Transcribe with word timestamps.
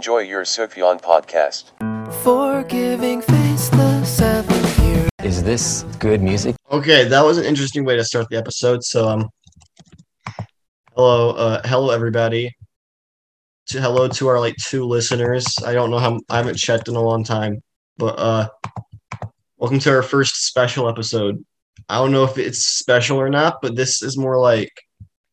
Enjoy 0.00 0.20
your 0.20 0.44
Sufjan 0.44 0.98
podcast. 1.02 1.64
Forgiving 2.22 3.20
face 3.20 3.68
the 3.68 4.02
seventh 4.02 4.78
year. 4.82 5.06
Is 5.22 5.42
this 5.42 5.82
good 5.98 6.22
music? 6.22 6.56
Okay, 6.72 7.04
that 7.04 7.20
was 7.20 7.36
an 7.36 7.44
interesting 7.44 7.84
way 7.84 7.96
to 7.96 8.02
start 8.02 8.30
the 8.30 8.38
episode. 8.38 8.82
So, 8.82 9.06
um, 9.06 9.28
hello, 10.96 11.32
uh, 11.32 11.60
hello 11.66 11.90
everybody. 11.90 12.50
To 13.66 13.80
hello 13.82 14.08
to 14.08 14.28
our 14.28 14.40
like 14.40 14.56
two 14.56 14.86
listeners. 14.86 15.44
I 15.66 15.74
don't 15.74 15.90
know 15.90 15.98
how 15.98 16.18
I 16.30 16.38
haven't 16.38 16.56
checked 16.56 16.88
in 16.88 16.96
a 16.96 17.02
long 17.02 17.22
time, 17.22 17.60
but 17.98 18.18
uh, 18.18 18.48
welcome 19.58 19.80
to 19.80 19.90
our 19.90 20.02
first 20.02 20.46
special 20.46 20.88
episode. 20.88 21.44
I 21.90 21.98
don't 21.98 22.12
know 22.12 22.24
if 22.24 22.38
it's 22.38 22.64
special 22.64 23.18
or 23.18 23.28
not, 23.28 23.60
but 23.60 23.76
this 23.76 24.02
is 24.02 24.16
more 24.16 24.40
like 24.40 24.72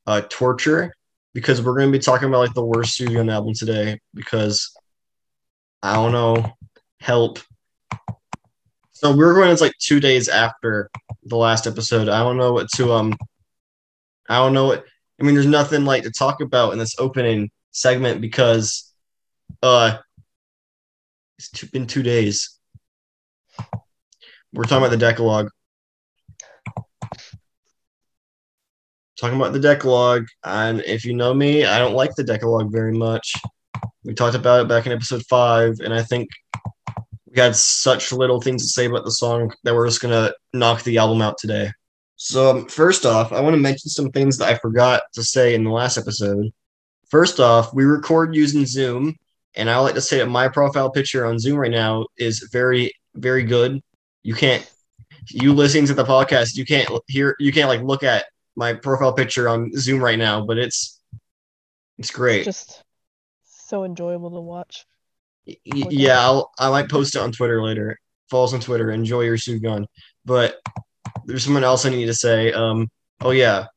uh 0.08 0.24
torture 0.30 0.94
because 1.38 1.62
we're 1.62 1.78
gonna 1.78 1.92
be 1.92 2.00
talking 2.00 2.28
about 2.28 2.40
like 2.40 2.56
the 2.56 2.66
worst 2.66 3.00
Sufjan 3.00 3.32
album 3.32 3.54
today 3.54 4.00
because 4.16 4.76
I 5.84 5.94
don't 5.94 6.12
know, 6.12 6.58
help. 7.00 7.38
So 8.94 9.16
we're 9.16 9.36
going. 9.36 9.52
It's 9.52 9.62
like 9.62 9.78
two 9.80 10.00
days 10.00 10.30
after 10.30 10.90
the 11.26 11.38
last 11.38 11.68
episode. 11.68 12.10
I 12.10 12.24
don't 12.24 12.38
know 12.38 12.54
what 12.54 12.72
to 12.78 12.92
um. 12.92 13.16
I 14.28 14.38
don't 14.38 14.56
know 14.56 14.66
what. 14.66 14.86
I 15.22 15.24
mean, 15.24 15.36
there's 15.36 15.46
nothing 15.46 15.86
like 15.86 16.02
to 16.04 16.10
talk 16.10 16.42
about 16.42 16.74
in 16.74 16.80
this 16.80 16.96
opening 16.98 17.52
segment 17.70 18.20
because, 18.20 18.92
uh, 19.62 19.98
it's 21.38 21.64
been 21.66 21.86
two 21.86 22.02
days. 22.02 22.58
We're 24.54 24.64
talking 24.64 24.78
about 24.78 24.90
the 24.90 24.98
Decalogue. 24.98 25.52
Talking 29.20 29.38
about 29.38 29.52
the 29.52 29.60
Decalogue, 29.60 30.28
and 30.44 30.82
if 30.82 31.04
you 31.04 31.16
know 31.16 31.34
me, 31.34 31.66
I 31.66 31.80
don't 31.80 31.96
like 31.96 32.14
the 32.16 32.24
Decalogue 32.24 32.72
very 32.72 32.94
much. 32.94 33.34
We 34.04 34.14
talked 34.14 34.36
about 34.36 34.62
it 34.62 34.68
back 34.68 34.86
in 34.86 34.92
episode 34.92 35.24
five, 35.28 35.80
and 35.80 35.92
I 35.92 36.04
think 36.04 36.30
we 37.26 37.42
had 37.42 37.56
such 37.56 38.12
little 38.12 38.40
things 38.40 38.62
to 38.62 38.70
say 38.70 38.86
about 38.86 39.06
the 39.06 39.12
song 39.12 39.52
that 39.64 39.74
we're 39.74 39.88
just 39.88 40.02
gonna 40.02 40.34
knock 40.54 40.84
the 40.84 41.00
album 41.00 41.24
out 41.24 41.40
today. 41.40 41.72
So 42.18 42.58
um, 42.58 42.68
first 42.68 43.06
off, 43.06 43.32
I 43.32 43.42
want 43.42 43.56
to 43.56 43.62
mention 43.62 43.90
some 43.90 44.12
things 44.12 44.38
that 44.38 44.50
I 44.50 44.58
forgot 44.60 45.04
to 45.14 45.24
say 45.24 45.56
in 45.56 45.64
the 45.64 45.70
last 45.72 45.98
episode. 45.98 46.52
First 47.10 47.40
off, 47.40 47.74
we 47.74 47.86
record 47.86 48.36
using 48.36 48.66
Zoom, 48.66 49.16
and 49.56 49.68
I 49.68 49.80
like 49.80 49.96
to 49.96 50.02
say 50.02 50.20
that 50.20 50.28
my 50.28 50.48
profile 50.48 50.92
picture 50.92 51.26
on 51.26 51.40
Zoom 51.40 51.58
right 51.58 51.72
now 51.72 52.06
is 52.18 52.50
very, 52.52 52.92
very 53.16 53.44
good. 53.44 53.82
You 54.22 54.36
can't, 54.36 54.68
you 55.30 55.54
listening 55.54 55.88
to 55.88 55.94
the 55.94 56.04
podcast, 56.04 56.56
you 56.56 56.66
can't 56.66 56.90
hear, 57.08 57.36
you 57.40 57.52
can't 57.52 57.70
like 57.70 57.82
look 57.82 58.04
at 58.04 58.26
my 58.58 58.74
profile 58.74 59.14
picture 59.14 59.48
on 59.48 59.72
Zoom 59.78 60.04
right 60.04 60.18
now, 60.18 60.46
but 60.46 60.58
it's, 60.58 61.00
it's 61.98 62.12
great. 62.12 62.44
Just 62.44 62.84
so 63.46 63.86
enjoyable 63.86 64.32
to 64.32 64.42
watch. 64.42 64.86
Y- 65.46 65.56
yeah, 65.66 66.20
I'll, 66.20 66.52
I 66.60 66.70
might 66.70 66.90
post 66.90 67.16
it 67.16 67.22
on 67.22 67.32
Twitter 67.32 67.62
later. 67.62 67.98
Follow 68.30 68.46
us 68.46 68.54
on 68.54 68.60
Twitter. 68.60 68.92
Enjoy 68.92 69.22
your 69.22 69.38
Sufjan. 69.38 69.86
But 70.26 70.58
there's 71.26 71.44
someone 71.44 71.64
else 71.64 71.86
I 71.86 71.90
need 71.90 72.08
to 72.08 72.14
say. 72.14 72.52
Um, 72.52 72.90
oh 73.22 73.32
yeah, 73.32 73.68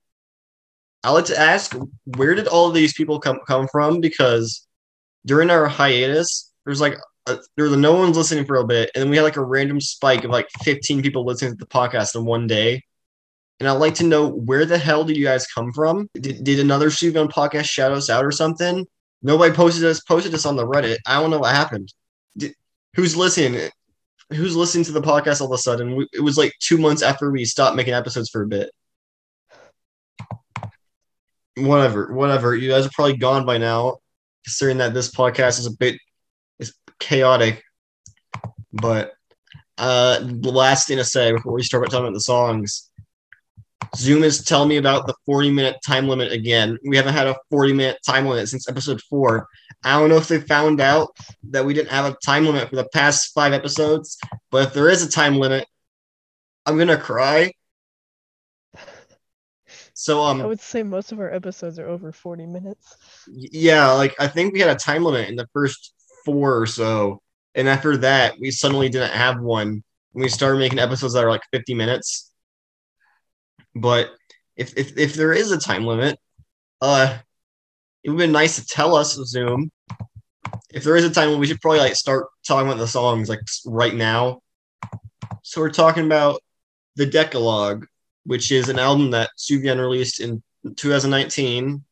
I 1.04 1.10
like 1.12 1.26
to 1.26 1.38
ask, 1.38 1.76
where 2.16 2.34
did 2.34 2.48
all 2.48 2.68
of 2.68 2.74
these 2.74 2.94
people 2.94 3.20
come 3.20 3.40
come 3.46 3.68
from? 3.68 4.00
Because 4.00 4.66
during 5.26 5.50
our 5.50 5.66
hiatus, 5.66 6.52
there's 6.64 6.80
like 6.80 6.96
a, 7.26 7.38
there 7.56 7.66
was 7.66 7.76
no 7.76 7.94
one's 7.94 8.16
listening 8.16 8.46
for 8.46 8.56
a 8.56 8.66
bit, 8.66 8.90
and 8.94 9.02
then 9.02 9.10
we 9.10 9.16
had 9.16 9.22
like 9.22 9.36
a 9.36 9.44
random 9.44 9.80
spike 9.80 10.24
of 10.24 10.30
like 10.30 10.48
15 10.62 11.02
people 11.02 11.24
listening 11.24 11.52
to 11.52 11.56
the 11.58 11.66
podcast 11.66 12.16
in 12.16 12.24
one 12.24 12.46
day. 12.46 12.82
And 13.60 13.68
I'd 13.68 13.72
like 13.72 13.94
to 13.96 14.04
know 14.04 14.26
where 14.26 14.64
the 14.64 14.78
hell 14.78 15.04
did 15.04 15.18
you 15.18 15.24
guys 15.24 15.46
come 15.46 15.70
from? 15.72 16.08
Did, 16.14 16.42
did 16.42 16.60
another 16.60 16.88
Sufjan 16.88 17.30
podcast 17.30 17.66
shout 17.68 17.92
us 17.92 18.08
out 18.08 18.24
or 18.24 18.32
something? 18.32 18.86
Nobody 19.22 19.54
posted 19.54 19.84
us 19.84 20.00
posted 20.00 20.32
us 20.32 20.46
on 20.46 20.56
the 20.56 20.66
Reddit. 20.66 20.96
I 21.06 21.20
don't 21.20 21.30
know 21.30 21.40
what 21.40 21.54
happened. 21.54 21.92
Did, 22.38 22.54
who's 22.96 23.14
listening? 23.14 23.70
Who's 24.30 24.56
listening 24.56 24.84
to 24.84 24.92
the 24.92 25.02
podcast 25.02 25.42
all 25.42 25.48
of 25.48 25.52
a 25.52 25.58
sudden? 25.58 25.94
We, 25.94 26.08
it 26.14 26.20
was 26.20 26.38
like 26.38 26.54
two 26.58 26.78
months 26.78 27.02
after 27.02 27.30
we 27.30 27.44
stopped 27.44 27.76
making 27.76 27.92
episodes 27.92 28.30
for 28.30 28.42
a 28.42 28.46
bit. 28.46 28.70
Whatever, 31.58 32.14
whatever. 32.14 32.56
You 32.56 32.70
guys 32.70 32.86
are 32.86 32.90
probably 32.94 33.18
gone 33.18 33.44
by 33.44 33.58
now, 33.58 33.98
considering 34.44 34.78
that 34.78 34.94
this 34.94 35.10
podcast 35.10 35.58
is 35.58 35.66
a 35.66 35.76
bit 35.76 36.00
is 36.58 36.72
chaotic. 36.98 37.62
But 38.72 39.12
uh, 39.76 40.20
the 40.20 40.52
last 40.52 40.88
thing 40.88 40.96
to 40.96 41.04
say 41.04 41.32
before 41.32 41.52
we 41.52 41.62
start 41.62 41.90
talking 41.90 42.06
about 42.06 42.14
the 42.14 42.20
songs 42.20 42.89
Zoom 43.96 44.22
is 44.22 44.44
telling 44.44 44.68
me 44.68 44.76
about 44.76 45.06
the 45.06 45.14
40 45.26 45.50
minute 45.50 45.76
time 45.84 46.08
limit 46.08 46.32
again. 46.32 46.78
We 46.84 46.96
haven't 46.96 47.14
had 47.14 47.26
a 47.26 47.36
40 47.50 47.72
minute 47.72 47.98
time 48.06 48.26
limit 48.26 48.48
since 48.48 48.68
episode 48.68 49.00
four. 49.02 49.48
I 49.84 49.98
don't 49.98 50.08
know 50.08 50.16
if 50.16 50.28
they 50.28 50.40
found 50.40 50.80
out 50.80 51.08
that 51.50 51.64
we 51.64 51.74
didn't 51.74 51.90
have 51.90 52.04
a 52.04 52.16
time 52.24 52.44
limit 52.46 52.68
for 52.68 52.76
the 52.76 52.88
past 52.92 53.32
five 53.34 53.52
episodes, 53.52 54.18
but 54.50 54.68
if 54.68 54.74
there 54.74 54.88
is 54.88 55.02
a 55.02 55.10
time 55.10 55.36
limit, 55.36 55.66
I'm 56.66 56.78
gonna 56.78 56.96
cry. 56.96 57.52
So 59.94 60.22
um 60.22 60.40
I 60.40 60.46
would 60.46 60.60
say 60.60 60.82
most 60.82 61.12
of 61.12 61.20
our 61.20 61.32
episodes 61.32 61.78
are 61.78 61.86
over 61.86 62.12
40 62.12 62.46
minutes. 62.46 62.96
yeah, 63.28 63.90
like 63.92 64.14
I 64.18 64.28
think 64.28 64.52
we 64.52 64.60
had 64.60 64.70
a 64.70 64.74
time 64.78 65.04
limit 65.04 65.28
in 65.28 65.36
the 65.36 65.48
first 65.52 65.92
four 66.24 66.58
or 66.58 66.66
so, 66.66 67.20
and 67.54 67.68
after 67.68 67.96
that 67.98 68.38
we 68.40 68.50
suddenly 68.50 68.88
didn't 68.88 69.12
have 69.12 69.40
one. 69.40 69.82
We 70.12 70.28
started 70.28 70.58
making 70.58 70.78
episodes 70.78 71.14
that 71.14 71.24
are 71.24 71.30
like 71.30 71.42
50 71.52 71.74
minutes. 71.74 72.29
But 73.74 74.10
if 74.56 74.76
if, 74.76 74.96
if 74.98 75.14
there 75.14 75.32
is 75.32 75.52
a 75.52 75.58
time 75.58 75.86
limit, 75.86 76.18
uh, 76.80 77.18
it 78.02 78.10
would 78.10 78.18
be 78.18 78.26
nice 78.26 78.56
to 78.56 78.66
tell 78.66 78.94
us 78.94 79.14
Zoom. 79.14 79.70
If 80.72 80.84
there 80.84 80.96
is 80.96 81.04
a 81.04 81.10
time 81.10 81.26
limit, 81.26 81.40
we 81.40 81.46
should 81.46 81.60
probably 81.60 81.80
like 81.80 81.94
start 81.94 82.26
talking 82.46 82.68
about 82.68 82.78
the 82.78 82.86
songs 82.86 83.28
like 83.28 83.40
right 83.66 83.94
now. 83.94 84.40
So 85.42 85.60
we're 85.60 85.70
talking 85.70 86.06
about 86.06 86.40
the 86.96 87.06
Decalogue, 87.06 87.86
which 88.24 88.52
is 88.52 88.68
an 88.68 88.78
album 88.78 89.10
that 89.12 89.30
Sufjan 89.38 89.80
released 89.80 90.20
in 90.20 90.42
2019. 90.76 91.84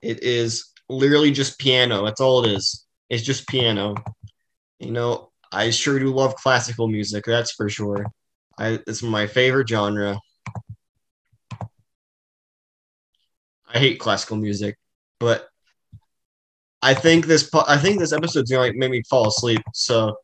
It 0.00 0.22
is 0.22 0.70
literally 0.88 1.30
just 1.30 1.58
piano. 1.58 2.04
That's 2.04 2.20
all 2.20 2.44
it 2.44 2.52
is. 2.52 2.86
It's 3.08 3.22
just 3.22 3.48
piano. 3.48 3.94
You 4.78 4.90
know, 4.90 5.30
I 5.52 5.70
sure 5.70 5.98
do 5.98 6.12
love 6.12 6.34
classical 6.36 6.88
music. 6.88 7.24
That's 7.26 7.52
for 7.52 7.68
sure. 7.68 8.06
I 8.58 8.80
it's 8.86 9.02
my 9.02 9.26
favorite 9.26 9.68
genre. 9.68 10.18
I 13.72 13.78
hate 13.78 13.98
classical 13.98 14.36
music, 14.36 14.76
but 15.18 15.48
I 16.82 16.94
think 16.94 17.26
this 17.26 17.48
po- 17.48 17.64
I 17.66 17.78
think 17.78 17.98
this 17.98 18.12
episode's 18.12 18.50
gonna 18.50 18.62
like 18.62 18.74
make 18.74 18.90
me 18.90 19.02
fall 19.08 19.28
asleep. 19.28 19.62
So 19.72 20.16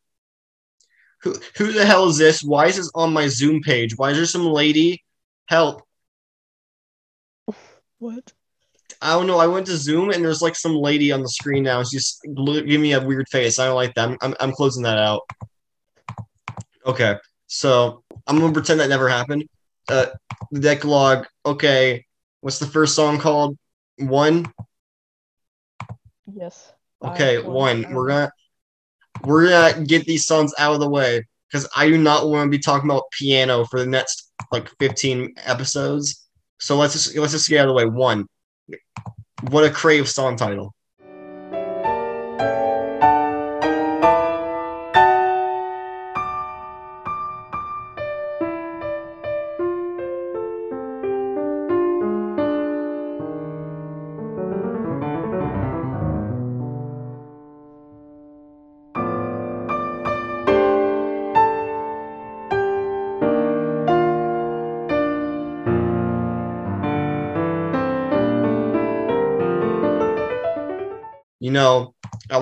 who 1.21 1.35
who 1.57 1.71
the 1.71 1.85
hell 1.85 2.07
is 2.07 2.17
this? 2.17 2.43
Why 2.43 2.67
is 2.67 2.75
this 2.75 2.91
on 2.93 3.13
my 3.13 3.27
Zoom 3.27 3.61
page? 3.61 3.97
Why 3.97 4.11
is 4.11 4.17
there 4.17 4.25
some 4.25 4.45
lady? 4.45 5.03
Help! 5.47 5.81
What? 7.97 8.33
I 9.01 9.13
don't 9.13 9.27
know. 9.27 9.39
I 9.39 9.47
went 9.47 9.65
to 9.67 9.77
Zoom 9.77 10.09
and 10.09 10.23
there's 10.23 10.41
like 10.41 10.55
some 10.55 10.75
lady 10.75 11.11
on 11.11 11.21
the 11.21 11.29
screen 11.29 11.63
now. 11.63 11.83
She's 11.83 12.19
giving 12.23 12.81
me 12.81 12.93
a 12.93 13.01
weird 13.01 13.27
face. 13.29 13.57
I 13.57 13.65
don't 13.65 13.75
like 13.75 13.93
that. 13.95 14.09
I'm, 14.09 14.17
I'm, 14.21 14.35
I'm 14.39 14.51
closing 14.51 14.83
that 14.83 14.97
out. 14.97 15.21
Okay, 16.85 17.15
so 17.47 18.03
I'm 18.27 18.39
gonna 18.39 18.53
pretend 18.53 18.79
that 18.79 18.89
never 18.89 19.07
happened. 19.07 19.45
Uh, 19.87 20.07
the 20.51 20.59
Decalogue. 20.59 21.27
Okay, 21.45 22.05
what's 22.41 22.59
the 22.59 22.65
first 22.65 22.95
song 22.95 23.19
called? 23.19 23.57
One. 23.97 24.51
Yes. 26.31 26.71
Okay, 27.03 27.41
one. 27.41 27.93
We're 27.93 28.07
gonna 28.07 28.31
we're 29.23 29.49
gonna 29.49 29.85
get 29.85 30.05
these 30.05 30.25
songs 30.25 30.53
out 30.57 30.73
of 30.73 30.79
the 30.79 30.89
way 30.89 31.25
because 31.47 31.67
I 31.75 31.87
do 31.87 31.97
not 31.97 32.27
want 32.29 32.45
to 32.45 32.49
be 32.49 32.61
talking 32.61 32.89
about 32.89 33.11
piano 33.11 33.65
for 33.65 33.79
the 33.79 33.85
next 33.85 34.31
like 34.51 34.69
15 34.79 35.35
episodes. 35.45 36.27
So 36.59 36.77
let's 36.77 36.93
just 36.93 37.15
let's 37.17 37.33
just 37.33 37.49
get 37.49 37.59
out 37.59 37.69
of 37.69 37.69
the 37.69 37.73
way. 37.73 37.85
One. 37.85 38.27
What 39.49 39.63
a 39.63 39.69
crave 39.69 40.09
song 40.09 40.35
title. 40.35 40.73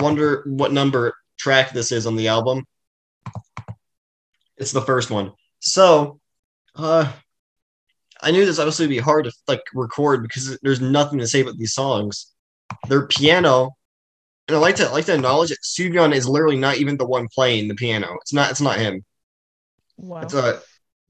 Wonder 0.02 0.44
what 0.46 0.72
number 0.72 1.14
track 1.38 1.72
this 1.72 1.92
is 1.92 2.06
on 2.06 2.16
the 2.16 2.28
album. 2.28 2.64
It's 4.56 4.72
the 4.72 4.82
first 4.82 5.10
one. 5.10 5.32
So, 5.60 6.20
uh, 6.74 7.12
I 8.20 8.30
knew 8.30 8.44
this 8.44 8.58
obviously 8.58 8.86
would 8.86 8.90
be 8.90 8.98
hard 8.98 9.24
to 9.26 9.32
like 9.46 9.62
record 9.74 10.22
because 10.22 10.58
there's 10.62 10.80
nothing 10.80 11.18
to 11.20 11.26
say 11.26 11.40
about 11.40 11.56
these 11.56 11.74
songs. 11.74 12.32
They're 12.88 13.06
piano, 13.06 13.70
and 14.48 14.56
I 14.56 14.60
like 14.60 14.76
to 14.76 14.86
I 14.86 14.90
like 14.90 15.06
to 15.06 15.14
acknowledge 15.14 15.50
that 15.50 15.62
Sufjan 15.62 16.14
is 16.14 16.28
literally 16.28 16.56
not 16.56 16.78
even 16.78 16.96
the 16.96 17.06
one 17.06 17.28
playing 17.32 17.68
the 17.68 17.74
piano. 17.74 18.16
It's 18.20 18.32
not 18.32 18.50
it's 18.50 18.60
not 18.60 18.78
him. 18.78 19.04
Wow. 19.96 20.22
It's 20.22 20.34
uh 20.34 20.60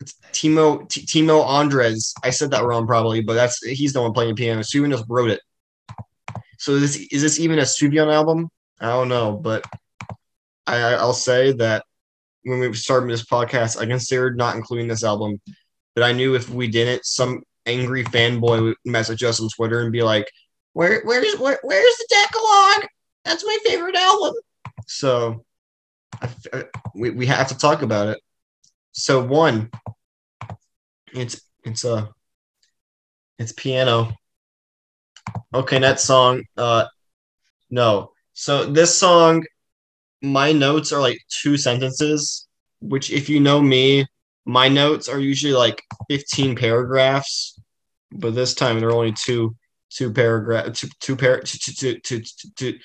it's 0.01 0.15
Timo 0.33 0.89
T- 0.89 1.07
Timo 1.07 1.45
Andres. 1.45 2.15
I 2.23 2.31
said 2.31 2.51
that 2.51 2.65
wrong 2.65 2.87
probably, 2.87 3.23
but 3.23 3.35
that's 3.35 3.65
he's 3.65 3.93
the 3.93 4.03
one 4.03 4.13
playing 4.13 4.35
the 4.35 4.37
piano. 4.37 4.61
Sufjan 4.61 4.91
just 4.91 5.05
wrote 5.09 5.31
it. 5.31 5.41
So 6.59 6.73
is 6.73 6.81
this 6.83 6.97
is 7.11 7.23
this 7.23 7.41
even 7.41 7.59
a 7.59 7.63
Sufjan 7.63 8.13
album? 8.13 8.51
I 8.81 8.89
don't 8.89 9.09
know, 9.09 9.33
but 9.37 9.65
I 10.67 10.77
I- 10.77 10.93
I'll 10.95 11.13
say 11.13 11.53
that 11.53 11.85
when 12.45 12.61
we 12.61 12.73
started 12.75 13.11
this 13.11 13.25
podcast, 13.25 13.81
I 13.81 13.87
considered 13.87 14.37
not 14.37 14.57
including 14.57 14.89
this 14.89 15.05
album, 15.05 15.41
but 15.95 16.05
I 16.05 16.13
knew 16.13 16.35
if 16.35 16.49
we 16.49 16.69
didn't, 16.69 17.05
some 17.05 17.43
angry 17.67 18.05
fanboy 18.05 18.63
would 18.63 18.77
message 18.85 19.23
us 19.23 19.41
on 19.41 19.49
Twitter 19.51 19.81
and 19.81 19.93
be 19.93 20.03
like, 20.03 20.31
"Where 20.73 21.03
where's 21.05 21.37
where, 21.39 21.59
where's 21.63 21.97
the 21.99 22.07
Decalogue? 22.11 22.89
That's 23.25 23.45
my 23.45 23.59
favorite 23.65 23.97
album." 23.97 24.35
So 24.87 25.45
I 26.23 26.31
uh, 26.53 26.63
we 26.95 27.11
we 27.11 27.27
have 27.27 27.49
to 27.49 27.59
talk 27.59 27.83
about 27.83 28.09
it. 28.09 28.21
So 28.93 29.23
one, 29.25 29.71
it's 31.13 31.41
it's 31.65 31.85
a 31.85 32.11
it's 33.39 33.53
piano. 33.53 34.13
Okay, 35.55 35.79
that 35.79 36.01
song. 36.01 36.45
Uh, 36.57 36.87
no. 37.71 38.13
So 38.39 38.65
this 38.65 38.97
song, 38.97 39.45
my 40.23 40.53
notes 40.53 40.93
are 40.93 41.01
like 41.01 41.19
two 41.29 41.57
sentences. 41.57 42.47
Which, 42.81 43.11
if 43.11 43.29
you 43.29 43.41
know 43.41 43.61
me, 43.61 44.07
my 44.45 44.69
notes 44.69 45.09
are 45.09 45.19
usually 45.19 45.55
like 45.55 45.83
fifteen 46.09 46.55
paragraphs, 46.55 47.59
but 48.13 48.37
this 48.37 48.55
time 48.55 48.79
they're 48.79 48.93
only 48.93 49.13
two 49.13 49.57
two 49.91 50.13
paragraph 50.13 50.73
two 50.73 50.89
two 51.01 51.17
par 51.17 51.41
two 51.41 51.59
two 51.59 51.99
two 51.99 52.23
two 52.55 52.79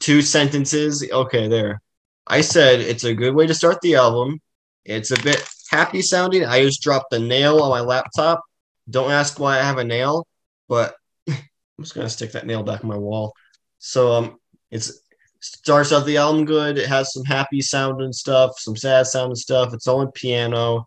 two 0.00 0.22
sentences. 0.22 1.08
Okay, 1.08 1.46
there. 1.46 1.80
I 2.26 2.40
said 2.40 2.80
it's 2.80 3.04
a 3.04 3.14
good 3.14 3.36
way 3.36 3.46
to 3.46 3.54
start 3.54 3.80
the 3.82 3.94
album. 3.94 4.40
It's 4.84 5.12
a 5.12 5.22
bit 5.22 5.48
happy 5.70 6.02
sounding. 6.02 6.44
I 6.44 6.64
just 6.64 6.82
dropped 6.82 7.14
a 7.14 7.20
nail 7.20 7.62
on 7.62 7.70
my 7.70 7.80
laptop. 7.80 8.42
Don't 8.90 9.12
ask 9.12 9.38
why 9.38 9.60
I 9.60 9.62
have 9.62 9.78
a 9.78 9.84
nail, 9.84 10.26
but 10.68 10.96
I'm 11.28 11.38
just 11.78 11.94
gonna 11.94 12.10
stick 12.10 12.32
that 12.32 12.44
nail 12.44 12.64
back 12.64 12.82
on 12.82 12.90
my 12.90 12.98
wall. 12.98 13.34
So 13.78 14.12
um, 14.12 14.39
it's 14.70 15.00
starts 15.40 15.92
out 15.92 16.06
the 16.06 16.18
album 16.18 16.44
good. 16.44 16.78
It 16.78 16.86
has 16.86 17.12
some 17.12 17.24
happy 17.24 17.60
sounding 17.60 18.12
stuff, 18.12 18.58
some 18.58 18.76
sad 18.76 19.06
sounding 19.06 19.36
stuff. 19.36 19.72
It's 19.74 19.86
all 19.86 20.02
in 20.02 20.10
piano. 20.12 20.86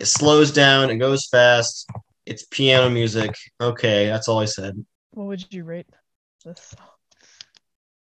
It 0.00 0.06
slows 0.06 0.52
down. 0.52 0.90
It 0.90 0.96
goes 0.96 1.26
fast. 1.26 1.88
It's 2.26 2.44
piano 2.44 2.90
music. 2.90 3.34
Okay, 3.60 4.06
that's 4.06 4.28
all 4.28 4.40
I 4.40 4.46
said. 4.46 4.84
what 5.12 5.26
would 5.26 5.52
you 5.52 5.64
rate 5.64 5.86
this? 6.44 6.74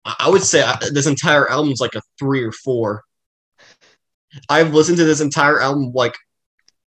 I 0.06 0.16
I 0.20 0.30
would 0.30 0.44
say 0.44 0.62
uh, 0.62 0.78
this 0.92 1.08
entire 1.08 1.50
album's 1.50 1.82
like 1.82 1.96
a 1.96 2.02
three 2.18 2.44
or 2.44 2.52
four. 2.52 3.04
I've 4.48 4.74
listened 4.74 4.98
to 5.00 5.06
this 5.06 5.22
entire 5.22 5.60
album 5.60 5.92
like 5.94 6.16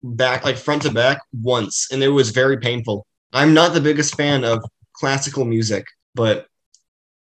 back, 0.02 0.44
like 0.44 0.56
front 0.56 0.82
to 0.82 0.92
back 0.92 1.22
once, 1.32 1.88
and 1.90 2.02
it 2.02 2.08
was 2.08 2.30
very 2.30 2.58
painful. 2.58 3.06
I'm 3.32 3.54
not 3.54 3.72
the 3.72 3.80
biggest 3.80 4.16
fan 4.16 4.44
of 4.44 4.62
classical 4.92 5.44
music, 5.44 5.86
but 6.14 6.46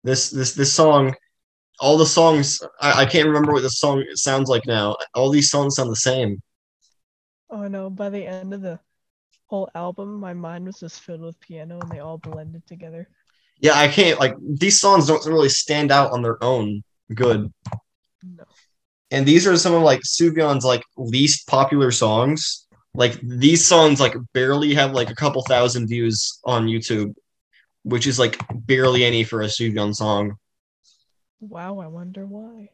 this 0.07 0.29
this 0.29 0.53
this 0.53 0.73
song, 0.73 1.13
all 1.79 1.97
the 1.97 2.05
songs, 2.05 2.61
I, 2.81 3.01
I 3.03 3.05
can't 3.05 3.27
remember 3.27 3.51
what 3.53 3.63
the 3.63 3.69
song 3.69 4.03
sounds 4.15 4.49
like 4.49 4.65
now. 4.65 4.95
All 5.13 5.29
these 5.29 5.51
songs 5.51 5.75
sound 5.75 5.91
the 5.91 5.95
same. 5.97 6.41
Oh 7.49 7.67
no, 7.67 7.89
by 7.89 8.09
the 8.09 8.25
end 8.25 8.53
of 8.53 8.61
the 8.61 8.79
whole 9.47 9.69
album, 9.75 10.19
my 10.19 10.33
mind 10.33 10.65
was 10.65 10.79
just 10.79 11.01
filled 11.01 11.21
with 11.21 11.39
piano 11.39 11.79
and 11.79 11.91
they 11.91 11.99
all 11.99 12.17
blended 12.17 12.65
together. 12.67 13.09
Yeah, 13.59 13.73
I 13.75 13.87
can't 13.87 14.19
like 14.19 14.35
these 14.41 14.79
songs 14.79 15.07
don't 15.07 15.25
really 15.25 15.49
stand 15.49 15.91
out 15.91 16.11
on 16.11 16.21
their 16.21 16.41
own 16.43 16.83
good. 17.13 17.51
No. 18.23 18.45
and 19.11 19.25
these 19.25 19.45
are 19.47 19.57
some 19.57 19.73
of 19.73 19.83
like 19.83 20.01
Sufjan's 20.01 20.65
like 20.65 20.83
least 20.97 21.47
popular 21.47 21.91
songs. 21.91 22.67
Like 22.93 23.19
these 23.21 23.65
songs 23.65 23.99
like 23.99 24.15
barely 24.33 24.73
have 24.73 24.91
like 24.93 25.09
a 25.09 25.15
couple 25.15 25.41
thousand 25.43 25.87
views 25.87 26.39
on 26.45 26.67
YouTube, 26.67 27.13
which 27.87 28.05
is 28.05 28.19
like 28.19 28.39
barely 28.53 29.05
any 29.05 29.23
for 29.23 29.41
a 29.41 29.45
Sufjan 29.45 29.95
song. 29.95 30.35
Wow, 31.39 31.79
I 31.79 31.87
wonder 31.87 32.25
why. 32.25 32.69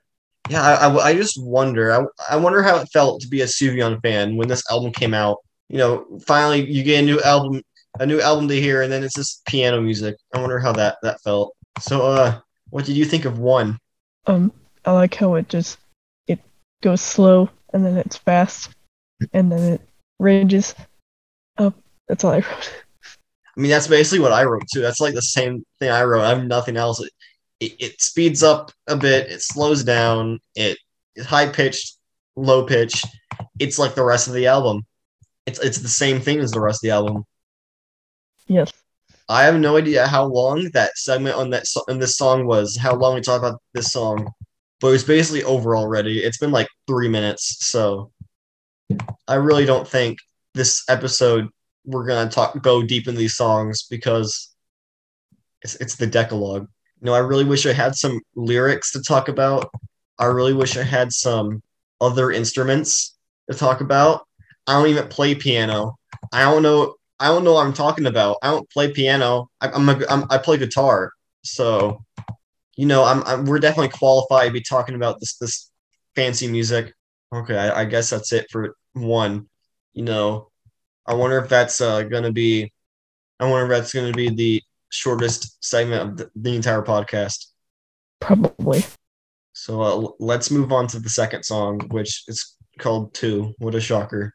Yeah, 0.50 0.62
I, 0.62 0.88
I, 0.88 1.06
I 1.10 1.14
just 1.14 1.42
wonder. 1.42 1.94
I, 1.94 2.06
I 2.32 2.36
wonder 2.38 2.64
how 2.64 2.78
it 2.78 2.90
felt 2.92 3.22
to 3.22 3.28
be 3.28 3.42
a 3.42 3.46
Sufjan 3.46 4.02
fan 4.02 4.36
when 4.36 4.48
this 4.48 4.64
album 4.72 4.92
came 4.92 5.14
out. 5.14 5.38
You 5.70 5.78
know, 5.78 6.20
finally 6.26 6.70
you 6.70 6.84
get 6.84 7.04
a 7.04 7.06
new 7.06 7.22
album, 7.22 7.62
a 8.00 8.06
new 8.06 8.20
album 8.20 8.48
to 8.48 8.60
hear, 8.60 8.82
and 8.82 8.92
then 8.92 9.04
it's 9.04 9.16
just 9.16 9.46
piano 9.46 9.82
music. 9.82 10.16
I 10.34 10.40
wonder 10.40 10.60
how 10.60 10.74
that 10.74 10.98
that 11.04 11.22
felt. 11.22 11.56
So, 11.80 12.02
uh, 12.02 12.40
what 12.70 12.86
did 12.86 12.98
you 12.98 13.06
think 13.06 13.26
of 13.26 13.40
one? 13.40 13.78
Um, 14.26 14.52
I 14.86 14.92
like 14.94 15.16
how 15.16 15.36
it 15.36 15.48
just 15.48 15.78
it 16.28 16.40
goes 16.82 17.02
slow 17.02 17.50
and 17.72 17.86
then 17.86 17.98
it's 17.98 18.18
fast 18.18 18.72
and 19.32 19.52
then 19.52 19.74
it 19.74 19.82
ranges 20.20 20.76
up. 21.58 21.76
That's 22.08 22.24
all 22.24 22.32
I 22.32 22.38
wrote. 22.38 22.84
I 23.56 23.62
mean, 23.62 23.70
that's 23.70 23.88
basically 23.88 24.20
what 24.20 24.32
I 24.32 24.44
wrote 24.46 24.68
too. 24.72 24.82
That's 24.82 25.00
like 25.00 25.14
the 25.14 25.22
same 25.22 25.64
thing 25.80 25.92
I 25.92 26.04
wrote. 26.04 26.24
I 26.24 26.30
have 26.30 26.46
nothing 26.46 26.76
else. 26.78 27.00
It, 27.00 27.12
it, 27.60 27.76
it 27.80 28.02
speeds 28.02 28.42
up 28.42 28.72
a 28.88 28.96
bit. 28.96 29.30
It 29.30 29.42
slows 29.42 29.84
down. 29.84 30.40
It 30.56 30.78
is 31.16 31.26
high 31.26 31.48
pitched, 31.48 31.98
low 32.36 32.66
pitch. 32.66 33.04
It's 33.60 33.78
like 33.78 33.96
the 33.96 34.04
rest 34.04 34.28
of 34.28 34.34
the 34.34 34.48
album. 34.48 34.86
It's 35.46 35.60
it's 35.60 35.80
the 35.80 35.90
same 35.90 36.20
thing 36.20 36.40
as 36.40 36.52
the 36.52 36.62
rest 36.62 36.84
of 36.84 36.88
the 36.88 36.96
album. 36.96 37.26
Yes. 38.48 38.72
I 39.30 39.44
have 39.44 39.60
no 39.60 39.78
idea 39.78 40.08
how 40.08 40.26
long 40.26 40.70
that 40.74 40.98
segment 40.98 41.36
on 41.36 41.50
that 41.52 41.68
so- 41.68 41.86
on 41.88 42.00
this 42.00 42.18
song 42.18 42.46
was. 42.46 42.76
How 42.76 42.96
long 42.96 43.16
we 43.16 43.22
talked 43.22 43.44
about 43.44 43.62
this 43.74 43.92
song, 43.92 44.32
but 44.82 44.88
it 44.88 44.92
was 44.92 45.04
basically 45.04 45.44
over 45.44 45.76
already. 45.76 46.24
It's 46.24 46.40
been 46.40 46.52
like 46.52 46.68
three 46.88 47.08
minutes, 47.08 47.68
so 47.68 48.12
I 49.28 49.36
really 49.36 49.66
don't 49.66 49.88
think 49.88 50.18
this 50.54 50.84
episode 50.90 51.50
we're 51.86 52.06
gonna 52.06 52.30
talk 52.30 52.62
go 52.62 52.84
deep 52.84 53.08
in 53.08 53.16
these 53.16 53.36
songs 53.36 53.84
because 53.90 54.54
it's 55.62 55.76
it's 55.76 55.96
the 55.96 56.08
Decalogue. 56.08 56.68
You 57.02 57.06
know, 57.08 57.14
I 57.14 57.20
really 57.20 57.44
wish 57.44 57.66
I 57.66 57.74
had 57.74 57.96
some 57.96 58.22
lyrics 58.36 58.92
to 58.94 59.02
talk 59.02 59.28
about. 59.28 59.70
I 60.20 60.26
really 60.26 60.54
wish 60.54 60.78
I 60.78 60.84
had 60.84 61.12
some 61.12 61.62
other 62.00 62.32
instruments 62.32 63.16
to 63.50 63.58
talk 63.58 63.82
about. 63.82 64.28
I 64.68 64.74
don't 64.74 64.88
even 64.88 65.08
play 65.08 65.36
piano. 65.36 65.98
I 66.32 66.44
don't 66.44 66.64
know. 66.64 66.96
I 67.20 67.28
don't 67.28 67.44
know 67.44 67.54
what 67.54 67.66
I'm 67.66 67.74
talking 67.74 68.06
about. 68.06 68.38
I 68.42 68.52
don't 68.52 68.70
play 68.70 68.92
piano. 68.92 69.50
I, 69.62 69.70
I'm, 69.70 69.88
a, 69.90 70.02
I'm 70.10 70.26
I 70.30 70.38
play 70.38 70.58
guitar. 70.58 71.12
So, 71.44 72.04
you 72.76 72.86
know, 72.86 73.04
I'm, 73.04 73.24
I'm 73.24 73.46
we're 73.46 73.60
definitely 73.60 73.90
qualified 73.98 74.48
to 74.48 74.54
be 74.54 74.62
talking 74.62 74.96
about 74.96 75.20
this 75.20 75.38
this 75.38 75.72
fancy 76.16 76.48
music. 76.48 76.94
Okay, 77.34 77.58
I, 77.58 77.82
I 77.82 77.86
guess 77.86 78.10
that's 78.10 78.32
it 78.32 78.48
for 78.52 78.76
one. 78.94 79.50
You 79.94 80.04
know, 80.04 80.52
I 81.06 81.14
wonder 81.14 81.38
if 81.40 81.50
that's 81.50 81.82
uh, 81.82 82.04
gonna 82.04 82.32
be. 82.32 82.72
I 83.40 83.50
wonder 83.50 83.66
if 83.66 83.80
that's 83.80 83.94
gonna 83.94 84.14
be 84.14 84.30
the 84.30 84.62
shortest 84.90 85.64
segment 85.64 86.02
of 86.02 86.18
the, 86.18 86.32
the 86.36 86.56
entire 86.56 86.82
podcast. 86.82 87.48
Probably. 88.20 88.84
So 89.54 89.82
uh, 89.82 90.12
let's 90.20 90.50
move 90.50 90.72
on 90.72 90.88
to 90.88 91.00
the 91.00 91.10
second 91.10 91.44
song, 91.44 91.80
which 91.90 92.24
is 92.28 92.56
called 92.80 93.14
Two. 93.14 93.54
What 93.58 93.76
a 93.76 93.82
shocker. 93.82 94.34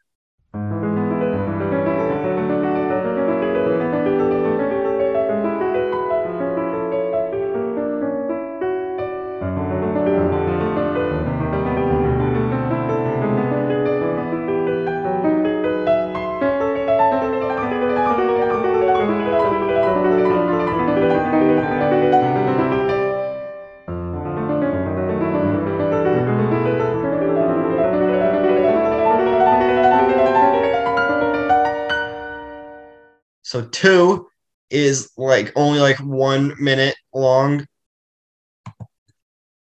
Two 33.79 34.27
is 34.69 35.11
like 35.17 35.51
only 35.55 35.79
like 35.79 35.97
one 35.97 36.53
minute 36.59 36.95
long. 37.13 37.65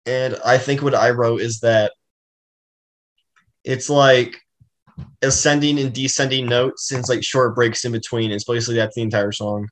And 0.06 0.38
I 0.46 0.58
think 0.58 0.82
what 0.82 0.96
I 0.96 1.12
wrote 1.12 1.42
is 1.42 1.60
that 1.62 1.94
it's 3.64 3.90
like 3.90 4.38
ascending 5.22 5.80
and 5.80 5.94
descending 5.94 6.48
notes 6.48 6.92
and 6.92 7.00
it's 7.00 7.10
like 7.10 7.24
short 7.24 7.56
breaks 7.56 7.86
in 7.86 7.92
between. 7.92 8.32
It's 8.32 8.44
basically 8.44 8.76
that's 8.76 8.96
the 8.96 9.02
entire 9.02 9.32
song. 9.32 9.70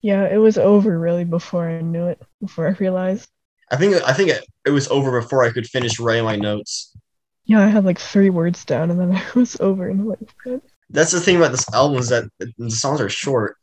Yeah, 0.00 0.26
it 0.26 0.38
was 0.38 0.58
over 0.58 0.98
really 0.98 1.24
before 1.24 1.68
I 1.68 1.80
knew 1.80 2.08
it, 2.08 2.20
before 2.40 2.66
I 2.66 2.72
realized. 2.72 3.28
I 3.70 3.76
think 3.76 3.96
I 4.06 4.12
think 4.12 4.30
it, 4.30 4.44
it 4.66 4.70
was 4.70 4.88
over 4.88 5.20
before 5.20 5.44
I 5.44 5.52
could 5.52 5.66
finish 5.66 6.00
writing 6.00 6.24
my 6.24 6.36
notes. 6.36 6.96
Yeah, 7.44 7.60
I 7.60 7.68
had 7.68 7.84
like 7.84 7.98
three 7.98 8.30
words 8.30 8.64
down 8.64 8.90
and 8.90 8.98
then 8.98 9.12
I 9.16 9.24
was 9.34 9.60
over 9.60 9.88
and 9.88 10.00
I'm 10.00 10.08
like, 10.08 10.18
what? 10.44 10.62
That's 10.92 11.12
the 11.12 11.20
thing 11.20 11.36
about 11.36 11.50
this 11.50 11.72
album 11.72 11.98
is 11.98 12.10
that 12.10 12.24
the 12.38 12.70
songs 12.70 13.00
are 13.00 13.08
short. 13.08 13.56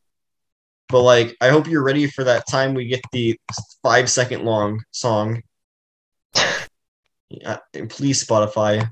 But 0.89 1.03
like, 1.03 1.37
I 1.39 1.49
hope 1.49 1.67
you're 1.67 1.83
ready 1.83 2.07
for 2.07 2.23
that 2.23 2.47
time 2.47 2.73
we 2.73 2.87
get 2.87 3.01
the 3.11 3.39
five 3.83 4.09
second 4.09 4.43
long 4.43 4.81
song. 4.91 5.41
Yeah, 7.31 7.57
please 7.89 8.25
Spotify. 8.25 8.89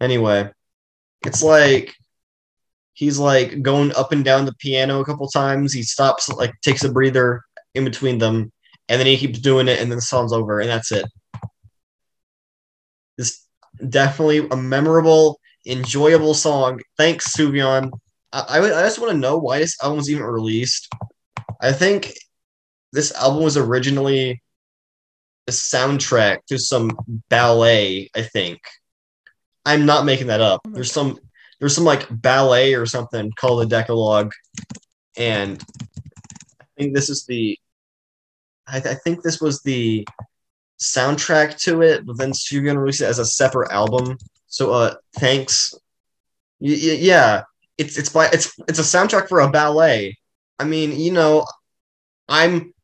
Anyway, 0.00 0.52
it's 1.26 1.42
like 1.42 1.92
he's 2.94 3.18
like 3.18 3.60
going 3.60 3.92
up 3.96 4.12
and 4.12 4.24
down 4.24 4.44
the 4.44 4.54
piano 4.54 5.00
a 5.00 5.04
couple 5.04 5.26
times. 5.26 5.72
He 5.72 5.82
stops, 5.82 6.28
like 6.28 6.52
takes 6.60 6.84
a 6.84 6.92
breather 6.92 7.42
in 7.74 7.84
between 7.84 8.18
them, 8.18 8.52
and 8.88 9.00
then 9.00 9.06
he 9.06 9.16
keeps 9.16 9.40
doing 9.40 9.66
it, 9.66 9.80
and 9.80 9.90
then 9.90 9.96
the 9.96 10.02
song's 10.02 10.32
over, 10.32 10.60
and 10.60 10.70
that's 10.70 10.92
it. 10.92 11.06
This 13.18 13.44
definitely 13.88 14.46
a 14.48 14.56
memorable, 14.56 15.39
enjoyable 15.66 16.34
song. 16.34 16.80
Thanks, 16.96 17.36
Sufjan. 17.36 17.90
I, 18.32 18.40
I, 18.48 18.58
I 18.58 18.82
just 18.82 18.98
want 18.98 19.12
to 19.12 19.18
know 19.18 19.38
why 19.38 19.58
this 19.58 19.76
album 19.82 19.98
was 19.98 20.10
even 20.10 20.22
released. 20.22 20.88
I 21.60 21.72
think 21.72 22.14
this 22.92 23.12
album 23.12 23.42
was 23.42 23.56
originally 23.56 24.42
a 25.46 25.52
soundtrack 25.52 26.38
to 26.48 26.58
some 26.58 26.90
ballet, 27.28 28.10
I 28.14 28.22
think. 28.22 28.60
I'm 29.64 29.86
not 29.86 30.06
making 30.06 30.28
that 30.28 30.40
up. 30.40 30.60
There's 30.64 30.92
some 30.92 31.18
there's 31.58 31.74
some 31.74 31.84
like 31.84 32.06
ballet 32.10 32.74
or 32.74 32.86
something 32.86 33.30
called 33.32 33.60
the 33.60 33.66
Decalogue, 33.66 34.32
and 35.16 35.62
I 36.60 36.64
think 36.78 36.94
this 36.94 37.10
is 37.10 37.26
the 37.26 37.58
I, 38.66 38.78
I 38.78 38.94
think 38.94 39.22
this 39.22 39.40
was 39.40 39.60
the 39.62 40.06
soundtrack 40.80 41.58
to 41.58 41.82
it, 41.82 42.06
but 42.06 42.16
then 42.16 42.32
you're 42.50 42.62
gonna 42.62 42.80
release 42.80 43.02
it 43.02 43.08
as 43.08 43.18
a 43.18 43.26
separate 43.26 43.70
album. 43.70 44.16
So 44.50 44.72
uh 44.72 44.94
thanks. 45.16 45.74
Y- 46.60 46.70
y- 46.72 46.98
yeah, 47.00 47.44
it's 47.78 47.96
it's 47.96 48.10
by 48.10 48.26
it's 48.26 48.52
it's 48.68 48.78
a 48.78 48.82
soundtrack 48.82 49.28
for 49.28 49.40
a 49.40 49.50
ballet. 49.50 50.18
I 50.58 50.64
mean, 50.64 51.00
you 51.00 51.12
know, 51.12 51.46
I'm 52.28 52.74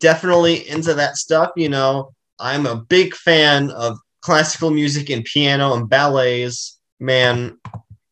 definitely 0.00 0.68
into 0.68 0.94
that 0.94 1.16
stuff, 1.16 1.52
you 1.56 1.70
know. 1.70 2.12
I'm 2.38 2.66
a 2.66 2.76
big 2.76 3.14
fan 3.14 3.70
of 3.70 3.98
classical 4.20 4.70
music 4.70 5.08
and 5.10 5.24
piano 5.24 5.74
and 5.74 5.88
ballets. 5.88 6.78
Man, 7.00 7.58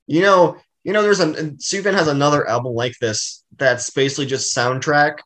you 0.07 0.23
know, 0.23 0.57
you 0.85 0.93
know, 0.93 1.03
there's 1.03 1.21
a 1.21 1.33
Sufjan 1.59 1.95
has 1.95 2.09
another 2.09 2.49
album 2.49 2.75
like 2.75 2.95
this 3.01 3.45
that's 3.57 3.91
basically 3.91 4.27
just 4.27 4.57
soundtrack, 4.57 5.19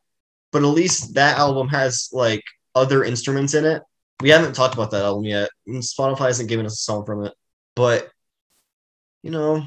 but 0.53 0.63
at 0.63 0.67
least 0.69 1.15
that 1.15 1.39
album 1.39 1.69
has 1.69 2.09
like 2.13 2.43
other 2.75 3.05
instruments 3.05 3.55
in 3.55 3.65
it. 3.65 3.83
We 4.21 4.31
haven't 4.31 4.55
talked 4.55 4.75
about 4.75 4.91
that 4.93 5.05
album 5.05 5.25
yet. 5.25 5.51
Spotify 5.69 6.27
hasn't 6.27 6.49
given 6.49 6.67
us 6.67 6.75
a 6.75 6.77
song 6.77 7.05
from 7.07 7.25
it, 7.25 7.33
but 7.77 8.11
you 9.23 9.31
know, 9.31 9.67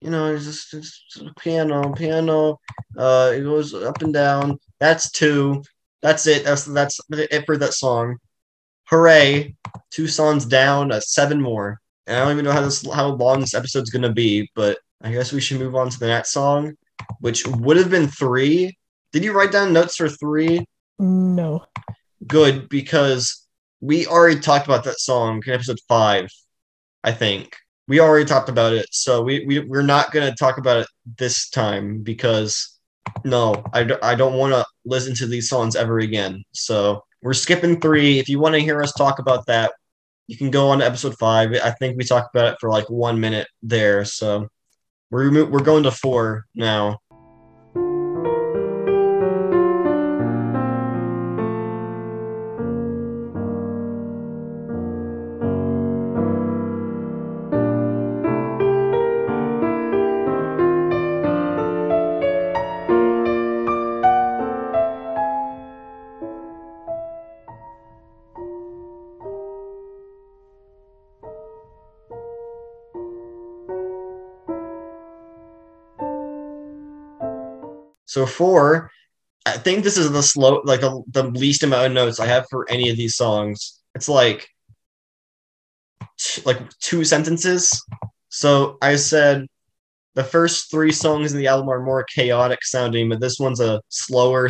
you 0.00 0.10
know, 0.10 0.34
it's 0.34 0.44
just, 0.44 0.74
it's 0.74 1.04
just 1.10 1.36
piano, 1.36 1.92
piano. 1.94 2.60
Uh, 2.96 3.32
it 3.34 3.40
goes 3.40 3.72
up 3.72 4.02
and 4.02 4.12
down. 4.12 4.58
That's 4.78 5.10
two. 5.10 5.62
That's 6.02 6.26
it. 6.26 6.44
That's 6.44 6.64
that's 6.64 7.00
it 7.08 7.46
for 7.46 7.56
that 7.56 7.72
song. 7.72 8.18
Hooray! 8.88 9.56
Two 9.90 10.06
songs 10.06 10.44
down. 10.44 10.92
Uh, 10.92 11.00
seven 11.00 11.40
more. 11.40 11.80
And 12.06 12.18
I 12.18 12.20
don't 12.20 12.32
even 12.32 12.44
know 12.44 12.52
how 12.52 12.60
this 12.60 12.86
how 12.92 13.08
long 13.08 13.40
this 13.40 13.54
episode's 13.54 13.88
gonna 13.88 14.12
be, 14.12 14.50
but 14.54 14.78
I 15.02 15.10
guess 15.10 15.32
we 15.32 15.40
should 15.40 15.58
move 15.58 15.74
on 15.74 15.88
to 15.88 15.98
the 15.98 16.06
next 16.06 16.32
song, 16.32 16.74
which 17.20 17.46
would 17.46 17.78
have 17.78 17.90
been 17.90 18.08
three. 18.08 18.76
Did 19.12 19.24
you 19.24 19.32
write 19.32 19.52
down 19.52 19.72
notes 19.72 19.96
for 19.96 20.08
three? 20.08 20.66
No. 20.98 21.64
Good 22.26 22.68
because 22.68 23.46
we 23.80 24.06
already 24.06 24.40
talked 24.40 24.66
about 24.66 24.84
that 24.84 25.00
song 25.00 25.42
in 25.46 25.52
episode 25.52 25.80
five, 25.88 26.28
I 27.04 27.12
think. 27.12 27.54
We 27.86 28.00
already 28.00 28.24
talked 28.24 28.48
about 28.48 28.72
it, 28.72 28.86
so 28.90 29.22
we, 29.22 29.44
we 29.46 29.60
we're 29.60 29.82
not 29.82 30.10
gonna 30.10 30.34
talk 30.34 30.56
about 30.58 30.78
it 30.78 30.86
this 31.18 31.50
time 31.50 32.02
because 32.02 32.74
no, 33.24 33.62
I, 33.72 33.84
d- 33.84 33.94
I 34.02 34.14
don't 34.14 34.38
want 34.38 34.54
to 34.54 34.64
listen 34.84 35.14
to 35.16 35.26
these 35.26 35.48
songs 35.48 35.76
ever 35.76 35.98
again. 35.98 36.42
So 36.52 37.04
we're 37.22 37.34
skipping 37.34 37.80
three. 37.80 38.18
If 38.18 38.28
you 38.28 38.38
want 38.38 38.54
to 38.54 38.60
hear 38.60 38.82
us 38.82 38.92
talk 38.92 39.18
about 39.18 39.46
that, 39.46 39.72
you 40.26 40.36
can 40.36 40.50
go 40.50 40.70
on 40.70 40.78
to 40.78 40.86
episode 40.86 41.16
five. 41.18 41.52
I 41.62 41.70
think 41.72 41.96
we 41.96 42.04
talked 42.04 42.34
about 42.34 42.52
it 42.52 42.58
for 42.60 42.70
like 42.70 42.88
one 42.88 43.20
minute 43.20 43.46
there. 43.62 44.04
So 44.04 44.48
we're 45.10 45.44
we're 45.46 45.62
going 45.62 45.84
to 45.84 45.90
four 45.90 46.46
now. 46.54 46.98
So 78.14 78.26
four, 78.26 78.92
I 79.44 79.58
think 79.58 79.82
this 79.82 79.96
is 79.96 80.12
the 80.12 80.22
slow, 80.22 80.62
like 80.64 80.82
the, 80.82 81.32
least 81.34 81.64
amount 81.64 81.86
of 81.86 81.92
notes 81.94 82.20
I 82.20 82.26
have 82.26 82.46
for 82.48 82.64
any 82.70 82.88
of 82.88 82.96
these 82.96 83.16
songs. 83.16 83.80
It's 83.96 84.08
like 84.08 84.46
t- 86.16 86.42
like 86.46 86.60
two 86.78 87.02
sentences. 87.04 87.68
So 88.28 88.78
I 88.80 88.94
said 88.94 89.48
the 90.14 90.22
first 90.22 90.70
three 90.70 90.92
songs 90.92 91.32
in 91.32 91.38
the 91.38 91.48
album 91.48 91.68
are 91.68 91.82
more 91.82 92.04
chaotic 92.04 92.64
sounding, 92.64 93.08
but 93.08 93.18
this 93.20 93.40
one's 93.40 93.58
a 93.58 93.82
slower, 93.88 94.48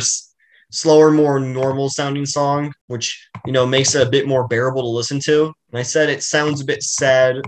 slower, 0.71 1.09
more 1.09 1.39
normal 1.39 1.89
sounding 1.89 2.27
song, 2.27 2.71
which 2.85 3.27
you 3.47 3.51
know 3.51 3.65
makes 3.65 3.95
it 3.95 4.05
a 4.05 4.11
bit 4.11 4.27
more 4.27 4.47
bearable 4.47 4.83
to 4.83 4.89
listen 4.89 5.19
to. 5.21 5.51
And 5.71 5.79
I 5.79 5.81
said 5.81 6.11
it 6.11 6.21
sounds 6.21 6.61
a 6.61 6.65
bit 6.65 6.83
sad 6.83 7.41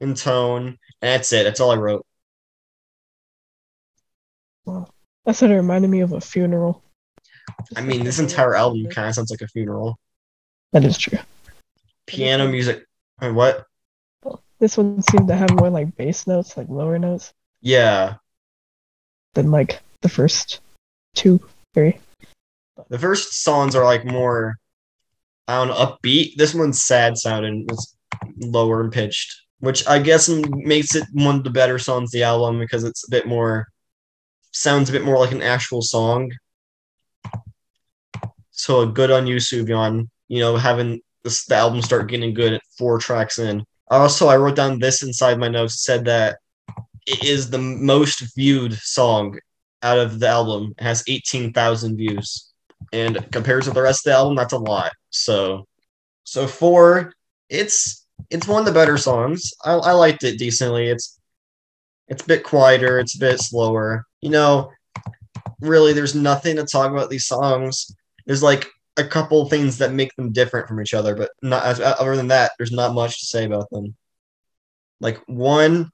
in 0.00 0.12
tone, 0.14 0.66
and 0.66 0.76
that's 1.00 1.32
it. 1.32 1.44
That's 1.44 1.60
all 1.60 1.70
I 1.70 1.76
wrote. 1.76 2.04
I 5.26 5.32
said 5.32 5.50
it 5.50 5.56
reminded 5.56 5.88
me 5.90 6.00
of 6.00 6.12
a 6.12 6.20
funeral. 6.20 6.82
I 7.76 7.82
mean, 7.82 8.04
this 8.04 8.18
entire 8.18 8.54
album 8.54 8.86
kind 8.90 9.08
of 9.08 9.14
sounds 9.14 9.30
like 9.30 9.42
a 9.42 9.48
funeral. 9.48 9.98
That 10.72 10.84
is 10.84 10.96
true. 10.98 11.18
Piano 12.06 12.48
music. 12.48 12.84
uh, 13.20 13.32
What? 13.32 13.66
This 14.58 14.76
one 14.76 15.00
seemed 15.02 15.28
to 15.28 15.34
have 15.36 15.50
more 15.54 15.70
like 15.70 15.96
bass 15.96 16.26
notes, 16.26 16.56
like 16.56 16.68
lower 16.68 16.98
notes, 16.98 17.32
Yeah. 17.62 18.16
than 19.34 19.50
like 19.50 19.80
the 20.02 20.08
first 20.08 20.60
two, 21.14 21.40
three. 21.74 21.98
The 22.88 22.98
first 22.98 23.42
songs 23.42 23.74
are 23.74 23.84
like 23.84 24.04
more, 24.04 24.56
I 25.48 25.56
don't 25.56 25.68
know, 25.68 25.74
upbeat. 25.74 26.36
This 26.36 26.54
one's 26.54 26.82
sad 26.82 27.16
sounding. 27.16 27.66
It's 27.70 27.96
lower 28.38 28.82
and 28.82 28.92
pitched, 28.92 29.34
which 29.60 29.86
I 29.86 29.98
guess 29.98 30.28
makes 30.28 30.94
it 30.94 31.04
one 31.12 31.36
of 31.36 31.44
the 31.44 31.50
better 31.50 31.78
songs 31.78 32.10
the 32.10 32.22
album 32.22 32.58
because 32.58 32.84
it's 32.84 33.06
a 33.06 33.10
bit 33.10 33.26
more, 33.26 33.66
sounds 34.52 34.88
a 34.88 34.92
bit 34.92 35.04
more 35.04 35.18
like 35.18 35.32
an 35.32 35.42
actual 35.42 35.82
song. 35.82 36.32
So 38.50 38.80
a 38.82 38.86
good 38.86 39.10
on 39.10 39.26
you, 39.26 39.36
Sufjan. 39.36 40.08
You 40.28 40.40
know, 40.40 40.56
having 40.56 41.00
this 41.24 41.44
the 41.44 41.56
album 41.56 41.82
start 41.82 42.10
getting 42.10 42.34
good 42.34 42.52
at 42.54 42.62
four 42.78 42.98
tracks 42.98 43.38
in. 43.38 43.64
Also, 43.90 44.28
I 44.28 44.36
wrote 44.36 44.56
down 44.56 44.78
this 44.78 45.02
inside 45.02 45.38
my 45.38 45.48
notes. 45.48 45.82
Said 45.84 46.04
that 46.04 46.38
it 47.06 47.24
is 47.24 47.50
the 47.50 47.58
most 47.58 48.34
viewed 48.36 48.74
song 48.74 49.38
out 49.82 49.98
of 49.98 50.20
the 50.20 50.28
album. 50.28 50.74
It 50.78 50.84
has 50.84 51.02
eighteen 51.08 51.52
thousand 51.52 51.96
views, 51.96 52.52
and 52.92 53.30
compared 53.32 53.64
to 53.64 53.70
the 53.70 53.82
rest 53.82 54.06
of 54.06 54.10
the 54.10 54.16
album, 54.16 54.36
that's 54.36 54.52
a 54.52 54.58
lot. 54.58 54.92
So, 55.10 55.66
so 56.24 56.46
four, 56.46 57.12
it's 57.48 58.06
it's 58.30 58.46
one 58.46 58.60
of 58.60 58.66
the 58.66 58.72
better 58.72 58.98
songs. 58.98 59.52
I, 59.64 59.72
I 59.72 59.92
liked 59.92 60.22
it 60.22 60.38
decently. 60.38 60.88
It's 60.88 61.18
it's 62.08 62.22
a 62.22 62.26
bit 62.26 62.44
quieter. 62.44 62.98
It's 62.98 63.16
a 63.16 63.20
bit 63.20 63.40
slower. 63.40 64.04
You 64.20 64.30
know, 64.30 64.70
really, 65.60 65.92
there's 65.92 66.14
nothing 66.14 66.56
to 66.56 66.64
talk 66.64 66.90
about 66.90 67.10
these 67.10 67.26
songs. 67.26 67.94
There's 68.26 68.42
like 68.42 68.68
a 68.96 69.04
couple 69.04 69.48
things 69.48 69.78
that 69.78 69.92
make 69.92 70.14
them 70.16 70.32
different 70.32 70.68
from 70.68 70.80
each 70.80 70.94
other, 70.94 71.14
but 71.14 71.30
not 71.42 71.64
as 71.64 71.80
uh, 71.80 71.94
other 71.98 72.16
than 72.16 72.28
that, 72.28 72.52
there's 72.58 72.72
not 72.72 72.94
much 72.94 73.20
to 73.20 73.26
say 73.26 73.44
about 73.44 73.70
them. 73.70 73.96
Like 75.00 75.18
one 75.26 75.90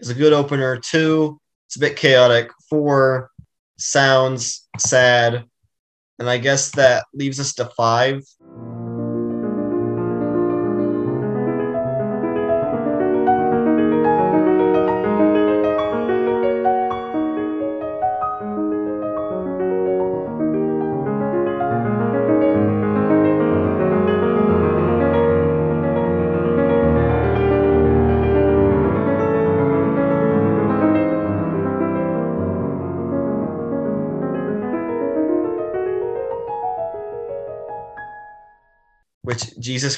is 0.00 0.10
a 0.10 0.14
good 0.14 0.32
opener. 0.32 0.76
Two, 0.78 1.40
it's 1.66 1.76
a 1.76 1.80
bit 1.80 1.96
chaotic. 1.96 2.50
Four 2.70 3.30
sounds 3.78 4.68
sad, 4.78 5.44
and 6.18 6.30
I 6.30 6.38
guess 6.38 6.70
that 6.72 7.04
leaves 7.12 7.40
us 7.40 7.54
to 7.54 7.66
five. 7.76 8.22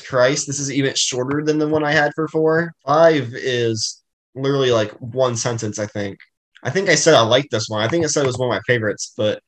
Christ, 0.09 0.47
this 0.47 0.61
is 0.61 0.71
even 0.71 0.95
shorter 0.95 1.43
than 1.45 1.59
the 1.59 1.69
one 1.69 1.85
I 1.85 1.93
had 1.93 2.13
for 2.15 2.29
four. 2.29 2.73
Five 2.85 3.35
is 3.35 4.03
literally 4.35 4.71
like 4.71 4.93
one 4.93 5.37
sentence, 5.37 5.79
I 5.79 5.87
think. 5.87 6.19
I 6.63 6.71
think 6.71 6.89
I 6.89 6.95
said 6.95 7.15
I 7.15 7.21
liked 7.23 7.51
this 7.51 7.69
one. 7.69 7.83
I 7.83 7.89
think 7.89 8.05
I 8.05 8.09
said 8.09 8.25
it 8.25 8.27
was 8.27 8.39
one 8.39 8.49
of 8.49 8.55
my 8.55 8.61
favorites, 8.67 9.13
but 9.17 9.41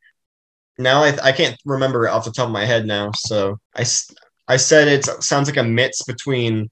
now 0.79 1.03
I, 1.03 1.17
I 1.23 1.33
can't 1.33 1.57
remember 1.65 2.07
it 2.07 2.11
off 2.11 2.25
the 2.25 2.31
top 2.31 2.47
of 2.47 2.53
my 2.53 2.65
head 2.65 2.87
now. 2.87 3.11
So 3.17 3.59
I, 3.77 3.85
I 4.47 4.57
said 4.57 4.89
it 4.89 5.05
sounds 5.23 5.49
like 5.49 5.57
a 5.57 5.65
mix 5.65 6.03
between 6.03 6.71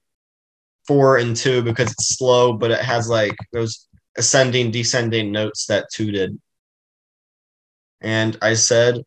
four 0.87 1.17
and 1.19 1.35
two 1.37 1.63
because 1.63 1.91
it's 1.93 2.17
slow, 2.17 2.53
but 2.53 2.71
it 2.71 2.81
has 2.81 3.09
like 3.09 3.37
those 3.53 3.89
ascending, 4.17 4.71
descending 4.71 5.33
notes 5.33 5.67
that 5.67 5.87
two 5.93 6.13
did. 6.13 6.39
And 8.01 8.39
I 8.43 8.55
said 8.55 9.03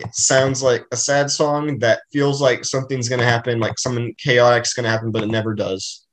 it 0.00 0.14
sounds 0.14 0.62
like 0.62 0.84
a 0.92 0.96
sad 0.96 1.30
song 1.30 1.78
that 1.78 2.00
feels 2.12 2.40
like 2.40 2.64
something's 2.64 3.08
gonna 3.08 3.24
happen, 3.24 3.60
like 3.60 3.78
something 3.78 4.14
chaotic's 4.18 4.74
gonna 4.74 4.88
happen, 4.90 5.10
but 5.10 5.22
it 5.22 5.28
never 5.28 5.54
does. 5.54 6.06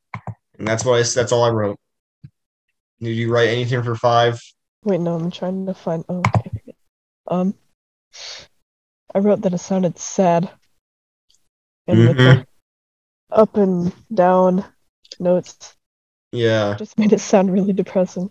And 0.57 0.67
that's 0.67 0.85
what 0.85 0.99
I 0.99 1.03
that's 1.03 1.31
all 1.31 1.43
I 1.43 1.49
wrote. 1.49 1.79
Did 2.99 3.15
you 3.15 3.31
write 3.33 3.49
anything 3.49 3.81
for 3.83 3.95
five? 3.95 4.39
Wait, 4.83 4.99
no, 4.99 5.15
I'm 5.15 5.31
trying 5.31 5.65
to 5.65 5.73
find. 5.73 6.05
Oh, 6.09 6.19
okay. 6.19 6.51
Um, 7.27 7.55
I 9.13 9.19
wrote 9.19 9.41
that 9.41 9.53
it 9.53 9.57
sounded 9.59 9.97
sad, 9.97 10.49
and 11.87 11.99
with 12.07 12.17
the 12.17 12.45
up 13.31 13.55
and 13.57 13.93
down 14.13 14.65
notes, 15.19 15.75
Yeah. 16.31 16.75
just 16.77 16.97
made 16.97 17.13
it 17.13 17.19
sound 17.19 17.51
really 17.51 17.73
depressing. 17.73 18.29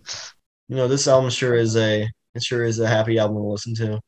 You 0.68 0.76
know, 0.76 0.88
this 0.88 1.08
album 1.08 1.30
sure 1.30 1.54
is 1.56 1.76
a 1.76 2.08
it 2.34 2.42
sure 2.42 2.64
is 2.64 2.78
a 2.78 2.86
happy 2.88 3.18
album 3.18 3.38
to 3.38 3.48
listen 3.48 3.74
to. 3.76 4.00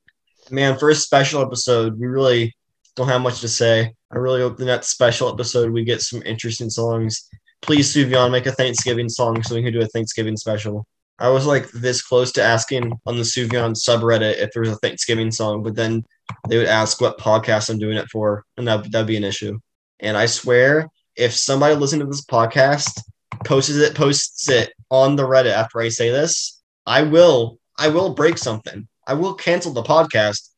Man, 0.50 0.78
for 0.78 0.90
a 0.90 0.94
special 0.94 1.40
episode, 1.40 1.98
we 1.98 2.06
really 2.06 2.54
don't 2.96 3.08
have 3.08 3.22
much 3.22 3.40
to 3.40 3.48
say. 3.48 3.94
I 4.10 4.18
really 4.18 4.40
hope 4.40 4.56
the 4.56 4.64
next 4.64 4.88
special 4.88 5.28
episode 5.28 5.72
we 5.72 5.84
get 5.84 6.02
some 6.02 6.22
interesting 6.24 6.68
songs. 6.68 7.28
Please, 7.62 7.94
Sufjan, 7.94 8.30
make 8.30 8.46
a 8.46 8.52
Thanksgiving 8.52 9.08
song 9.08 9.42
so 9.42 9.54
we 9.54 9.62
can 9.62 9.72
do 9.72 9.80
a 9.80 9.86
Thanksgiving 9.86 10.36
special. 10.36 10.86
I 11.18 11.28
was 11.28 11.46
like 11.46 11.70
this 11.70 12.02
close 12.02 12.32
to 12.32 12.42
asking 12.42 12.92
on 13.06 13.16
the 13.16 13.22
Sufjan 13.22 13.74
subreddit 13.74 14.38
if 14.38 14.50
there 14.52 14.62
was 14.62 14.70
a 14.70 14.76
Thanksgiving 14.76 15.30
song, 15.30 15.62
but 15.62 15.76
then 15.76 16.04
they 16.48 16.58
would 16.58 16.66
ask 16.66 17.00
what 17.00 17.18
podcast 17.18 17.70
I'm 17.70 17.78
doing 17.78 17.96
it 17.96 18.08
for, 18.10 18.44
and 18.56 18.66
that 18.66 18.90
that'd 18.90 19.06
be 19.06 19.16
an 19.16 19.24
issue. 19.24 19.58
And 20.00 20.16
I 20.16 20.26
swear, 20.26 20.88
if 21.16 21.32
somebody 21.32 21.76
listening 21.76 22.00
to 22.00 22.06
this 22.06 22.24
podcast 22.24 23.00
posts 23.44 23.70
it 23.70 23.94
posts 23.94 24.48
it 24.48 24.72
on 24.90 25.16
the 25.16 25.22
Reddit 25.22 25.52
after 25.52 25.80
I 25.80 25.88
say 25.88 26.10
this, 26.10 26.60
I 26.86 27.02
will 27.02 27.58
I 27.78 27.88
will 27.88 28.14
break 28.14 28.38
something. 28.38 28.88
I 29.06 29.14
will 29.14 29.34
cancel 29.34 29.72
the 29.72 29.82
podcast. 29.82 30.50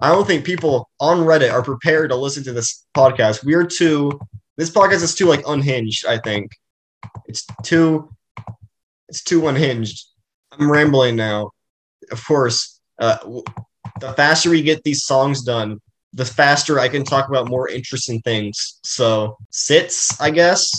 I 0.00 0.10
don't 0.10 0.26
think 0.26 0.44
people 0.44 0.88
on 1.00 1.18
Reddit 1.18 1.52
are 1.52 1.62
prepared 1.62 2.10
to 2.10 2.16
listen 2.16 2.44
to 2.44 2.52
this 2.52 2.86
podcast. 2.96 3.44
We're 3.44 3.66
too 3.66 4.18
this 4.56 4.70
podcast 4.70 5.02
is 5.02 5.14
too 5.14 5.26
like 5.26 5.42
unhinged, 5.46 6.06
I 6.06 6.18
think. 6.18 6.52
It's 7.26 7.46
too 7.62 8.14
it's 9.08 9.22
too 9.22 9.48
unhinged. 9.48 10.04
I'm 10.52 10.70
rambling 10.70 11.16
now. 11.16 11.50
Of 12.10 12.24
course, 12.24 12.80
uh, 12.98 13.18
the 14.00 14.12
faster 14.14 14.50
we 14.50 14.62
get 14.62 14.82
these 14.82 15.04
songs 15.04 15.42
done, 15.42 15.80
the 16.12 16.24
faster 16.24 16.78
I 16.78 16.88
can 16.88 17.04
talk 17.04 17.28
about 17.28 17.48
more 17.48 17.68
interesting 17.68 18.20
things. 18.22 18.80
So, 18.82 19.36
six, 19.50 20.20
I 20.20 20.30
guess. 20.30 20.70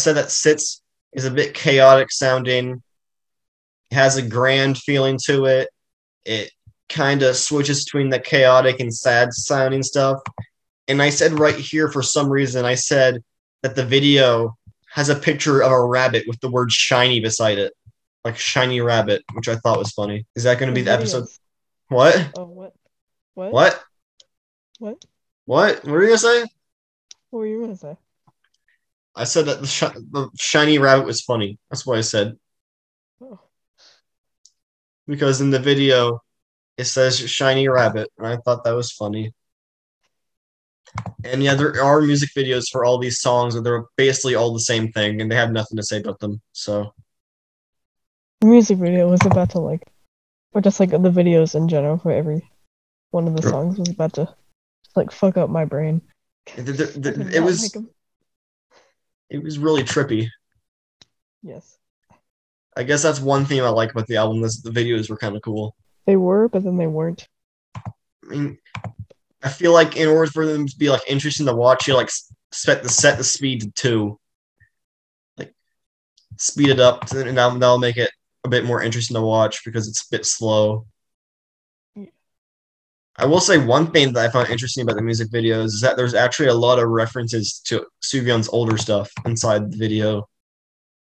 Said 0.00 0.16
that 0.16 0.30
six 0.30 0.80
is 1.12 1.24
a 1.24 1.30
bit 1.30 1.54
chaotic 1.54 2.10
sounding, 2.10 2.82
has 3.90 4.16
a 4.16 4.22
grand 4.22 4.78
feeling 4.78 5.18
to 5.26 5.44
it. 5.44 5.68
It 6.24 6.50
kind 6.88 7.22
of 7.22 7.36
switches 7.36 7.84
between 7.84 8.08
the 8.08 8.18
chaotic 8.18 8.80
and 8.80 8.94
sad 8.94 9.32
sounding 9.32 9.82
stuff. 9.82 10.20
And 10.88 11.02
I 11.02 11.10
said 11.10 11.38
right 11.38 11.54
here, 11.54 11.88
for 11.88 12.02
some 12.02 12.30
reason, 12.30 12.64
I 12.64 12.74
said 12.74 13.22
that 13.62 13.76
the 13.76 13.84
video 13.84 14.56
has 14.88 15.08
a 15.08 15.14
picture 15.14 15.62
of 15.62 15.70
a 15.70 15.84
rabbit 15.84 16.24
with 16.26 16.40
the 16.40 16.50
word 16.50 16.72
shiny 16.72 17.20
beside 17.20 17.58
it, 17.58 17.72
like 18.24 18.36
shiny 18.36 18.80
rabbit, 18.80 19.22
which 19.34 19.48
I 19.48 19.56
thought 19.56 19.78
was 19.78 19.92
funny. 19.92 20.26
Is 20.34 20.44
that 20.44 20.58
going 20.58 20.70
to 20.70 20.74
be 20.74 20.82
the 20.82 20.92
episode? 20.92 21.28
What? 21.88 22.30
Oh, 22.36 22.44
what? 22.46 22.74
What? 23.34 23.52
What? 23.52 23.84
What? 24.78 25.04
What? 25.44 25.84
What 25.84 25.92
were 25.92 26.02
you 26.02 26.08
going 26.08 26.18
to 26.18 26.22
say? 26.22 26.46
What 27.30 27.40
were 27.40 27.46
you 27.46 27.60
gonna 27.60 27.76
say? 27.76 27.96
I 29.16 29.24
said 29.24 29.46
that 29.46 29.60
the, 29.60 29.66
shi- 29.66 29.86
the 30.12 30.28
shiny 30.38 30.78
rabbit 30.78 31.04
was 31.06 31.22
funny. 31.22 31.58
That's 31.70 31.84
what 31.86 31.98
I 31.98 32.02
said. 32.02 32.38
Oh. 33.22 33.38
because 35.06 35.40
in 35.40 35.50
the 35.50 35.58
video 35.58 36.20
it 36.78 36.84
says 36.84 37.18
shiny 37.18 37.68
rabbit 37.68 38.08
and 38.16 38.26
i 38.26 38.36
thought 38.38 38.64
that 38.64 38.72
was 38.72 38.90
funny 38.92 39.34
and 41.24 41.42
yeah 41.42 41.54
there 41.54 41.82
are 41.82 42.00
music 42.00 42.30
videos 42.36 42.64
for 42.70 42.84
all 42.84 42.98
these 42.98 43.20
songs 43.20 43.54
and 43.54 43.64
they're 43.66 43.84
basically 43.96 44.34
all 44.34 44.52
the 44.54 44.60
same 44.72 44.90
thing 44.92 45.20
and 45.20 45.30
they 45.30 45.36
have 45.36 45.52
nothing 45.52 45.76
to 45.76 45.82
say 45.82 45.98
about 46.00 46.18
them 46.20 46.40
so 46.52 46.94
The 48.40 48.46
music 48.46 48.78
video 48.78 49.10
was 49.10 49.20
about 49.26 49.50
to 49.50 49.58
like, 49.60 49.82
or 50.54 50.60
just 50.62 50.80
like 50.80 50.90
the 50.90 50.98
videos 51.20 51.54
in 51.54 51.68
general 51.68 51.98
for 51.98 52.10
every 52.12 52.40
one 53.10 53.28
of 53.28 53.36
the 53.36 53.42
songs 53.42 53.78
was 53.78 53.90
about 53.90 54.14
to 54.14 54.34
like 54.96 55.10
fuck 55.12 55.36
up 55.36 55.50
my 55.50 55.64
brain. 55.66 56.00
it, 56.56 56.68
it- 56.68 56.80
I 56.80 56.84
it- 56.84 57.02
could 57.02 57.34
it 57.34 57.40
not 57.40 57.44
was 57.44 57.76
it 59.30 59.42
was 59.42 59.58
really 59.58 59.82
trippy. 59.82 60.28
Yes, 61.42 61.78
i 62.76 62.82
guess 62.82 63.02
that's 63.02 63.20
one 63.20 63.44
thing 63.46 63.60
i 63.60 63.68
like 63.68 63.90
about 63.92 64.06
the 64.06 64.16
album. 64.16 64.44
Is 64.44 64.60
the 64.62 64.70
videos 64.70 65.08
were 65.08 65.16
kind 65.16 65.36
of 65.36 65.42
cool. 65.42 65.74
They 66.06 66.16
were, 66.16 66.48
but 66.48 66.64
then 66.64 66.76
they 66.76 66.86
weren't. 66.86 67.26
i 67.76 67.80
mean 68.28 68.58
i 69.42 69.48
feel 69.48 69.72
like 69.72 69.96
in 69.96 70.08
order 70.08 70.30
for 70.30 70.44
them 70.44 70.66
to 70.66 70.76
be 70.76 70.90
like 70.90 71.02
interesting 71.08 71.46
to 71.46 71.54
watch 71.54 71.88
you 71.88 71.94
like 71.94 72.10
set 72.52 72.82
the 72.82 72.88
set 72.88 73.16
the 73.18 73.24
speed 73.24 73.62
to 73.62 73.70
two. 73.70 74.20
Like 75.38 75.54
speed 76.36 76.68
it 76.70 76.80
up 76.80 77.10
and 77.12 77.36
that'll, 77.36 77.58
that'll 77.58 77.78
make 77.78 77.96
it 77.96 78.10
a 78.44 78.48
bit 78.48 78.64
more 78.64 78.82
interesting 78.82 79.14
to 79.14 79.22
watch 79.22 79.64
because 79.64 79.88
it's 79.88 80.02
a 80.02 80.10
bit 80.10 80.26
slow. 80.26 80.86
I 83.20 83.26
will 83.26 83.40
say 83.40 83.58
one 83.58 83.90
thing 83.90 84.12
that 84.14 84.24
i 84.26 84.32
found 84.32 84.48
interesting 84.48 84.82
about 84.82 84.96
the 84.96 85.02
music 85.02 85.28
videos 85.30 85.66
is 85.66 85.80
that 85.82 85.96
there's 85.96 86.14
actually 86.14 86.48
a 86.48 86.54
lot 86.54 86.78
of 86.78 86.88
references 86.88 87.60
to 87.66 87.86
Sufjan's 88.02 88.48
older 88.48 88.76
stuff 88.78 89.10
inside 89.26 89.70
the 89.70 89.76
video 89.76 90.26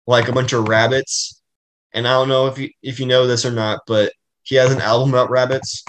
like 0.08 0.28
a 0.28 0.32
bunch 0.34 0.52
of 0.54 0.68
rabbits 0.68 1.42
and 1.94 2.08
i 2.08 2.12
don't 2.12 2.30
know 2.30 2.48
if 2.48 2.58
you 2.58 2.70
if 2.82 3.00
you 3.00 3.06
know 3.06 3.28
this 3.28 3.46
or 3.46 3.52
not 3.52 3.82
but 3.88 4.12
he 4.44 4.56
has 4.56 4.72
an 4.74 4.82
album 4.82 5.10
about 5.10 5.30
rabbits 5.30 5.84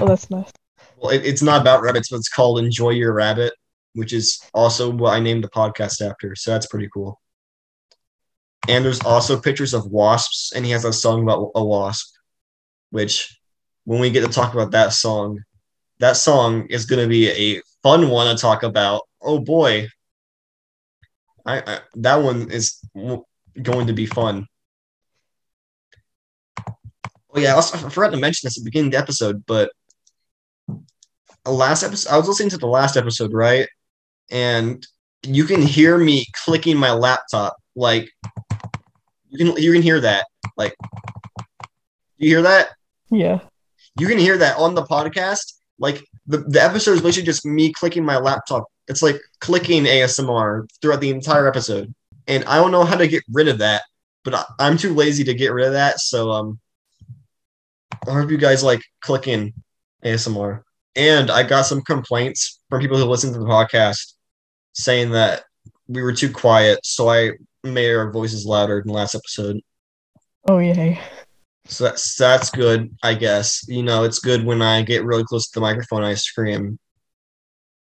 Oh, 0.00 0.06
that's 0.06 0.30
nice. 0.30 0.50
well, 0.96 1.10
it, 1.10 1.26
it's 1.26 1.42
not 1.42 1.60
about 1.60 1.82
rabbits, 1.82 2.08
but 2.08 2.16
it's 2.16 2.28
called 2.30 2.58
Enjoy 2.58 2.88
Your 2.90 3.12
Rabbit, 3.12 3.52
which 3.94 4.14
is 4.14 4.40
also 4.54 4.88
what 4.90 5.12
I 5.12 5.20
named 5.20 5.44
the 5.44 5.48
podcast 5.50 6.00
after. 6.00 6.34
So 6.34 6.52
that's 6.52 6.66
pretty 6.68 6.88
cool. 6.94 7.20
And 8.66 8.82
there's 8.82 9.00
also 9.02 9.38
pictures 9.38 9.74
of 9.74 9.90
wasps, 9.90 10.52
and 10.54 10.64
he 10.64 10.70
has 10.70 10.86
a 10.86 10.92
song 10.92 11.22
about 11.22 11.50
a 11.54 11.62
wasp, 11.62 12.14
which 12.90 13.38
when 13.84 14.00
we 14.00 14.08
get 14.10 14.24
to 14.24 14.32
talk 14.32 14.54
about 14.54 14.70
that 14.70 14.94
song, 14.94 15.40
that 16.00 16.16
song 16.16 16.66
is 16.66 16.86
going 16.86 17.02
to 17.02 17.08
be 17.08 17.28
a 17.28 17.62
fun 17.82 18.08
one 18.08 18.34
to 18.34 18.40
talk 18.40 18.62
about. 18.62 19.02
Oh 19.22 19.38
boy. 19.38 19.88
I, 21.46 21.58
I 21.60 21.78
that 21.96 22.16
one 22.16 22.50
is 22.50 22.80
going 22.94 23.86
to 23.86 23.92
be 23.92 24.06
fun. 24.06 24.46
Oh 27.32 27.38
yeah, 27.38 27.50
I, 27.50 27.52
also, 27.52 27.86
I 27.86 27.90
forgot 27.90 28.10
to 28.10 28.16
mention 28.16 28.46
this 28.46 28.58
at 28.58 28.64
the 28.64 28.68
beginning 28.68 28.88
of 28.88 28.92
the 28.92 28.98
episode, 28.98 29.44
but 29.46 29.70
the 31.44 31.52
last 31.52 31.84
episode, 31.84 32.12
I 32.12 32.16
was 32.16 32.26
listening 32.26 32.50
to 32.50 32.58
the 32.58 32.66
last 32.66 32.96
episode, 32.96 33.32
right? 33.32 33.68
And 34.30 34.84
you 35.22 35.44
can 35.44 35.62
hear 35.62 35.96
me 35.96 36.26
clicking 36.44 36.76
my 36.76 36.92
laptop, 36.92 37.56
like 37.76 38.10
you 39.28 39.38
can 39.38 39.62
you 39.62 39.72
can 39.72 39.82
hear 39.82 40.00
that, 40.00 40.26
like 40.56 40.74
you 42.16 42.28
hear 42.28 42.42
that? 42.42 42.70
Yeah. 43.10 43.40
You 43.98 44.06
can 44.06 44.18
hear 44.18 44.38
that 44.38 44.56
on 44.58 44.74
the 44.74 44.82
podcast. 44.82 45.59
Like 45.80 46.04
the, 46.26 46.38
the 46.38 46.62
episode 46.62 46.92
is 46.92 47.02
literally 47.02 47.26
just 47.26 47.44
me 47.44 47.72
clicking 47.72 48.04
my 48.04 48.18
laptop. 48.18 48.66
It's 48.86 49.02
like 49.02 49.20
clicking 49.40 49.84
ASMR 49.84 50.68
throughout 50.80 51.00
the 51.00 51.10
entire 51.10 51.48
episode. 51.48 51.92
And 52.28 52.44
I 52.44 52.56
don't 52.56 52.70
know 52.70 52.84
how 52.84 52.96
to 52.96 53.08
get 53.08 53.24
rid 53.32 53.48
of 53.48 53.58
that, 53.58 53.82
but 54.22 54.34
I, 54.34 54.44
I'm 54.60 54.76
too 54.76 54.94
lazy 54.94 55.24
to 55.24 55.34
get 55.34 55.52
rid 55.52 55.66
of 55.66 55.72
that. 55.72 55.98
So 55.98 56.30
um 56.30 56.60
I 58.06 58.12
hope 58.12 58.30
you 58.30 58.38
guys 58.38 58.62
like 58.62 58.82
clicking 59.00 59.52
ASMR. 60.04 60.62
And 60.96 61.30
I 61.30 61.42
got 61.42 61.66
some 61.66 61.82
complaints 61.82 62.60
from 62.68 62.80
people 62.80 62.98
who 62.98 63.04
listen 63.04 63.32
to 63.32 63.38
the 63.38 63.44
podcast 63.44 64.14
saying 64.72 65.10
that 65.10 65.42
we 65.88 66.02
were 66.02 66.12
too 66.12 66.32
quiet, 66.32 66.80
so 66.84 67.10
I 67.10 67.32
made 67.64 67.92
our 67.92 68.10
voices 68.10 68.46
louder 68.46 68.78
in 68.78 68.86
the 68.86 68.92
last 68.92 69.14
episode. 69.14 69.60
Oh 70.48 70.58
yay. 70.58 71.00
So 71.70 71.84
that's 71.84 72.16
that's 72.16 72.50
good, 72.50 72.94
I 73.02 73.14
guess. 73.14 73.64
You 73.68 73.84
know, 73.84 74.02
it's 74.02 74.18
good 74.18 74.44
when 74.44 74.60
I 74.60 74.82
get 74.82 75.04
really 75.04 75.24
close 75.24 75.48
to 75.48 75.54
the 75.54 75.60
microphone, 75.60 76.02
I 76.02 76.14
scream. 76.14 76.78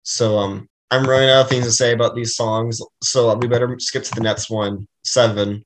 So 0.04 0.38
um, 0.38 0.69
I'm 0.91 1.04
running 1.06 1.30
out 1.30 1.41
of 1.41 1.49
things 1.49 1.65
to 1.65 1.71
say 1.71 1.93
about 1.93 2.15
these 2.15 2.36
songs, 2.36 2.80
so 3.04 3.36
we 3.36 3.47
better 3.47 3.75
skip 3.80 4.04
to 4.04 4.15
the 4.15 4.21
next 4.21 4.49
one, 4.49 4.88
seven. 5.04 5.65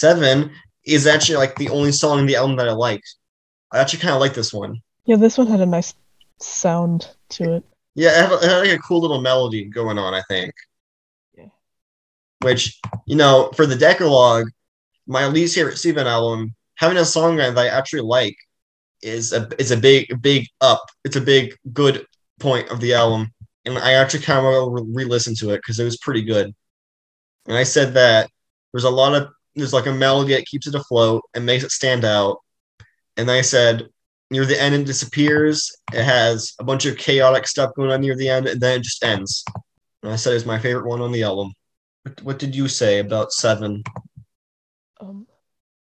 Seven 0.00 0.50
is 0.86 1.06
actually 1.06 1.36
like 1.36 1.54
the 1.56 1.68
only 1.68 1.92
song 1.92 2.20
in 2.20 2.26
the 2.26 2.36
album 2.36 2.56
that 2.56 2.68
I 2.68 2.72
like. 2.72 3.02
I 3.70 3.80
actually 3.80 3.98
kind 3.98 4.14
of 4.14 4.20
like 4.20 4.32
this 4.32 4.50
one. 4.50 4.80
Yeah, 5.04 5.16
this 5.16 5.36
one 5.36 5.46
had 5.46 5.60
a 5.60 5.66
nice 5.66 5.94
sound 6.40 7.10
to 7.30 7.56
it. 7.56 7.64
Yeah, 7.94 8.10
it 8.10 8.30
had, 8.30 8.32
it 8.32 8.50
had 8.50 8.58
like 8.60 8.78
a 8.78 8.78
cool 8.78 9.02
little 9.02 9.20
melody 9.20 9.66
going 9.66 9.98
on, 9.98 10.14
I 10.14 10.22
think. 10.22 10.54
Yeah. 11.36 11.48
Which, 12.40 12.80
you 13.06 13.14
know, 13.14 13.50
for 13.54 13.66
the 13.66 13.76
Decalogue, 13.76 14.46
my 15.06 15.26
least 15.26 15.54
favorite 15.54 15.76
Steven 15.76 16.06
album, 16.06 16.54
having 16.76 16.96
a 16.96 17.04
song 17.04 17.36
that 17.36 17.58
I 17.58 17.68
actually 17.68 18.00
like 18.00 18.36
is 19.02 19.34
a 19.34 19.48
is 19.58 19.70
a 19.70 19.76
big 19.76 20.22
big 20.22 20.46
up. 20.62 20.82
It's 21.04 21.16
a 21.16 21.20
big 21.20 21.54
good 21.74 22.06
point 22.38 22.70
of 22.70 22.80
the 22.80 22.94
album, 22.94 23.34
and 23.66 23.76
I 23.76 23.92
actually 23.92 24.22
kind 24.22 24.46
of 24.46 24.72
re-listened 24.94 25.36
to 25.38 25.50
it 25.50 25.58
because 25.58 25.78
it 25.78 25.84
was 25.84 25.98
pretty 25.98 26.22
good. 26.22 26.54
And 27.46 27.56
I 27.56 27.64
said 27.64 27.92
that 27.94 28.30
there's 28.72 28.84
a 28.84 28.90
lot 28.90 29.14
of 29.14 29.28
there's 29.54 29.72
like 29.72 29.86
a 29.86 29.92
melody 29.92 30.34
that 30.34 30.46
keeps 30.46 30.66
it 30.66 30.74
afloat 30.74 31.22
and 31.34 31.44
makes 31.44 31.64
it 31.64 31.70
stand 31.70 32.04
out. 32.04 32.38
And 33.16 33.30
I 33.30 33.40
said 33.40 33.88
near 34.30 34.46
the 34.46 34.60
end 34.60 34.74
it 34.74 34.84
disappears. 34.84 35.70
It 35.92 36.04
has 36.04 36.52
a 36.58 36.64
bunch 36.64 36.86
of 36.86 36.96
chaotic 36.96 37.46
stuff 37.46 37.74
going 37.74 37.90
on 37.90 38.00
near 38.00 38.16
the 38.16 38.28
end, 38.28 38.46
and 38.46 38.60
then 38.60 38.78
it 38.80 38.82
just 38.84 39.04
ends. 39.04 39.44
And 40.02 40.12
I 40.12 40.16
said 40.16 40.34
it's 40.34 40.46
my 40.46 40.58
favorite 40.58 40.86
one 40.86 41.00
on 41.00 41.12
the 41.12 41.22
album. 41.22 41.52
What, 42.04 42.22
what 42.22 42.38
did 42.38 42.54
you 42.54 42.68
say 42.68 43.00
about 43.00 43.32
seven? 43.32 43.82
Um, 45.00 45.26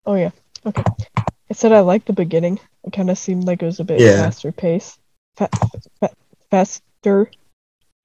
oh 0.06 0.16
yeah, 0.16 0.32
okay. 0.66 0.84
I 1.18 1.54
said 1.54 1.74
I 1.74 1.82
liked 1.82 2.08
the 2.08 2.14
beginning. 2.14 2.60
It 2.84 2.94
kind 2.94 3.10
of 3.12 3.18
seemed 3.18 3.44
like 3.44 3.62
it 3.62 3.66
was 3.66 3.80
a 3.80 3.84
bit 3.84 4.00
Yeah. 4.00 4.24
faster 4.24 4.52
pace, 4.52 4.98
fa- 5.36 5.50
fa- 6.00 6.16
faster 6.50 7.30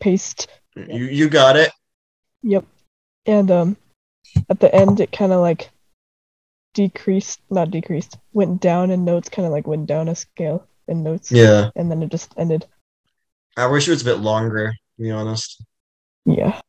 paced. 0.01 0.49
You 0.75 1.05
you 1.05 1.29
got 1.29 1.57
it. 1.57 1.71
Yep. 2.43 2.67
And 3.25 3.51
um, 3.51 3.77
at 4.49 4.61
the 4.61 4.75
end, 4.75 5.01
it 5.01 5.13
kind 5.13 5.33
of 5.33 5.41
like 5.41 5.71
decreased, 6.75 7.41
not 7.51 7.71
decreased, 7.71 8.19
went 8.33 8.61
down 8.61 8.91
in 8.91 9.05
notes, 9.05 9.29
kind 9.29 9.47
of 9.47 9.53
like 9.53 9.67
went 9.67 9.87
down 9.87 10.09
a 10.09 10.15
scale 10.15 10.67
in 10.89 11.03
notes. 11.03 11.33
Yeah. 11.33 11.71
And 11.75 11.91
then 11.91 12.03
it 12.03 12.11
just 12.11 12.35
ended. 12.37 12.67
I 13.57 13.67
wish 13.67 13.89
it 13.89 13.93
was 13.93 14.03
a 14.03 14.07
bit 14.07 14.19
longer, 14.19 14.73
to 14.73 15.03
be 15.03 15.11
honest. 15.11 15.65
Yeah. 16.25 16.61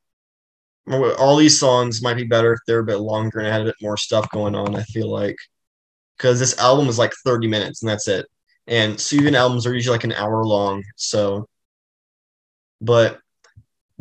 All 0.90 1.36
these 1.36 1.60
songs 1.60 2.02
might 2.02 2.16
be 2.16 2.24
better 2.24 2.54
if 2.54 2.60
they're 2.66 2.80
a 2.80 2.86
bit 2.86 3.00
longer 3.00 3.40
and 3.40 3.48
had 3.48 3.62
a 3.62 3.66
bit 3.66 3.76
more 3.82 3.98
stuff 3.98 4.30
going 4.32 4.56
on, 4.56 4.76
I 4.76 4.84
feel 4.84 5.12
like. 5.12 5.36
Because 6.18 6.40
this 6.40 6.58
album 6.58 6.88
is 6.88 6.98
like 6.98 7.14
30 7.26 7.48
minutes 7.48 7.84
and 7.84 7.90
that's 7.90 8.08
it. 8.08 8.26
And 8.68 9.00
Steven 9.00 9.36
albums 9.36 9.68
are 9.68 9.74
usually 9.74 9.96
like 9.96 10.06
an 10.06 10.14
hour 10.14 10.46
long, 10.46 10.84
so. 10.96 11.48
But 12.80 13.20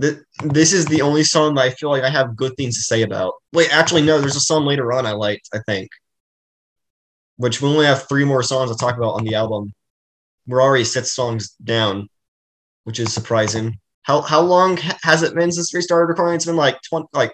th- 0.00 0.18
this 0.42 0.72
is 0.72 0.86
the 0.86 1.02
only 1.02 1.24
song 1.24 1.54
that 1.54 1.62
I 1.62 1.70
feel 1.70 1.90
like 1.90 2.02
I 2.02 2.10
have 2.10 2.36
good 2.36 2.56
things 2.56 2.76
to 2.76 2.82
say 2.82 3.02
about. 3.02 3.34
Wait, 3.52 3.74
actually, 3.74 4.02
no, 4.02 4.20
there's 4.20 4.36
a 4.36 4.40
song 4.40 4.64
later 4.64 4.92
on 4.92 5.06
I 5.06 5.12
liked, 5.12 5.48
I 5.54 5.60
think. 5.66 5.90
Which 7.36 7.60
we 7.60 7.68
only 7.68 7.86
have 7.86 8.08
three 8.08 8.24
more 8.24 8.42
songs 8.42 8.70
to 8.70 8.76
talk 8.76 8.96
about 8.96 9.14
on 9.14 9.24
the 9.24 9.34
album. 9.34 9.72
We're 10.46 10.62
already 10.62 10.84
six 10.84 11.12
songs 11.12 11.50
down, 11.62 12.08
which 12.84 13.00
is 13.00 13.12
surprising. 13.12 13.78
How 14.02 14.20
how 14.20 14.40
long 14.40 14.78
has 15.02 15.22
it 15.22 15.34
been 15.34 15.50
since 15.50 15.74
we 15.74 15.80
started 15.80 16.06
recording? 16.06 16.36
It's 16.36 16.46
been 16.46 16.56
like 16.56 16.78
20, 16.88 17.08
like 17.12 17.32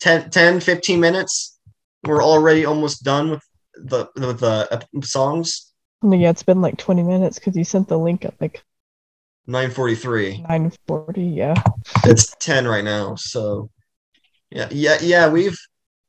10, 0.00 0.30
10 0.30 0.60
15 0.60 1.00
minutes. 1.00 1.58
We're 2.04 2.22
already 2.22 2.66
almost 2.66 3.02
done 3.02 3.30
with 3.30 3.42
the 3.74 4.08
with 4.16 4.40
the 4.40 4.68
uh, 4.70 5.00
songs. 5.02 5.72
Yeah, 6.02 6.30
it's 6.30 6.42
been 6.42 6.60
like 6.60 6.76
20 6.76 7.02
minutes 7.02 7.38
because 7.38 7.56
you 7.56 7.64
sent 7.64 7.88
the 7.88 7.98
link 7.98 8.24
at 8.24 8.38
like 8.40 8.62
943. 9.50 10.44
9:40. 10.48 11.36
Yeah. 11.36 11.54
It's 12.04 12.34
10 12.38 12.68
right 12.68 12.84
now. 12.84 13.16
So 13.16 13.68
yeah, 14.50 14.68
yeah, 14.70 14.98
yeah, 15.00 15.28
we've 15.28 15.58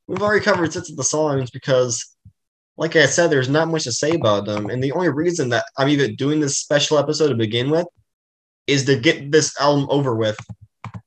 we've 0.07 0.21
already 0.21 0.43
covered 0.43 0.71
six 0.71 0.89
of 0.89 0.97
the 0.97 1.03
songs 1.03 1.49
because 1.49 2.15
like 2.77 2.95
I 2.95 3.05
said, 3.05 3.29
there's 3.29 3.49
not 3.49 3.67
much 3.67 3.83
to 3.83 3.91
say 3.91 4.11
about 4.11 4.45
them. 4.45 4.69
And 4.69 4.83
the 4.83 4.91
only 4.93 5.09
reason 5.09 5.49
that 5.49 5.65
I'm 5.77 5.89
even 5.89 6.15
doing 6.15 6.39
this 6.39 6.57
special 6.57 6.97
episode 6.97 7.29
to 7.29 7.35
begin 7.35 7.69
with 7.69 7.85
is 8.67 8.85
to 8.85 8.97
get 8.97 9.31
this 9.31 9.59
album 9.59 9.87
over 9.89 10.15
with 10.15 10.37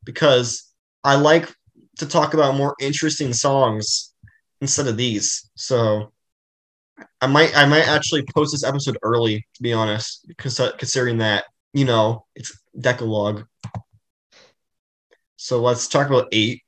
because 0.04 0.70
I 1.02 1.16
like 1.16 1.52
to 1.98 2.06
talk 2.06 2.34
about 2.34 2.56
more 2.56 2.74
interesting 2.80 3.32
songs 3.32 4.12
instead 4.60 4.88
of 4.88 4.96
these. 4.96 5.50
So 5.54 6.12
I 7.20 7.26
might 7.26 7.56
I 7.56 7.64
might 7.64 7.88
actually 7.88 8.24
post 8.34 8.52
this 8.52 8.64
episode 8.64 8.98
early 9.02 9.46
to 9.54 9.62
be 9.62 9.72
honest, 9.72 10.26
considering 10.36 11.18
that 11.18 11.44
you 11.74 11.84
know 11.84 12.24
it's 12.34 12.58
Decalogue. 12.78 13.46
So 15.36 15.60
let's 15.60 15.88
talk 15.88 16.06
about 16.06 16.28
eight. 16.32 16.62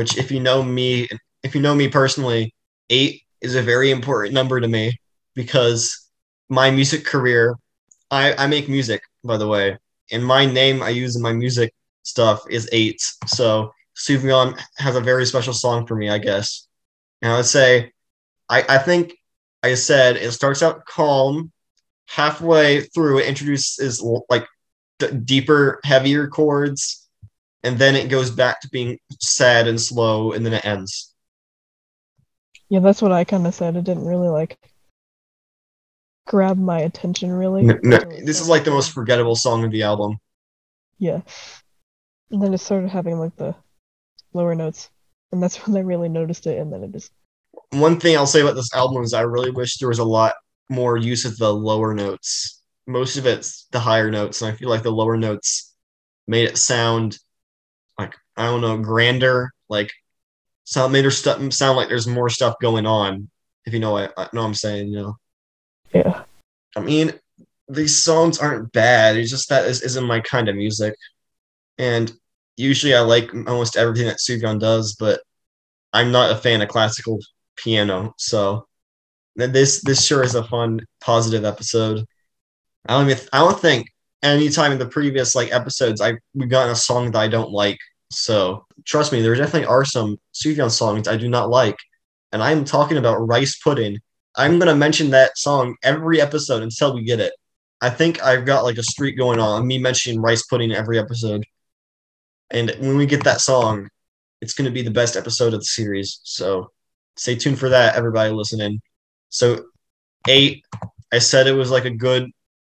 Which 0.00 0.16
if 0.16 0.30
you 0.30 0.40
know 0.40 0.62
me 0.62 1.08
if 1.42 1.54
you 1.54 1.60
know 1.60 1.74
me 1.74 1.86
personally 1.86 2.54
eight 2.88 3.20
is 3.42 3.54
a 3.54 3.60
very 3.60 3.90
important 3.90 4.32
number 4.32 4.58
to 4.58 4.66
me 4.66 4.98
because 5.34 6.08
my 6.48 6.70
music 6.70 7.04
career 7.04 7.54
i 8.10 8.32
i 8.42 8.46
make 8.46 8.66
music 8.66 9.02
by 9.22 9.36
the 9.36 9.46
way 9.46 9.76
and 10.10 10.24
my 10.24 10.46
name 10.46 10.82
i 10.82 10.88
use 10.88 11.16
in 11.16 11.20
my 11.20 11.34
music 11.34 11.74
stuff 12.02 12.40
is 12.48 12.66
eight. 12.72 13.02
So 13.26 13.74
Sufjan 13.94 14.58
has 14.78 14.96
a 14.96 15.02
very 15.02 15.26
special 15.26 15.52
song 15.52 15.86
for 15.86 15.96
me 15.96 16.08
i 16.08 16.16
guess. 16.16 16.66
And 17.20 17.30
i 17.30 17.36
would 17.36 17.44
say 17.44 17.92
i 18.48 18.64
i 18.76 18.78
think 18.78 19.12
i 19.62 19.74
said 19.74 20.16
it 20.16 20.32
starts 20.32 20.62
out 20.62 20.86
calm 20.86 21.52
halfway 22.08 22.80
through 22.94 23.18
it 23.18 23.26
introduces 23.26 24.02
like 24.30 24.46
d- 24.98 25.10
deeper 25.26 25.78
heavier 25.84 26.26
chords 26.26 26.99
and 27.62 27.78
then 27.78 27.94
it 27.94 28.08
goes 28.08 28.30
back 28.30 28.60
to 28.60 28.68
being 28.68 28.98
sad 29.20 29.68
and 29.68 29.80
slow 29.80 30.32
and 30.32 30.44
then 30.44 30.54
it 30.54 30.64
ends 30.64 31.14
Yeah, 32.68 32.80
that's 32.80 33.02
what 33.02 33.12
I 33.12 33.24
kind 33.24 33.46
of 33.46 33.54
said. 33.54 33.76
It 33.76 33.84
didn't 33.84 34.06
really 34.06 34.28
like 34.28 34.58
grab 36.26 36.58
my 36.58 36.80
attention 36.80 37.32
really. 37.32 37.68
N- 37.68 37.80
no, 37.82 37.98
this 38.24 38.40
is 38.40 38.48
like 38.48 38.64
the 38.64 38.70
most 38.70 38.92
forgettable 38.92 39.36
song 39.36 39.64
of 39.64 39.72
the 39.72 39.82
album 39.82 40.16
Yeah. 40.98 41.20
And 42.30 42.40
then 42.42 42.54
it 42.54 42.58
started 42.58 42.90
having 42.90 43.18
like 43.18 43.36
the 43.36 43.54
lower 44.32 44.54
notes. 44.54 44.90
And 45.32 45.42
that's 45.42 45.56
when 45.66 45.76
I 45.76 45.80
really 45.80 46.08
noticed 46.08 46.46
it 46.46 46.58
and 46.58 46.72
then 46.72 46.84
it 46.84 46.92
just 46.92 47.12
one 47.70 47.98
thing 48.00 48.16
i'll 48.16 48.26
say 48.26 48.40
about 48.40 48.54
this 48.54 48.74
album 48.74 49.02
is 49.02 49.14
i 49.14 49.20
really 49.20 49.50
wish 49.50 49.76
there 49.76 49.88
was 49.88 49.98
a 49.98 50.04
lot 50.04 50.34
more 50.68 50.96
use 50.96 51.24
of 51.24 51.36
the 51.38 51.52
lower 51.52 51.94
notes 51.94 52.62
most 52.86 53.16
of 53.16 53.26
it's 53.26 53.66
the 53.70 53.80
higher 53.80 54.10
notes 54.10 54.42
and 54.42 54.52
i 54.52 54.54
feel 54.54 54.68
like 54.68 54.82
the 54.82 54.90
lower 54.90 55.16
notes 55.16 55.74
made 56.26 56.48
it 56.48 56.58
sound 56.58 57.18
like 58.00 58.14
i 58.36 58.44
don't 58.44 58.60
know 58.60 58.78
grander 58.78 59.50
like 59.68 59.90
sound 60.64 60.92
made 60.92 61.04
her 61.04 61.10
stu- 61.10 61.50
sound 61.50 61.76
like 61.76 61.88
there's 61.88 62.06
more 62.06 62.28
stuff 62.28 62.54
going 62.60 62.86
on 62.86 63.28
if 63.66 63.72
you 63.72 63.80
know 63.80 63.92
what 63.92 64.12
i 64.16 64.28
know 64.32 64.42
what 64.42 64.46
i'm 64.48 64.54
saying 64.54 64.88
you 64.88 64.96
know 64.96 65.16
yeah. 65.92 66.24
I 66.76 66.80
mean, 66.80 67.12
these 67.68 68.02
songs 68.02 68.38
aren't 68.38 68.72
bad. 68.72 69.16
It's 69.16 69.30
just 69.30 69.48
that 69.48 69.62
this 69.62 69.82
isn't 69.82 70.06
my 70.06 70.20
kind 70.20 70.48
of 70.48 70.56
music. 70.56 70.94
And 71.78 72.12
usually 72.56 72.94
I 72.94 73.00
like 73.00 73.32
almost 73.34 73.76
everything 73.76 74.06
that 74.06 74.18
Sufjan 74.18 74.60
does, 74.60 74.94
but 74.94 75.20
I'm 75.92 76.12
not 76.12 76.30
a 76.30 76.36
fan 76.36 76.62
of 76.62 76.68
classical 76.68 77.18
piano. 77.56 78.14
So 78.18 78.66
this 79.36 79.82
this 79.82 80.04
sure 80.04 80.22
is 80.22 80.34
a 80.34 80.44
fun, 80.44 80.80
positive 81.00 81.44
episode. 81.44 82.04
I 82.86 82.98
don't 82.98 83.10
even 83.10 83.24
I 83.32 83.38
don't 83.38 83.58
think 83.58 83.88
anytime 84.22 84.72
in 84.72 84.78
the 84.78 84.86
previous 84.86 85.34
like 85.34 85.52
episodes 85.52 86.00
I 86.00 86.18
we 86.34 86.46
gotten 86.46 86.72
a 86.72 86.76
song 86.76 87.10
that 87.10 87.18
I 87.18 87.28
don't 87.28 87.50
like. 87.50 87.78
So 88.10 88.66
trust 88.84 89.12
me, 89.12 89.22
there 89.22 89.34
definitely 89.34 89.66
are 89.66 89.84
some 89.84 90.18
Sufjan 90.34 90.70
songs 90.70 91.08
I 91.08 91.16
do 91.16 91.28
not 91.28 91.50
like, 91.50 91.76
and 92.32 92.42
I'm 92.42 92.64
talking 92.64 92.96
about 92.98 93.26
Rice 93.26 93.58
Pudding. 93.58 93.98
I'm 94.36 94.58
gonna 94.58 94.74
mention 94.74 95.10
that 95.10 95.38
song 95.38 95.76
every 95.82 96.20
episode 96.20 96.62
until 96.62 96.94
we 96.94 97.04
get 97.04 97.20
it. 97.20 97.32
I 97.80 97.90
think 97.90 98.22
I've 98.22 98.44
got 98.46 98.64
like 98.64 98.78
a 98.78 98.82
streak 98.82 99.16
going 99.16 99.40
on, 99.40 99.66
me 99.66 99.78
mentioning 99.78 100.20
Rice 100.20 100.44
Pudding 100.46 100.72
every 100.72 100.98
episode. 100.98 101.44
And 102.50 102.70
when 102.80 102.96
we 102.96 103.06
get 103.06 103.24
that 103.24 103.40
song, 103.40 103.88
it's 104.40 104.54
gonna 104.54 104.70
be 104.70 104.82
the 104.82 104.90
best 104.90 105.16
episode 105.16 105.54
of 105.54 105.60
the 105.60 105.66
series. 105.66 106.20
So 106.24 106.70
stay 107.16 107.36
tuned 107.36 107.58
for 107.58 107.68
that, 107.68 107.96
everybody 107.96 108.32
listening. 108.32 108.80
So 109.28 109.64
eight, 110.28 110.64
I 111.12 111.18
said 111.18 111.46
it 111.46 111.52
was 111.52 111.70
like 111.70 111.84
a 111.84 111.90
good 111.90 112.30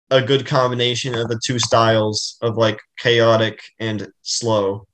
a 0.10 0.22
good 0.22 0.46
combination 0.46 1.16
of 1.16 1.28
the 1.28 1.40
two 1.44 1.58
styles 1.60 2.38
of 2.42 2.58
like 2.58 2.80
chaotic 3.00 3.60
and 3.80 4.08
slow. 4.22 4.86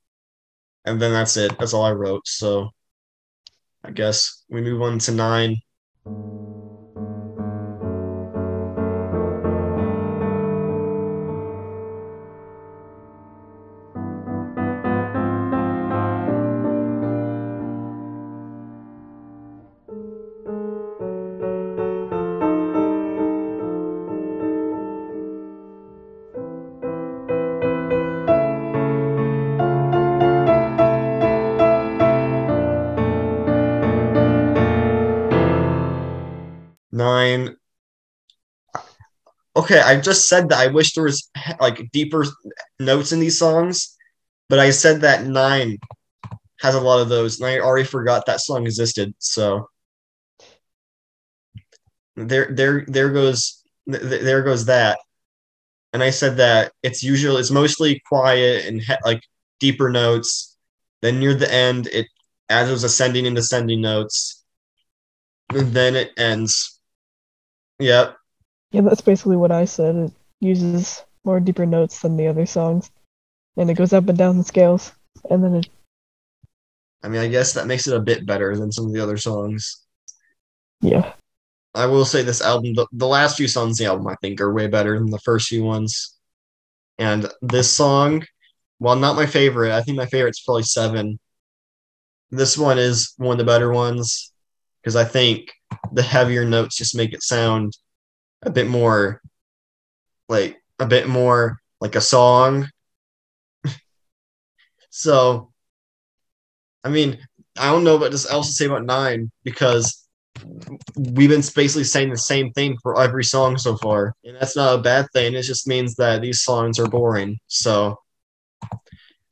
And 0.89 0.99
then 0.99 1.11
that's 1.13 1.37
it. 1.37 1.57
That's 1.59 1.73
all 1.73 1.83
I 1.83 1.91
wrote. 1.91 2.27
So 2.27 2.71
I 3.83 3.91
guess 3.91 4.43
we 4.49 4.61
move 4.61 4.81
on 4.81 4.97
to 4.99 5.11
nine. 5.11 5.55
Okay, 39.69 39.81
I 39.81 39.99
just 39.99 40.27
said 40.27 40.49
that 40.49 40.57
I 40.59 40.67
wish 40.67 40.93
there 40.93 41.03
was 41.03 41.29
like 41.59 41.91
deeper 41.91 42.25
notes 42.79 43.11
in 43.11 43.19
these 43.19 43.37
songs, 43.37 43.95
but 44.49 44.57
I 44.59 44.71
said 44.71 45.01
that 45.01 45.25
nine 45.25 45.77
has 46.61 46.75
a 46.75 46.81
lot 46.81 47.01
of 47.01 47.09
those, 47.09 47.39
and 47.39 47.49
I 47.49 47.59
already 47.59 47.85
forgot 47.87 48.25
that 48.27 48.41
song 48.41 48.65
existed. 48.65 49.13
So 49.19 49.67
there, 52.15 52.47
there, 52.51 52.85
there 52.87 53.09
goes, 53.09 53.63
th- 53.89 54.01
there 54.21 54.43
goes 54.43 54.65
that. 54.65 54.99
And 55.93 56.03
I 56.03 56.11
said 56.11 56.37
that 56.37 56.73
it's 56.83 57.03
usually 57.03 57.39
it's 57.39 57.51
mostly 57.51 58.01
quiet 58.07 58.65
and 58.65 58.81
he- 58.81 58.95
like 59.05 59.23
deeper 59.59 59.89
notes. 59.89 60.57
Then 61.01 61.19
near 61.19 61.35
the 61.35 61.51
end, 61.53 61.87
it 61.87 62.07
adds 62.49 62.69
those 62.69 62.83
ascending 62.83 63.27
and 63.27 63.35
descending 63.35 63.81
notes. 63.81 64.43
And 65.49 65.73
then 65.73 65.95
it 65.95 66.11
ends. 66.17 66.79
Yep. 67.79 68.18
Yeah, 68.71 68.81
that's 68.81 69.01
basically 69.01 69.37
what 69.37 69.51
I 69.51 69.65
said. 69.65 69.95
It 69.95 70.13
uses 70.39 71.03
more 71.25 71.39
deeper 71.39 71.65
notes 71.65 72.01
than 72.01 72.17
the 72.17 72.27
other 72.27 72.45
songs, 72.45 72.91
and 73.57 73.69
it 73.69 73.75
goes 73.75 73.93
up 73.93 74.07
and 74.07 74.17
down 74.17 74.37
the 74.37 74.43
scales, 74.43 74.91
and 75.29 75.43
then 75.43 75.55
it 75.55 75.69
I 77.03 77.07
mean, 77.07 77.21
I 77.21 77.27
guess 77.27 77.53
that 77.53 77.67
makes 77.67 77.87
it 77.87 77.95
a 77.95 77.99
bit 78.01 78.25
better 78.25 78.57
than 78.57 78.71
some 78.71 78.85
of 78.85 78.93
the 78.93 79.01
other 79.01 79.17
songs. 79.17 79.85
yeah. 80.81 81.13
I 81.75 81.85
will 81.85 82.03
say 82.03 82.23
this 82.23 82.41
album, 82.41 82.73
the, 82.73 82.87
the 82.91 83.07
last 83.07 83.37
few 83.37 83.47
songs 83.47 83.79
in 83.79 83.85
the 83.85 83.91
album, 83.91 84.07
I 84.07 84.15
think, 84.21 84.41
are 84.41 84.51
way 84.53 84.67
better 84.67 84.97
than 84.97 85.11
the 85.11 85.19
first 85.19 85.47
few 85.49 85.63
ones. 85.63 86.17
And 86.97 87.31
this 87.41 87.69
song, 87.69 88.25
while 88.79 88.95
not 88.95 89.15
my 89.15 89.27
favorite, 89.27 89.71
I 89.71 89.81
think 89.81 89.95
my 89.95 90.07
favorite's 90.07 90.41
probably 90.41 90.63
seven. 90.63 91.19
This 92.31 92.57
one 92.57 92.79
is 92.79 93.13
one 93.17 93.33
of 93.33 93.37
the 93.37 93.51
better 93.51 93.71
ones 93.71 94.33
because 94.81 94.95
I 94.95 95.05
think 95.05 95.51
the 95.91 96.01
heavier 96.01 96.43
notes 96.43 96.75
just 96.75 96.95
make 96.95 97.13
it 97.13 97.21
sound 97.21 97.77
a 98.43 98.49
bit 98.49 98.67
more 98.67 99.21
like 100.27 100.61
a 100.79 100.85
bit 100.85 101.07
more 101.07 101.59
like 101.81 101.95
a 101.95 102.01
song. 102.01 102.69
so, 104.89 105.51
I 106.83 106.89
mean, 106.89 107.17
I 107.57 107.71
don't 107.71 107.83
know 107.83 107.97
what 107.97 108.13
else 108.13 108.47
to 108.47 108.53
say 108.53 108.65
about 108.65 108.85
nine 108.85 109.31
because 109.43 110.07
we've 110.95 111.29
been 111.29 111.43
basically 111.55 111.83
saying 111.83 112.09
the 112.09 112.17
same 112.17 112.51
thing 112.53 112.77
for 112.81 113.01
every 113.01 113.23
song 113.23 113.57
so 113.57 113.75
far, 113.77 114.13
and 114.23 114.35
that's 114.35 114.55
not 114.55 114.79
a 114.79 114.81
bad 114.81 115.07
thing. 115.13 115.33
It 115.33 115.41
just 115.43 115.67
means 115.67 115.95
that 115.95 116.21
these 116.21 116.41
songs 116.41 116.79
are 116.79 116.87
boring. 116.87 117.39
So, 117.47 117.99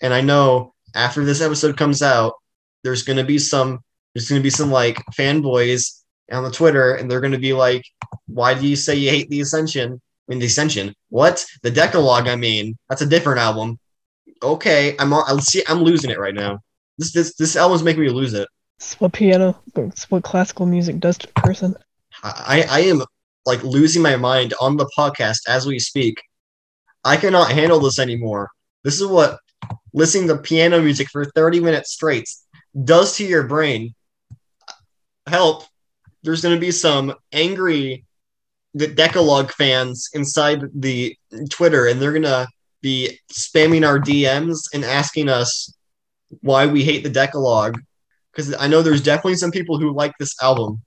and 0.01 0.13
I 0.13 0.21
know 0.21 0.73
after 0.93 1.23
this 1.23 1.41
episode 1.41 1.77
comes 1.77 2.01
out, 2.01 2.33
there's 2.83 3.03
gonna 3.03 3.23
be 3.23 3.37
some 3.37 3.79
there's 4.13 4.29
gonna 4.29 4.41
be 4.41 4.49
some 4.49 4.71
like 4.71 4.97
fanboys 5.17 6.01
on 6.31 6.43
the 6.43 6.51
Twitter, 6.51 6.95
and 6.95 7.09
they're 7.09 7.21
gonna 7.21 7.39
be 7.39 7.53
like, 7.53 7.83
"Why 8.27 8.53
do 8.53 8.67
you 8.67 8.75
say 8.75 8.95
you 8.95 9.09
hate 9.09 9.29
the 9.29 9.41
Ascension?" 9.41 9.93
I 9.93 10.25
mean, 10.27 10.39
the 10.39 10.45
Ascension. 10.45 10.93
What? 11.09 11.45
The 11.63 11.71
Decalogue? 11.71 12.27
I 12.27 12.35
mean, 12.35 12.77
that's 12.89 13.01
a 13.01 13.05
different 13.05 13.39
album. 13.39 13.79
Okay, 14.43 14.95
I'm 14.99 15.13
I'll 15.13 15.39
see. 15.39 15.63
I'm 15.67 15.83
losing 15.83 16.11
it 16.11 16.19
right 16.19 16.35
now. 16.35 16.59
This 16.97 17.13
this 17.13 17.35
this 17.35 17.55
album's 17.55 17.83
making 17.83 18.03
me 18.03 18.09
lose 18.09 18.33
it. 18.33 18.47
It's 18.77 18.99
what 18.99 19.13
piano, 19.13 19.59
it's 19.75 20.09
what 20.11 20.23
classical 20.23 20.65
music 20.65 20.99
does 20.99 21.17
to 21.19 21.27
a 21.35 21.41
person. 21.41 21.75
I, 22.23 22.65
I 22.69 22.79
am 22.81 23.03
like 23.45 23.63
losing 23.63 24.01
my 24.01 24.15
mind 24.15 24.53
on 24.61 24.77
the 24.77 24.89
podcast 24.97 25.39
as 25.47 25.65
we 25.65 25.79
speak. 25.79 26.21
I 27.03 27.17
cannot 27.17 27.51
handle 27.51 27.79
this 27.79 27.97
anymore. 27.97 28.49
This 28.83 28.99
is 28.99 29.07
what 29.07 29.39
listening 29.93 30.27
to 30.27 30.37
piano 30.37 30.81
music 30.81 31.09
for 31.09 31.25
30 31.25 31.59
minutes 31.61 31.93
straight 31.93 32.29
does 32.83 33.15
to 33.17 33.25
your 33.25 33.43
brain. 33.43 33.95
Help. 35.25 35.63
There's 36.23 36.41
going 36.41 36.55
to 36.55 36.61
be 36.61 36.71
some 36.71 37.13
angry 37.31 38.05
De- 38.75 38.87
Decalogue 38.87 39.51
fans 39.51 40.09
inside 40.13 40.61
the 40.73 41.15
Twitter, 41.49 41.87
and 41.87 42.01
they're 42.01 42.11
going 42.11 42.23
to 42.23 42.47
be 42.81 43.19
spamming 43.31 43.87
our 43.87 43.99
DMs 43.99 44.69
and 44.73 44.83
asking 44.83 45.29
us 45.29 45.73
why 46.41 46.67
we 46.67 46.83
hate 46.83 47.03
the 47.03 47.09
Decalogue 47.09 47.79
because 48.37 48.55
I 48.59 48.67
know 48.67 48.83
there's 48.83 49.01
definitely 49.01 49.35
some 49.35 49.49
people 49.49 49.79
who 49.79 49.93
like 49.93 50.13
this 50.19 50.35
album. 50.43 50.83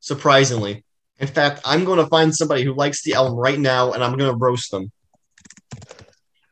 Surprisingly, 0.00 0.84
in 1.18 1.26
fact, 1.26 1.62
I'm 1.64 1.84
going 1.84 1.98
to 1.98 2.06
find 2.06 2.34
somebody 2.34 2.62
who 2.62 2.74
likes 2.74 3.02
the 3.02 3.14
album 3.14 3.34
right 3.34 3.58
now, 3.58 3.92
and 3.92 4.04
I'm 4.04 4.16
going 4.16 4.30
to 4.30 4.36
roast 4.36 4.70
them 4.70 4.92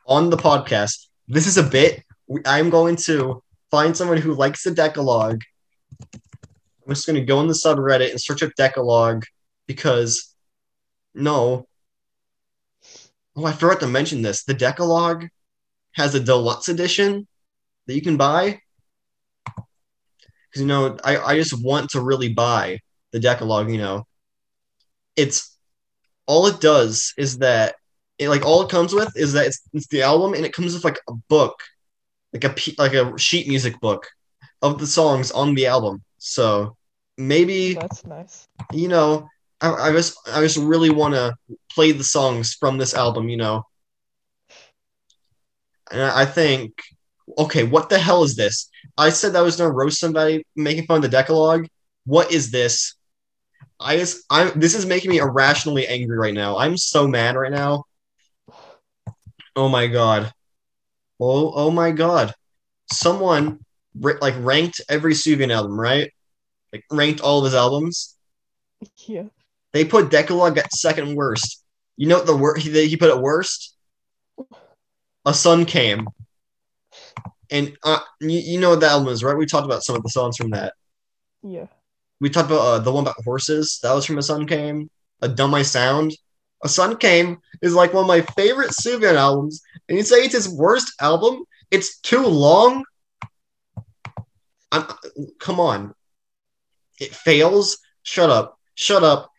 on 0.07 0.31
the 0.31 0.37
podcast. 0.39 1.09
This 1.29 1.47
is 1.47 1.59
a 1.59 1.63
bit. 1.63 2.03
I'm 2.47 2.71
going 2.71 2.97
to 3.05 3.43
find 3.71 3.95
someone 3.95 4.17
who 4.17 4.35
likes 4.35 4.65
the 4.65 4.71
Decalogue. 4.71 5.43
I'm 6.87 6.95
just 6.95 7.07
going 7.07 7.17
to 7.17 7.25
go 7.25 7.41
in 7.41 7.47
the 7.47 7.55
subreddit 7.55 8.11
and 8.11 8.21
search 8.21 8.43
up 8.43 8.53
Decalogue 8.57 9.25
because 9.67 10.35
no. 11.15 11.67
Oh, 13.37 13.45
I 13.45 13.53
forgot 13.53 13.81
to 13.81 13.87
mention 13.87 14.23
this. 14.23 14.45
The 14.45 14.55
Decalogue 14.55 15.29
has 15.93 16.15
a 16.15 16.21
deluxe 16.21 16.69
edition 16.69 17.27
that 17.87 17.95
you 17.95 18.03
can 18.03 18.17
buy 18.17 18.61
because 20.55 20.61
you 20.61 20.67
know 20.67 20.97
I, 21.05 21.19
I 21.19 21.37
just 21.37 21.63
want 21.63 21.91
to 21.91 22.01
really 22.01 22.33
buy 22.33 22.81
the 23.13 23.21
decalogue 23.21 23.71
you 23.71 23.79
know 23.79 24.07
it's 25.17 25.57
all 26.27 26.47
it 26.47 26.61
does 26.61 27.13
is 27.19 27.39
that 27.39 27.75
it 28.19 28.29
like 28.29 28.45
all 28.45 28.63
it 28.63 28.71
comes 28.71 28.93
with 28.93 29.13
is 29.17 29.33
that 29.33 29.47
it's, 29.47 29.61
it's 29.73 29.89
the 29.89 30.03
album 30.03 30.35
and 30.35 30.47
it 30.47 30.53
comes 30.53 30.75
with 30.75 30.85
like 30.85 30.99
a 31.09 31.13
book 31.29 31.61
like 32.33 32.45
a 32.45 32.55
like 32.79 32.95
a 32.95 33.17
sheet 33.19 33.49
music 33.49 33.79
book 33.81 34.09
of 34.63 34.79
the 34.79 34.87
songs 34.87 35.31
on 35.33 35.55
the 35.55 35.67
album 35.67 36.03
so 36.27 36.75
maybe 37.19 37.75
That's 37.75 38.05
nice. 38.07 38.49
you 38.73 38.89
know 38.89 39.29
I, 39.61 39.73
I 39.73 39.93
just 39.93 40.17
I 40.33 40.41
just 40.41 40.57
really 40.57 40.91
want 40.91 41.15
to 41.15 41.35
play 41.71 41.93
the 41.93 42.03
songs 42.03 42.55
from 42.55 42.79
this 42.79 42.95
album 42.95 43.29
you 43.29 43.37
know 43.37 43.63
and 45.91 46.01
I 46.01 46.25
think 46.25 46.73
okay 47.39 47.65
what 47.65 47.91
the 47.91 47.99
hell 47.99 48.25
is 48.25 48.37
this 48.37 48.71
I 48.97 49.11
said 49.11 49.37
I 49.37 49.43
was 49.43 49.57
gonna 49.57 49.71
roast 49.71 49.99
somebody 49.99 50.47
making 50.57 50.87
fun 50.87 50.97
of 50.97 51.03
the 51.03 51.09
Decalogue. 51.09 51.67
What 52.07 52.33
is 52.33 52.51
this? 52.51 52.95
I 53.81 53.97
just 53.97 54.25
I 54.31 54.51
this 54.51 54.75
is 54.75 54.87
making 54.87 55.11
me 55.11 55.19
irrationally 55.19 55.87
angry 55.87 56.17
right 56.17 56.35
now. 56.35 56.57
I'm 56.57 56.77
so 56.77 57.07
mad 57.07 57.37
right 57.37 57.53
now. 57.53 57.85
Oh 59.57 59.69
my 59.69 59.89
god. 59.89 60.33
Oh 61.21 61.53
oh 61.55 61.71
my 61.71 61.91
god. 61.91 62.33
Someone 62.93 63.61
like 64.01 64.35
ranked 64.39 64.81
every 64.89 65.15
Sufjan 65.15 65.53
album, 65.53 65.79
right? 65.79 66.11
Like 66.75 66.85
ranked 66.91 67.21
all 67.21 67.39
of 67.39 67.45
his 67.45 67.55
albums. 67.55 68.17
Yeah. 69.07 69.27
They 69.73 69.85
put 69.85 70.11
Decalogue 70.11 70.59
at 70.59 70.73
second 70.73 71.15
worst. 71.15 71.63
You 71.97 72.09
know 72.09 72.17
what 72.17 72.27
the 72.27 72.37
wor- 72.37 72.57
he, 72.57 72.89
he 72.89 72.97
put 72.97 73.11
it 73.11 73.21
worst? 73.21 73.77
A 75.25 75.33
sun 75.33 75.65
came. 75.67 76.09
and 77.49 77.77
uh, 77.85 78.01
you, 78.21 78.41
you 78.41 78.61
know 78.61 78.71
what 78.71 78.81
the 78.81 78.89
album 78.89 79.09
is, 79.09 79.23
right? 79.23 79.37
We 79.37 79.47
talked 79.47 79.67
about 79.67 79.85
some 79.85 79.95
of 79.95 80.03
the 80.03 80.09
songs 80.09 80.37
from 80.37 80.51
that. 80.51 80.75
Yeah. 81.45 81.67
We 82.21 82.29
talked 82.29 82.51
about 82.51 82.61
uh, 82.61 82.79
the 82.81 82.91
one 82.91 83.05
about 83.05 83.23
horses. 83.25 83.79
That 83.85 83.93
was 83.93 84.05
from 84.05 84.19
A 84.19 84.23
Sun 84.23 84.49
Came. 84.49 84.91
A 85.23 85.29
Dumb 85.29 85.55
I 85.55 85.63
Sound. 85.63 86.13
A 86.65 86.69
Sun 86.69 86.97
Came 86.97 87.39
is 87.63 87.75
like 87.75 87.95
one 87.95 88.03
of 88.05 88.09
my 88.09 88.23
favorite 88.23 88.71
Sufjan 88.71 89.15
albums. 89.15 89.63
And 89.89 89.97
you 89.97 90.03
say 90.03 90.17
it's 90.25 90.35
his 90.35 90.49
worst 90.49 90.93
album? 91.01 91.45
It's 91.71 92.01
too 92.01 92.27
long. 92.27 92.85
I'm, 94.73 94.87
come 95.39 95.61
on. 95.61 95.95
It 97.01 97.15
fails. 97.15 97.79
Shut 98.03 98.31
up. 98.31 98.59
Shut 98.75 99.03
up. 99.03 99.31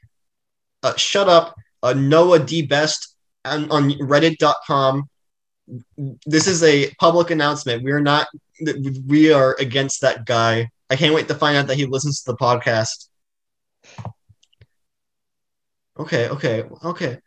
Uh, 0.84 0.96
shut 0.96 1.30
up. 1.30 1.56
Uh, 1.82 1.94
Noah 1.94 2.39
D. 2.39 2.62
Best 2.63 3.15
on, 3.44 3.70
on 3.72 3.91
Reddit.com. 3.91 5.10
This 6.26 6.48
is 6.48 6.63
a 6.63 6.91
public 7.00 7.32
announcement. 7.32 7.84
We 7.84 7.91
are 7.91 8.02
not. 8.02 8.28
We 9.08 9.34
are 9.34 9.56
against 9.60 10.02
that 10.02 10.26
guy. 10.26 10.70
I 10.89 10.96
can't 10.96 11.15
wait 11.15 11.28
to 11.28 11.36
find 11.36 11.58
out 11.58 11.68
that 11.68 11.78
he 11.78 11.86
listens 11.86 12.22
to 12.22 12.32
the 12.32 12.38
podcast. 12.38 13.10
Okay, 15.98 16.28
okay, 16.30 16.63
okay, 16.84 17.20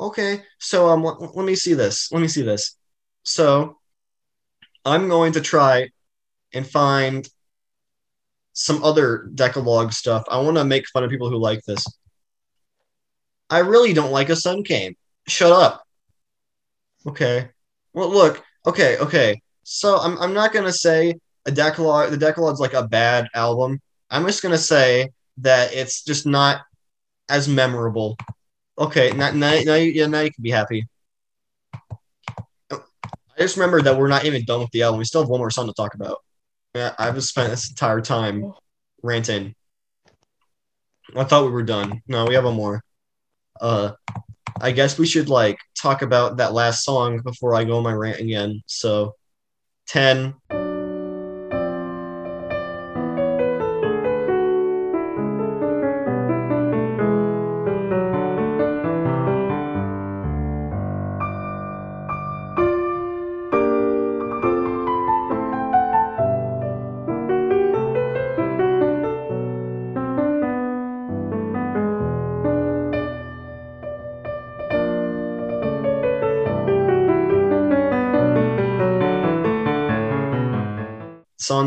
okay. 0.00 0.42
So 0.58 0.88
um, 0.88 1.02
let, 1.02 1.36
let 1.36 1.44
me 1.44 1.54
see 1.54 1.74
this. 1.74 2.10
Let 2.12 2.22
me 2.22 2.28
see 2.28 2.42
this. 2.42 2.76
So, 3.24 3.78
I'm 4.84 5.08
going 5.08 5.32
to 5.32 5.40
try 5.40 5.90
and 6.54 6.66
find 6.66 7.28
some 8.52 8.82
other 8.82 9.28
Decalogue 9.34 9.92
stuff. 9.92 10.24
I 10.30 10.38
want 10.40 10.56
to 10.56 10.64
make 10.64 10.88
fun 10.88 11.04
of 11.04 11.10
people 11.10 11.30
who 11.30 11.38
like 11.38 11.62
this. 11.64 11.84
I 13.48 13.58
really 13.60 13.92
don't 13.92 14.12
like 14.12 14.28
a 14.28 14.36
sun 14.36 14.64
came. 14.64 14.96
Shut 15.26 15.52
up. 15.52 15.84
Okay. 17.06 17.48
Well, 17.92 18.10
look. 18.10 18.42
Okay, 18.66 18.98
okay. 18.98 19.40
So 19.62 19.98
I'm 19.98 20.18
I'm 20.18 20.34
not 20.34 20.52
gonna 20.52 20.72
say 20.72 21.14
a 21.46 21.50
Decalogue. 21.50 22.10
The 22.10 22.16
Decalogue's 22.16 22.60
like 22.60 22.74
a 22.74 22.86
bad 22.86 23.28
album. 23.34 23.80
I'm 24.10 24.26
just 24.26 24.42
gonna 24.42 24.58
say 24.58 25.10
that 25.38 25.72
it's 25.72 26.04
just 26.04 26.26
not 26.26 26.62
as 27.28 27.48
memorable. 27.48 28.16
Okay, 28.78 29.12
now, 29.12 29.30
now, 29.30 29.58
now, 29.64 29.74
you, 29.74 29.92
yeah, 29.92 30.06
now 30.06 30.20
you 30.20 30.32
can 30.32 30.42
be 30.42 30.50
happy. 30.50 30.86
I 32.72 32.78
just 33.38 33.56
remember 33.56 33.82
that 33.82 33.96
we're 33.96 34.08
not 34.08 34.24
even 34.24 34.44
done 34.44 34.60
with 34.60 34.70
the 34.70 34.82
album. 34.82 34.98
We 34.98 35.04
still 35.04 35.22
have 35.22 35.30
one 35.30 35.40
more 35.40 35.50
song 35.50 35.66
to 35.66 35.72
talk 35.72 35.94
about. 35.94 36.18
Yeah, 36.74 36.94
I've 36.98 37.14
just 37.14 37.28
spent 37.28 37.50
this 37.50 37.70
entire 37.70 38.00
time 38.00 38.52
ranting. 39.02 39.54
I 41.16 41.24
thought 41.24 41.44
we 41.44 41.50
were 41.50 41.64
done. 41.64 42.02
No, 42.06 42.24
we 42.26 42.34
have 42.34 42.44
one 42.44 42.54
more. 42.54 42.82
Uh, 43.60 43.92
I 44.60 44.70
guess 44.70 44.98
we 44.98 45.06
should 45.06 45.28
like 45.28 45.58
talk 45.76 46.02
about 46.02 46.36
that 46.36 46.52
last 46.52 46.84
song 46.84 47.20
before 47.22 47.54
I 47.54 47.64
go 47.64 47.78
on 47.78 47.82
my 47.82 47.92
rant 47.92 48.20
again. 48.20 48.62
So, 48.66 49.14
ten. 49.88 50.34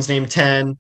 Song's 0.04 0.10
name 0.10 0.26
10. 0.26 0.78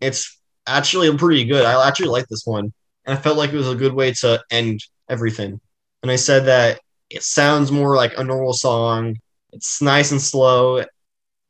It's 0.00 0.38
actually 0.66 1.16
pretty 1.16 1.44
good. 1.44 1.64
I 1.64 1.88
actually 1.88 2.08
like 2.08 2.26
this 2.28 2.44
one. 2.44 2.72
And 3.06 3.16
I 3.18 3.20
felt 3.20 3.38
like 3.38 3.52
it 3.52 3.56
was 3.56 3.70
a 3.70 3.74
good 3.74 3.94
way 3.94 4.12
to 4.14 4.42
end 4.50 4.80
everything. 5.08 5.60
And 6.02 6.10
I 6.10 6.16
said 6.16 6.44
that 6.46 6.80
it 7.08 7.22
sounds 7.22 7.72
more 7.72 7.96
like 7.96 8.18
a 8.18 8.24
normal 8.24 8.52
song. 8.52 9.16
It's 9.52 9.80
nice 9.80 10.10
and 10.10 10.20
slow. 10.20 10.84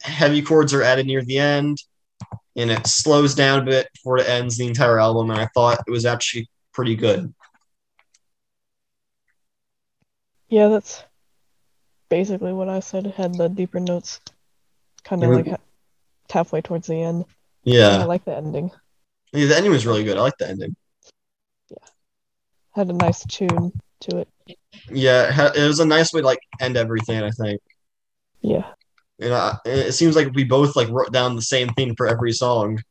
Heavy 0.02 0.40
chords 0.40 0.72
are 0.72 0.82
added 0.82 1.06
near 1.06 1.22
the 1.22 1.38
end. 1.38 1.78
And 2.56 2.70
it 2.70 2.86
slows 2.86 3.34
down 3.34 3.60
a 3.60 3.64
bit 3.64 3.88
before 3.92 4.18
it 4.18 4.28
ends 4.28 4.56
the 4.56 4.66
entire 4.66 5.00
album. 5.00 5.30
And 5.30 5.40
I 5.40 5.48
thought 5.54 5.82
it 5.86 5.90
was 5.90 6.06
actually 6.06 6.48
pretty 6.72 6.94
good. 6.94 7.32
Yeah, 10.48 10.68
that's 10.68 11.04
basically 12.08 12.52
what 12.52 12.68
I 12.68 12.80
said. 12.80 13.06
It 13.06 13.14
had 13.14 13.34
the 13.34 13.48
deeper 13.48 13.80
notes, 13.80 14.20
kind 15.04 15.22
of 15.22 15.30
like 15.30 15.60
halfway 16.30 16.60
towards 16.60 16.86
the 16.86 17.02
end. 17.02 17.24
Yeah. 17.64 17.98
I 17.98 18.04
like 18.04 18.24
the 18.24 18.36
ending. 18.36 18.70
yeah. 19.32 19.46
The 19.46 19.56
ending 19.56 19.72
was 19.72 19.86
really 19.86 20.04
good. 20.04 20.16
I 20.16 20.22
like 20.22 20.38
the 20.38 20.48
ending. 20.48 20.74
Yeah. 21.68 21.86
Had 22.74 22.88
a 22.88 22.92
nice 22.94 23.24
tune 23.26 23.72
to 24.00 24.18
it. 24.18 24.28
Yeah. 24.90 25.52
It 25.54 25.66
was 25.66 25.80
a 25.80 25.84
nice 25.84 26.12
way 26.12 26.20
to 26.20 26.26
like 26.26 26.40
end 26.60 26.76
everything, 26.76 27.22
I 27.22 27.30
think. 27.30 27.60
Yeah. 28.40 28.66
And 29.20 29.34
I, 29.34 29.58
it 29.66 29.92
seems 29.92 30.16
like 30.16 30.32
we 30.34 30.44
both 30.44 30.76
like 30.76 30.88
wrote 30.88 31.12
down 31.12 31.36
the 31.36 31.42
same 31.42 31.68
thing 31.70 31.94
for 31.94 32.06
every 32.06 32.32
song. 32.32 32.82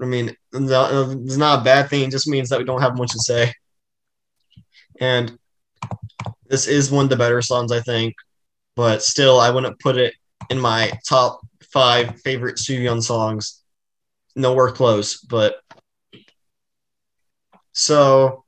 I 0.00 0.04
mean, 0.04 0.36
it's 0.52 1.36
not 1.36 1.60
a 1.60 1.64
bad 1.64 1.90
thing. 1.90 2.04
It 2.04 2.12
just 2.12 2.28
means 2.28 2.48
that 2.50 2.58
we 2.58 2.64
don't 2.64 2.82
have 2.82 2.96
much 2.96 3.10
to 3.12 3.18
say. 3.18 3.52
And 5.00 5.36
this 6.46 6.68
is 6.68 6.90
one 6.90 7.04
of 7.04 7.10
the 7.10 7.16
better 7.16 7.42
songs, 7.42 7.72
I 7.72 7.80
think. 7.80 8.14
But 8.76 9.02
still, 9.02 9.40
I 9.40 9.50
wouldn't 9.50 9.80
put 9.80 9.96
it 9.96 10.14
in 10.50 10.60
my 10.60 10.92
top 11.08 11.40
five 11.72 12.20
favorite 12.22 12.56
Sufjan 12.56 13.02
songs. 13.02 13.62
Nowhere 14.36 14.70
close. 14.70 15.18
But 15.20 15.56
so, 17.72 18.44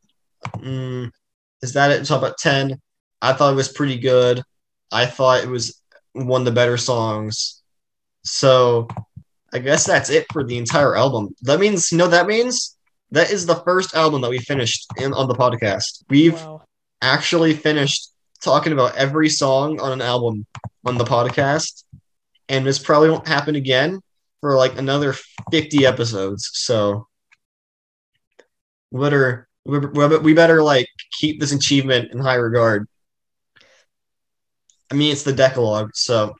mm, 0.56 1.11
is 1.62 1.72
that 1.74 1.90
it? 1.90 2.04
Talk 2.04 2.18
about 2.18 2.38
ten. 2.38 2.80
I 3.22 3.33
thought 3.33 3.52
it 3.52 3.56
was 3.56 3.72
pretty 3.72 3.98
good. 3.98 4.42
I 4.92 5.06
thought 5.06 5.42
it 5.42 5.48
was 5.48 5.80
one 6.12 6.42
of 6.42 6.44
the 6.46 6.52
better 6.52 6.76
songs. 6.76 7.62
So 8.24 8.88
I 9.52 9.59
guess 9.59 9.87
that's 9.87 10.11
it 10.11 10.26
for 10.33 10.44
the 10.44 10.59
entire 10.59 10.96
album. 10.96 11.35
That 11.42 11.61
means, 11.61 11.92
you 11.92 11.98
know, 11.98 12.09
that 12.09 12.26
means 12.26 12.76
that 13.11 13.30
is 13.30 13.46
the 13.46 13.56
first 13.56 13.94
album 13.94 14.20
that 14.22 14.30
we 14.30 14.38
finished 14.38 14.87
in 14.96 15.12
on 15.12 15.28
the 15.28 15.35
podcast. 15.35 16.04
We've 16.09 16.35
Wow. 16.35 16.62
actually 17.02 17.54
finished 17.54 18.11
talking 18.42 18.72
about 18.72 18.96
every 18.96 19.28
song 19.28 19.80
on 19.80 19.92
an 19.92 20.00
album 20.00 20.46
on 20.87 20.96
the 20.98 21.04
podcast, 21.04 21.85
and 22.50 22.66
this 22.66 22.80
probably 22.80 23.08
won't 23.08 23.28
happen 23.28 23.54
again 23.54 24.02
for 24.40 24.56
like 24.56 24.76
another 24.76 25.14
50 25.50 25.86
episodes. 25.86 26.50
So 26.52 27.06
we 28.90 29.00
better 29.00 29.48
we 29.64 29.78
we 29.78 30.34
better 30.34 30.62
like 30.62 30.88
keep 31.18 31.40
this 31.40 31.52
achievement 31.52 32.12
in 32.12 32.18
high 32.18 32.34
regard. 32.34 32.88
I 34.90 34.96
mean, 34.96 35.12
it's 35.12 35.22
the 35.22 35.32
Decalogue, 35.32 35.92
so 35.94 36.34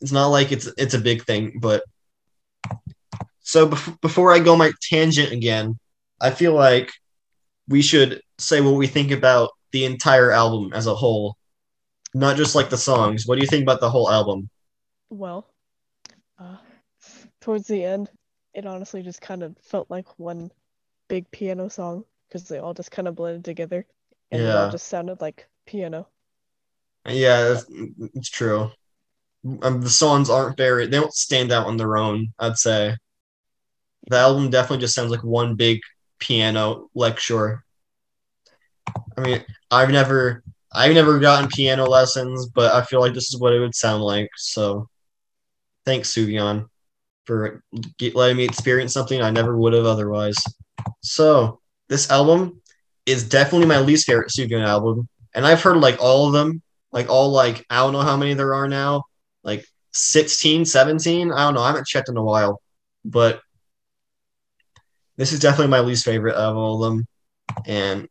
it's 0.00 0.12
not 0.12 0.28
like 0.28 0.52
it's 0.52 0.68
it's 0.78 0.94
a 0.94 1.00
big 1.00 1.24
thing, 1.24 1.58
but 1.60 1.82
so 3.40 3.68
bef- 3.68 4.00
before 4.00 4.32
I 4.32 4.38
go 4.38 4.54
my 4.56 4.70
tangent 4.80 5.32
again, 5.32 5.76
I 6.20 6.30
feel 6.30 6.54
like 6.54 6.92
we 7.66 7.82
should 7.82 8.22
say 8.38 8.60
what 8.60 8.76
we 8.76 8.86
think 8.86 9.10
about 9.10 9.50
the 9.72 9.84
entire 9.86 10.30
album 10.30 10.72
as 10.72 10.86
a 10.86 10.94
whole, 10.94 11.36
not 12.14 12.36
just 12.36 12.54
like 12.54 12.70
the 12.70 12.78
songs. 12.78 13.26
What 13.26 13.34
do 13.34 13.40
you 13.40 13.48
think 13.48 13.64
about 13.64 13.80
the 13.80 13.90
whole 13.90 14.08
album? 14.08 14.48
Well, 15.10 15.46
uh, 16.38 16.58
towards 17.40 17.66
the 17.68 17.84
end, 17.84 18.10
it 18.54 18.66
honestly 18.66 19.02
just 19.02 19.20
kind 19.20 19.42
of 19.42 19.56
felt 19.58 19.90
like 19.90 20.18
one 20.18 20.52
big 21.08 21.30
piano 21.30 21.68
song 21.68 22.04
because 22.28 22.48
they 22.48 22.58
all 22.58 22.74
just 22.74 22.90
kind 22.90 23.08
of 23.08 23.16
blended 23.16 23.44
together 23.44 23.86
and 24.30 24.42
it 24.42 24.54
all 24.54 24.68
just 24.68 24.88
sounded 24.88 25.20
like 25.20 25.48
piano. 25.66 26.08
Yeah, 27.06 27.52
it's, 27.54 27.64
it's 28.14 28.28
true. 28.30 28.70
Um, 29.62 29.80
the 29.82 29.90
songs 29.90 30.30
aren't 30.30 30.56
very, 30.56 30.86
they 30.86 30.98
don't 30.98 31.14
stand 31.14 31.52
out 31.52 31.66
on 31.66 31.76
their 31.76 31.96
own, 31.98 32.34
I'd 32.38 32.58
say. 32.58 32.96
The 34.08 34.16
album 34.16 34.50
definitely 34.50 34.78
just 34.82 34.94
sounds 34.96 35.10
like 35.12 35.22
one 35.22 35.54
big 35.54 35.80
piano 36.18 36.88
lecture. 36.94 37.64
I 39.16 39.20
mean, 39.20 39.44
I've 39.70 39.90
never, 39.90 40.42
I've 40.72 40.94
never 40.94 41.18
gotten 41.18 41.48
piano 41.48 41.84
lessons, 41.86 42.46
but 42.54 42.72
I 42.74 42.84
feel 42.84 43.00
like 43.00 43.14
this 43.14 43.32
is 43.32 43.40
what 43.40 43.52
it 43.52 43.60
would 43.60 43.74
sound 43.74 44.02
like. 44.02 44.28
So, 44.36 44.88
thanks, 45.88 46.14
Sufjan, 46.14 46.68
for 47.24 47.62
letting 48.12 48.36
me 48.36 48.44
experience 48.44 48.92
something 48.92 49.22
I 49.22 49.30
never 49.30 49.56
would 49.56 49.72
have 49.72 49.86
otherwise. 49.86 50.36
So, 51.00 51.60
this 51.88 52.10
album 52.10 52.60
is 53.06 53.26
definitely 53.26 53.66
my 53.66 53.80
least 53.80 54.06
favorite 54.06 54.28
Sufjan 54.28 54.66
album, 54.66 55.08
and 55.34 55.46
I've 55.46 55.62
heard 55.62 55.78
like 55.78 55.96
all 55.98 56.26
of 56.26 56.34
them, 56.34 56.60
like 56.92 57.08
all 57.08 57.30
like 57.30 57.64
I 57.70 57.76
don't 57.76 57.94
know 57.94 58.02
how 58.02 58.18
many 58.18 58.34
there 58.34 58.54
are 58.54 58.68
now, 58.68 59.04
like 59.42 59.64
16, 59.92 60.66
17. 60.66 61.32
I 61.32 61.44
don't 61.44 61.54
know. 61.54 61.62
I 61.62 61.68
haven't 61.68 61.86
checked 61.86 62.10
in 62.10 62.18
a 62.18 62.22
while, 62.22 62.60
but 63.02 63.40
this 65.16 65.32
is 65.32 65.40
definitely 65.40 65.70
my 65.70 65.80
least 65.80 66.04
favorite 66.04 66.34
of 66.34 66.54
all 66.54 66.84
of 66.84 66.90
them, 66.90 67.06
and 67.64 68.08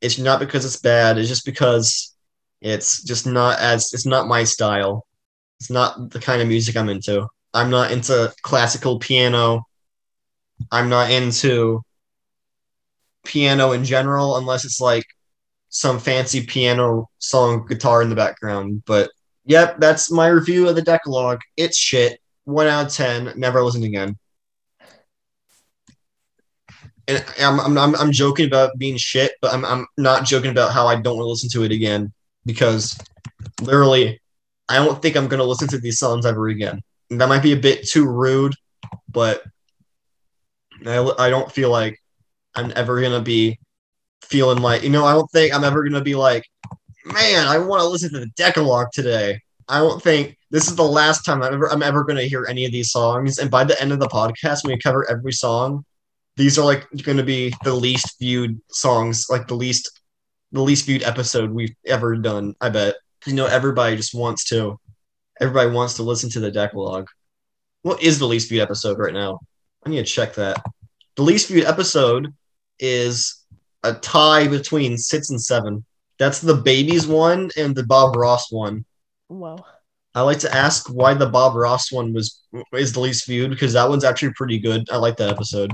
it's 0.00 0.20
not 0.20 0.38
because 0.38 0.64
it's 0.64 0.78
bad. 0.78 1.18
It's 1.18 1.28
just 1.28 1.44
because 1.44 2.14
it's 2.60 3.02
just 3.02 3.26
not 3.26 3.58
as 3.58 3.92
it's 3.92 4.06
not 4.06 4.28
my 4.28 4.44
style. 4.44 5.04
It's 5.62 5.70
not 5.70 6.10
the 6.10 6.18
kind 6.18 6.42
of 6.42 6.48
music 6.48 6.76
I'm 6.76 6.88
into. 6.88 7.28
I'm 7.54 7.70
not 7.70 7.92
into 7.92 8.34
classical 8.42 8.98
piano. 8.98 9.62
I'm 10.72 10.88
not 10.88 11.08
into 11.08 11.82
piano 13.24 13.70
in 13.70 13.84
general 13.84 14.38
unless 14.38 14.64
it's 14.64 14.80
like 14.80 15.04
some 15.68 16.00
fancy 16.00 16.44
piano 16.44 17.08
song 17.18 17.64
guitar 17.68 18.02
in 18.02 18.08
the 18.08 18.16
background. 18.16 18.82
But 18.86 19.12
yep, 19.44 19.78
that's 19.78 20.10
my 20.10 20.26
review 20.26 20.68
of 20.68 20.74
the 20.74 20.82
Decalogue. 20.82 21.38
It's 21.56 21.76
shit. 21.76 22.18
One 22.42 22.66
out 22.66 22.86
of 22.86 22.92
ten. 22.92 23.32
Never 23.36 23.62
listen 23.62 23.84
again. 23.84 24.18
And 27.06 27.24
I'm, 27.40 27.60
I'm, 27.60 27.78
I'm, 27.78 27.94
I'm 27.94 28.10
joking 28.10 28.48
about 28.48 28.76
being 28.78 28.96
shit, 28.96 29.30
but 29.40 29.54
I'm, 29.54 29.64
I'm 29.64 29.86
not 29.96 30.24
joking 30.24 30.50
about 30.50 30.72
how 30.72 30.88
I 30.88 30.96
don't 31.00 31.18
want 31.18 31.26
to 31.26 31.30
listen 31.30 31.50
to 31.50 31.62
it 31.62 31.70
again 31.70 32.12
because 32.44 32.98
literally, 33.60 34.18
I 34.72 34.76
don't 34.76 35.02
think 35.02 35.16
I'm 35.16 35.28
going 35.28 35.38
to 35.38 35.44
listen 35.44 35.68
to 35.68 35.78
these 35.78 35.98
songs 35.98 36.24
ever 36.24 36.48
again. 36.48 36.80
That 37.10 37.28
might 37.28 37.42
be 37.42 37.52
a 37.52 37.56
bit 37.56 37.86
too 37.86 38.06
rude, 38.08 38.54
but 39.06 39.42
I, 40.86 40.98
I 41.18 41.28
don't 41.28 41.52
feel 41.52 41.68
like 41.68 42.00
I'm 42.54 42.72
ever 42.74 43.00
going 43.00 43.12
to 43.12 43.20
be 43.20 43.58
feeling 44.22 44.62
like, 44.62 44.82
you 44.82 44.88
know, 44.88 45.04
I 45.04 45.12
don't 45.12 45.30
think 45.30 45.54
I'm 45.54 45.62
ever 45.62 45.82
going 45.82 45.92
to 45.92 46.00
be 46.00 46.14
like, 46.14 46.46
man, 47.04 47.46
I 47.46 47.58
want 47.58 47.82
to 47.82 47.86
listen 47.86 48.14
to 48.14 48.20
the 48.20 48.30
Decalogue 48.34 48.88
today. 48.94 49.40
I 49.68 49.78
don't 49.80 50.02
think 50.02 50.38
this 50.50 50.68
is 50.68 50.74
the 50.74 50.82
last 50.82 51.24
time 51.24 51.42
I'm 51.42 51.52
ever 51.52 51.70
I'm 51.70 51.82
ever 51.82 52.02
going 52.02 52.16
to 52.16 52.28
hear 52.28 52.46
any 52.48 52.64
of 52.64 52.72
these 52.72 52.90
songs. 52.90 53.38
And 53.38 53.50
by 53.50 53.64
the 53.64 53.80
end 53.80 53.92
of 53.92 54.00
the 54.00 54.08
podcast, 54.08 54.64
when 54.64 54.72
we 54.72 54.78
cover 54.78 55.08
every 55.10 55.32
song, 55.32 55.84
these 56.38 56.58
are 56.58 56.64
like 56.64 56.86
going 57.02 57.18
to 57.18 57.22
be 57.22 57.54
the 57.62 57.74
least 57.74 58.18
viewed 58.18 58.58
songs, 58.70 59.26
like 59.28 59.48
the 59.48 59.54
least 59.54 60.00
the 60.50 60.62
least 60.62 60.86
viewed 60.86 61.02
episode 61.02 61.50
we've 61.50 61.74
ever 61.86 62.16
done. 62.16 62.54
I 62.58 62.70
bet 62.70 62.96
you 63.26 63.34
know 63.34 63.46
everybody 63.46 63.96
just 63.96 64.14
wants 64.14 64.44
to 64.46 64.78
everybody 65.40 65.70
wants 65.70 65.94
to 65.94 66.02
listen 66.02 66.30
to 66.30 66.40
the 66.40 66.50
Decalogue. 66.50 67.08
What 67.82 68.02
is 68.02 68.18
the 68.18 68.26
least 68.26 68.48
viewed 68.48 68.62
episode 68.62 68.98
right 68.98 69.12
now? 69.12 69.40
I 69.84 69.90
need 69.90 70.04
to 70.04 70.12
check 70.12 70.34
that. 70.34 70.62
The 71.16 71.22
least 71.22 71.48
viewed 71.48 71.64
episode 71.64 72.32
is 72.78 73.44
a 73.82 73.94
tie 73.94 74.46
between 74.48 74.96
six 74.96 75.30
and 75.30 75.40
seven. 75.40 75.84
That's 76.18 76.40
the 76.40 76.54
babies 76.54 77.06
one 77.06 77.50
and 77.56 77.74
the 77.74 77.84
Bob 77.84 78.16
Ross 78.16 78.52
one. 78.52 78.84
Wow. 79.28 79.64
I 80.14 80.20
like 80.20 80.38
to 80.40 80.54
ask 80.54 80.88
why 80.88 81.14
the 81.14 81.26
Bob 81.28 81.56
Ross 81.56 81.90
one 81.90 82.12
was 82.12 82.42
is 82.72 82.92
the 82.92 83.00
least 83.00 83.26
viewed 83.26 83.50
because 83.50 83.72
that 83.72 83.88
one's 83.88 84.04
actually 84.04 84.32
pretty 84.34 84.58
good. 84.58 84.88
I 84.90 84.96
like 84.96 85.16
that 85.16 85.30
episode 85.30 85.72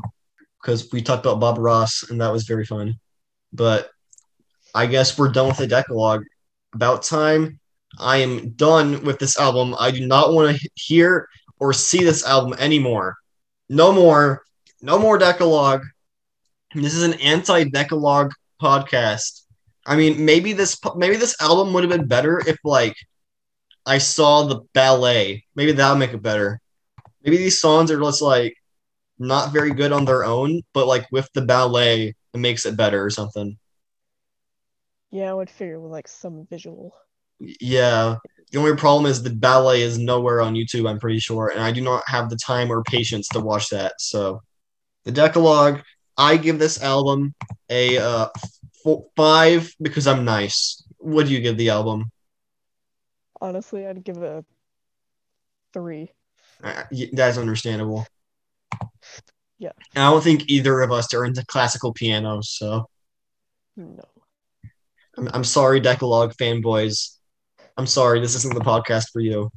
because 0.62 0.90
we 0.92 1.02
talked 1.02 1.26
about 1.26 1.40
Bob 1.40 1.58
Ross 1.58 2.04
and 2.08 2.20
that 2.20 2.32
was 2.32 2.44
very 2.44 2.64
fun. 2.64 2.94
But 3.52 3.90
I 4.74 4.86
guess 4.86 5.18
we're 5.18 5.32
done 5.32 5.48
with 5.48 5.56
the 5.56 5.66
Decalogue. 5.66 6.24
About 6.78 7.02
time. 7.02 7.58
I 7.98 8.18
am 8.18 8.50
done 8.50 9.02
with 9.02 9.18
this 9.18 9.36
album. 9.36 9.74
I 9.80 9.90
do 9.90 10.06
not 10.06 10.32
want 10.32 10.56
to 10.56 10.70
hear 10.76 11.28
or 11.58 11.72
see 11.72 12.04
this 12.04 12.24
album 12.24 12.56
anymore. 12.60 13.16
No 13.68 13.92
more. 13.92 14.44
No 14.80 14.96
more 14.96 15.18
Decalogue. 15.18 15.82
This 16.76 16.94
is 16.94 17.02
an 17.02 17.14
anti-Decalogue 17.14 18.30
podcast. 18.62 19.42
I 19.86 19.96
mean, 19.96 20.24
maybe 20.24 20.52
this 20.52 20.78
maybe 20.94 21.16
this 21.16 21.34
album 21.42 21.72
would 21.72 21.82
have 21.82 21.90
been 21.90 22.06
better 22.06 22.40
if 22.46 22.58
like 22.62 22.94
I 23.84 23.98
saw 23.98 24.44
the 24.44 24.60
ballet. 24.72 25.44
Maybe 25.56 25.72
that 25.72 25.90
would 25.90 25.98
make 25.98 26.12
it 26.12 26.22
better. 26.22 26.60
Maybe 27.24 27.38
these 27.38 27.60
songs 27.60 27.90
are 27.90 27.98
just 27.98 28.22
like 28.22 28.54
not 29.18 29.52
very 29.52 29.72
good 29.74 29.90
on 29.90 30.04
their 30.04 30.24
own, 30.24 30.62
but 30.72 30.86
like 30.86 31.10
with 31.10 31.28
the 31.34 31.42
ballet, 31.42 32.14
it 32.34 32.38
makes 32.38 32.66
it 32.66 32.76
better 32.76 33.04
or 33.04 33.10
something. 33.10 33.58
Yeah, 35.10 35.30
I 35.30 35.34
would 35.34 35.50
figure 35.50 35.80
with 35.80 35.92
like 35.92 36.08
some 36.08 36.46
visual. 36.48 36.94
Yeah. 37.40 38.16
The 38.50 38.58
only 38.58 38.76
problem 38.76 39.10
is 39.10 39.22
the 39.22 39.30
ballet 39.30 39.82
is 39.82 39.98
nowhere 39.98 40.40
on 40.40 40.54
YouTube, 40.54 40.88
I'm 40.88 40.98
pretty 40.98 41.18
sure, 41.18 41.48
and 41.48 41.60
I 41.60 41.70
do 41.70 41.80
not 41.80 42.02
have 42.06 42.30
the 42.30 42.36
time 42.36 42.70
or 42.72 42.82
patience 42.82 43.28
to 43.28 43.40
watch 43.40 43.68
that. 43.68 43.94
So, 44.00 44.42
the 45.04 45.12
Decalogue, 45.12 45.82
I 46.16 46.36
give 46.36 46.58
this 46.58 46.82
album 46.82 47.34
a 47.68 47.98
uh, 47.98 48.28
f- 48.86 49.02
five 49.16 49.72
because 49.80 50.06
I'm 50.06 50.24
nice. 50.24 50.82
What 50.98 51.26
do 51.26 51.32
you 51.32 51.40
give 51.40 51.56
the 51.56 51.68
album? 51.70 52.10
Honestly, 53.40 53.86
I'd 53.86 54.02
give 54.02 54.16
it 54.16 54.22
a 54.24 54.44
three. 55.72 56.10
Uh, 56.62 56.84
that's 57.12 57.38
understandable. 57.38 58.06
Yeah. 59.58 59.72
And 59.94 60.04
I 60.04 60.10
don't 60.10 60.24
think 60.24 60.48
either 60.48 60.80
of 60.80 60.90
us 60.90 61.12
are 61.14 61.24
into 61.24 61.44
classical 61.46 61.92
piano, 61.92 62.40
so 62.42 62.88
No. 63.76 64.04
I'm, 65.18 65.28
I'm 65.34 65.44
sorry, 65.44 65.80
Decalogue 65.80 66.34
fanboys. 66.36 67.16
I'm 67.76 67.86
sorry, 67.86 68.20
this 68.20 68.36
isn't 68.36 68.54
the 68.54 68.60
podcast 68.60 69.10
for 69.12 69.20
you. 69.20 69.50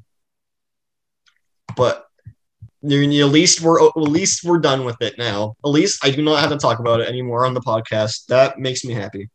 But 1.75 2.05
at 2.83 2.89
least 2.89 3.61
we're 3.61 3.85
at 3.85 3.95
least 3.95 4.43
we're 4.43 4.57
done 4.57 4.85
with 4.85 4.97
it 5.01 5.17
now. 5.17 5.55
At 5.63 5.69
least 5.69 6.03
I 6.03 6.09
do 6.09 6.23
not 6.23 6.39
have 6.39 6.49
to 6.49 6.57
talk 6.57 6.79
about 6.79 6.99
it 6.99 7.07
anymore 7.07 7.45
on 7.45 7.53
the 7.53 7.61
podcast. 7.61 8.25
That 8.25 8.57
makes 8.57 8.83
me 8.83 8.93
happy. 8.93 9.29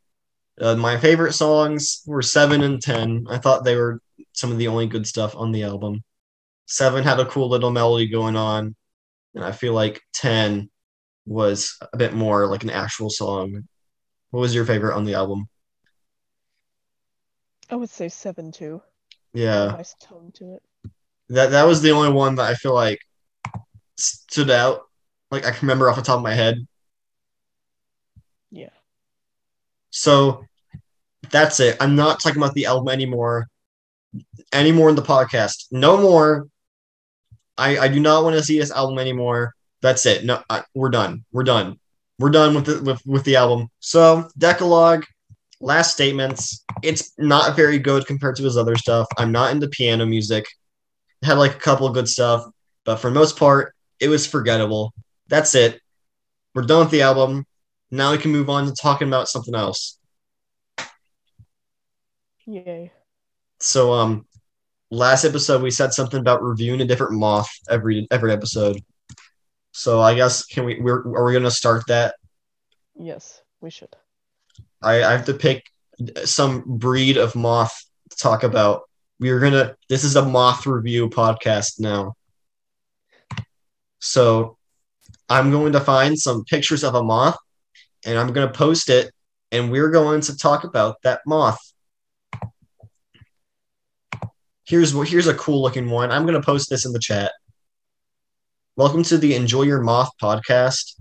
Uh, 0.60 0.74
my 0.74 0.96
favorite 0.96 1.32
songs 1.32 2.02
were 2.06 2.22
seven 2.22 2.62
and 2.62 2.82
ten. 2.82 3.26
I 3.30 3.38
thought 3.38 3.64
they 3.64 3.76
were 3.76 4.00
some 4.32 4.50
of 4.50 4.58
the 4.58 4.68
only 4.68 4.86
good 4.86 5.06
stuff 5.06 5.36
on 5.36 5.52
the 5.52 5.62
album. 5.62 6.02
Seven 6.66 7.04
had 7.04 7.20
a 7.20 7.26
cool 7.26 7.48
little 7.48 7.70
melody 7.70 8.08
going 8.08 8.36
on, 8.36 8.74
and 9.34 9.44
I 9.44 9.52
feel 9.52 9.74
like 9.74 10.02
ten 10.12 10.70
was 11.24 11.76
a 11.92 11.96
bit 11.96 12.14
more 12.14 12.46
like 12.46 12.64
an 12.64 12.70
actual 12.70 13.10
song. 13.10 13.68
What 14.30 14.40
was 14.40 14.54
your 14.54 14.64
favorite 14.64 14.96
on 14.96 15.04
the 15.04 15.14
album? 15.14 15.48
I 17.70 17.76
would 17.76 17.90
say 17.90 18.08
seven 18.08 18.52
too. 18.52 18.82
Yeah. 19.32 19.66
Nice 19.66 19.94
tone 20.00 20.32
to 20.36 20.54
it. 20.54 20.62
That 21.28 21.50
that 21.50 21.66
was 21.66 21.82
the 21.82 21.90
only 21.90 22.12
one 22.12 22.36
that 22.36 22.48
I 22.48 22.54
feel 22.54 22.74
like 22.74 23.00
stood 23.96 24.50
out. 24.50 24.82
Like 25.30 25.44
I 25.44 25.50
can 25.50 25.66
remember 25.66 25.90
off 25.90 25.96
the 25.96 26.02
top 26.02 26.18
of 26.18 26.22
my 26.22 26.34
head. 26.34 26.66
Yeah. 28.50 28.70
So 29.90 30.44
that's 31.30 31.58
it. 31.60 31.76
I'm 31.80 31.96
not 31.96 32.20
talking 32.20 32.40
about 32.40 32.54
the 32.54 32.66
album 32.66 32.88
anymore. 32.88 33.48
Anymore 34.52 34.88
in 34.88 34.96
the 34.96 35.02
podcast. 35.02 35.66
No 35.72 35.96
more. 35.98 36.48
I 37.58 37.78
I 37.78 37.88
do 37.88 38.00
not 38.00 38.22
want 38.22 38.36
to 38.36 38.42
see 38.42 38.58
this 38.58 38.70
album 38.70 38.98
anymore. 38.98 39.54
That's 39.82 40.06
it. 40.06 40.24
No, 40.24 40.42
I, 40.48 40.62
we're 40.74 40.90
done. 40.90 41.24
We're 41.32 41.44
done. 41.44 41.78
We're 42.18 42.30
done 42.30 42.54
with 42.54 42.66
the 42.66 42.82
with 42.82 43.04
with 43.04 43.24
the 43.24 43.36
album. 43.36 43.68
So 43.80 44.28
Decalogue. 44.38 45.04
Last 45.60 45.92
statements. 45.92 46.64
It's 46.82 47.12
not 47.18 47.56
very 47.56 47.78
good 47.78 48.06
compared 48.06 48.36
to 48.36 48.44
his 48.44 48.56
other 48.56 48.76
stuff. 48.76 49.06
I'm 49.16 49.32
not 49.32 49.52
into 49.52 49.68
piano 49.68 50.04
music. 50.04 50.46
It 51.22 51.26
had 51.26 51.38
like 51.38 51.54
a 51.54 51.58
couple 51.58 51.86
of 51.86 51.94
good 51.94 52.08
stuff, 52.08 52.44
but 52.84 52.96
for 52.96 53.08
the 53.08 53.14
most 53.14 53.38
part, 53.38 53.74
it 53.98 54.08
was 54.08 54.26
forgettable. 54.26 54.92
That's 55.28 55.54
it. 55.54 55.80
We're 56.54 56.62
done 56.62 56.80
with 56.80 56.90
the 56.90 57.02
album. 57.02 57.46
Now 57.90 58.12
we 58.12 58.18
can 58.18 58.32
move 58.32 58.50
on 58.50 58.66
to 58.66 58.72
talking 58.72 59.08
about 59.08 59.28
something 59.28 59.54
else. 59.54 59.98
Yay. 62.46 62.92
So, 63.58 63.92
um, 63.92 64.26
last 64.90 65.24
episode 65.24 65.62
we 65.62 65.70
said 65.70 65.92
something 65.92 66.20
about 66.20 66.42
reviewing 66.42 66.80
a 66.80 66.84
different 66.84 67.14
moth 67.14 67.50
every 67.68 68.06
every 68.10 68.32
episode. 68.32 68.78
So 69.72 70.00
I 70.00 70.14
guess 70.14 70.44
can 70.44 70.64
we 70.64 70.80
we're 70.80 71.02
are 71.16 71.24
we 71.24 71.32
gonna 71.32 71.50
start 71.50 71.86
that? 71.88 72.14
Yes, 72.94 73.42
we 73.60 73.70
should. 73.70 73.96
I, 74.82 75.02
I 75.02 75.12
have 75.12 75.26
to 75.26 75.34
pick 75.34 75.64
some 76.24 76.62
breed 76.66 77.16
of 77.16 77.34
moth 77.34 77.74
to 78.10 78.16
talk 78.16 78.42
about. 78.42 78.82
We 79.18 79.30
are 79.30 79.40
gonna. 79.40 79.76
This 79.88 80.04
is 80.04 80.16
a 80.16 80.24
moth 80.24 80.66
review 80.66 81.08
podcast 81.08 81.80
now. 81.80 82.14
So 83.98 84.56
I'm 85.28 85.50
going 85.50 85.72
to 85.72 85.80
find 85.80 86.18
some 86.18 86.44
pictures 86.44 86.84
of 86.84 86.94
a 86.94 87.02
moth, 87.02 87.36
and 88.04 88.18
I'm 88.18 88.32
going 88.32 88.46
to 88.46 88.54
post 88.54 88.90
it, 88.90 89.12
and 89.50 89.70
we're 89.70 89.90
going 89.90 90.20
to 90.22 90.36
talk 90.36 90.64
about 90.64 90.96
that 91.02 91.20
moth. 91.26 91.60
Here's 94.64 94.94
what. 94.94 95.08
Here's 95.08 95.26
a 95.26 95.34
cool 95.34 95.62
looking 95.62 95.88
one. 95.88 96.10
I'm 96.10 96.22
going 96.22 96.40
to 96.40 96.44
post 96.44 96.70
this 96.70 96.84
in 96.84 96.92
the 96.92 96.98
chat. 96.98 97.32
Welcome 98.76 99.02
to 99.04 99.16
the 99.16 99.34
Enjoy 99.34 99.62
Your 99.62 99.80
Moth 99.80 100.10
podcast. 100.20 101.00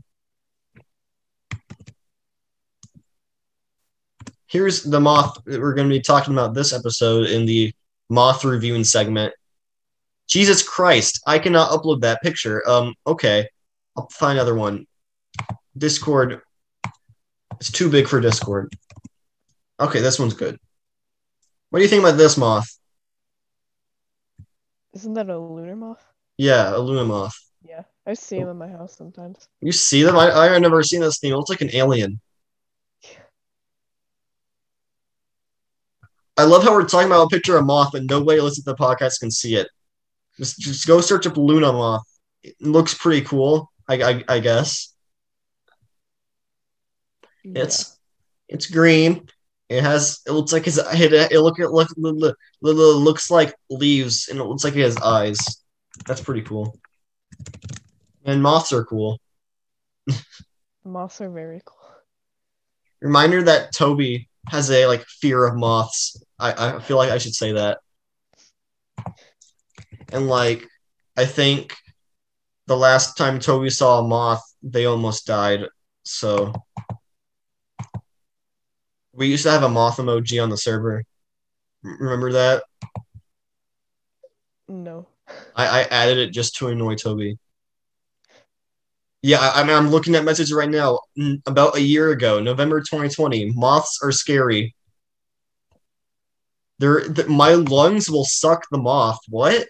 Here's 4.47 4.83
the 4.83 4.99
moth 4.99 5.37
that 5.45 5.59
we're 5.59 5.73
going 5.73 5.89
to 5.89 5.93
be 5.93 6.01
talking 6.01 6.33
about 6.33 6.53
this 6.53 6.73
episode 6.73 7.27
in 7.27 7.45
the 7.45 7.73
moth 8.09 8.43
reviewing 8.45 8.83
segment. 8.83 9.33
Jesus 10.27 10.63
Christ, 10.63 11.21
I 11.25 11.39
cannot 11.39 11.71
upload 11.71 12.01
that 12.01 12.21
picture. 12.21 12.67
Um, 12.67 12.93
okay, 13.05 13.47
I'll 13.95 14.09
find 14.09 14.37
another 14.37 14.55
one. 14.55 14.85
Discord, 15.77 16.41
it's 17.59 17.71
too 17.71 17.89
big 17.89 18.07
for 18.07 18.19
Discord. 18.19 18.73
Okay, 19.79 19.99
this 19.99 20.19
one's 20.19 20.33
good. 20.33 20.57
What 21.69 21.79
do 21.79 21.83
you 21.83 21.89
think 21.89 22.03
about 22.03 22.17
this 22.17 22.37
moth? 22.37 22.69
Isn't 24.93 25.13
that 25.15 25.29
a 25.29 25.37
Luna 25.37 25.75
moth? 25.75 26.05
Yeah, 26.37 26.75
a 26.75 26.79
Luna 26.79 27.03
moth. 27.03 27.35
Yeah. 27.67 27.83
I 28.07 28.13
see 28.13 28.39
them 28.39 28.49
in 28.49 28.57
my 28.57 28.67
house 28.67 28.95
sometimes. 28.95 29.49
You 29.61 29.71
see 29.71 30.03
them? 30.03 30.15
I 30.15 30.31
I've 30.31 30.61
never 30.61 30.83
seen 30.83 31.01
this 31.01 31.19
thing. 31.19 31.31
It 31.31 31.35
looks 31.35 31.49
like 31.49 31.61
an 31.61 31.73
alien. 31.73 32.21
I 36.37 36.43
love 36.43 36.63
how 36.63 36.73
we're 36.73 36.85
talking 36.85 37.07
about 37.07 37.23
a 37.23 37.29
picture 37.29 37.57
of 37.57 37.65
moth 37.65 37.93
and 37.93 38.07
nobody 38.09 38.41
listening 38.41 38.65
to 38.65 38.71
the 38.71 38.75
podcast 38.75 39.19
can 39.19 39.31
see 39.31 39.55
it. 39.55 39.67
Just, 40.37 40.59
just 40.59 40.87
go 40.87 40.99
search 40.99 41.25
up 41.25 41.37
Luna 41.37 41.71
moth. 41.71 42.03
It 42.43 42.55
looks 42.59 42.93
pretty 42.93 43.25
cool. 43.25 43.71
I, 43.87 44.01
I, 44.01 44.23
I 44.27 44.39
guess 44.39 44.95
it's 47.43 47.99
it's 48.47 48.67
green. 48.67 49.27
It 49.69 49.81
has 49.83 50.21
it 50.27 50.31
looks 50.31 50.51
like 50.51 50.65
his 50.65 50.77
it, 50.77 51.13
it 51.31 51.39
look 51.39 51.59
it 51.59 51.69
look, 51.69 51.89
look, 51.97 52.37
look 52.61 53.03
looks 53.03 53.31
like 53.31 53.55
leaves 53.69 54.27
and 54.29 54.39
it 54.39 54.43
looks 54.43 54.63
like 54.63 54.73
he 54.73 54.81
has 54.81 54.97
eyes. 54.97 55.39
That's 56.07 56.21
pretty 56.21 56.41
cool. 56.41 56.79
And 58.25 58.41
moths 58.41 58.73
are 58.73 58.83
cool. 58.83 59.19
Moths 60.83 61.21
are 61.21 61.29
very 61.29 61.61
cool. 61.65 61.75
Reminder 63.01 63.43
that 63.43 63.73
Toby 63.73 64.29
has 64.49 64.69
a 64.71 64.85
like 64.87 65.05
fear 65.05 65.45
of 65.45 65.55
moths. 65.55 66.23
I, 66.39 66.75
I 66.75 66.79
feel 66.79 66.97
like 66.97 67.11
I 67.11 67.17
should 67.17 67.35
say 67.35 67.53
that. 67.53 67.79
And 70.11 70.27
like 70.27 70.67
I 71.17 71.25
think 71.25 71.75
the 72.67 72.77
last 72.77 73.17
time 73.17 73.39
Toby 73.39 73.69
saw 73.69 73.99
a 73.99 74.07
moth, 74.07 74.43
they 74.63 74.85
almost 74.85 75.27
died. 75.27 75.61
So 76.03 76.53
we 79.13 79.27
used 79.27 79.43
to 79.43 79.51
have 79.51 79.63
a 79.63 79.69
moth 79.69 79.97
emoji 79.97 80.41
on 80.41 80.49
the 80.49 80.57
server. 80.57 81.03
Remember 81.83 82.31
that? 82.33 82.63
No. 84.67 85.07
I, 85.55 85.81
I 85.81 85.81
added 85.83 86.17
it 86.17 86.31
just 86.31 86.55
to 86.57 86.67
annoy 86.67 86.95
Toby. 86.95 87.37
Yeah, 89.21 89.39
I, 89.39 89.61
I 89.61 89.63
mean, 89.63 89.75
I'm 89.75 89.89
looking 89.89 90.15
at 90.15 90.23
messages 90.23 90.53
right 90.53 90.69
now. 90.69 90.99
About 91.45 91.77
a 91.77 91.81
year 91.81 92.11
ago, 92.11 92.39
November 92.39 92.79
2020, 92.79 93.53
moths 93.53 93.99
are 94.03 94.11
scary. 94.11 94.75
They're, 96.79 97.07
th- 97.07 97.27
my 97.27 97.53
lungs 97.53 98.09
will 98.09 98.25
suck 98.25 98.65
the 98.69 98.77
moth. 98.77 99.19
What? 99.29 99.67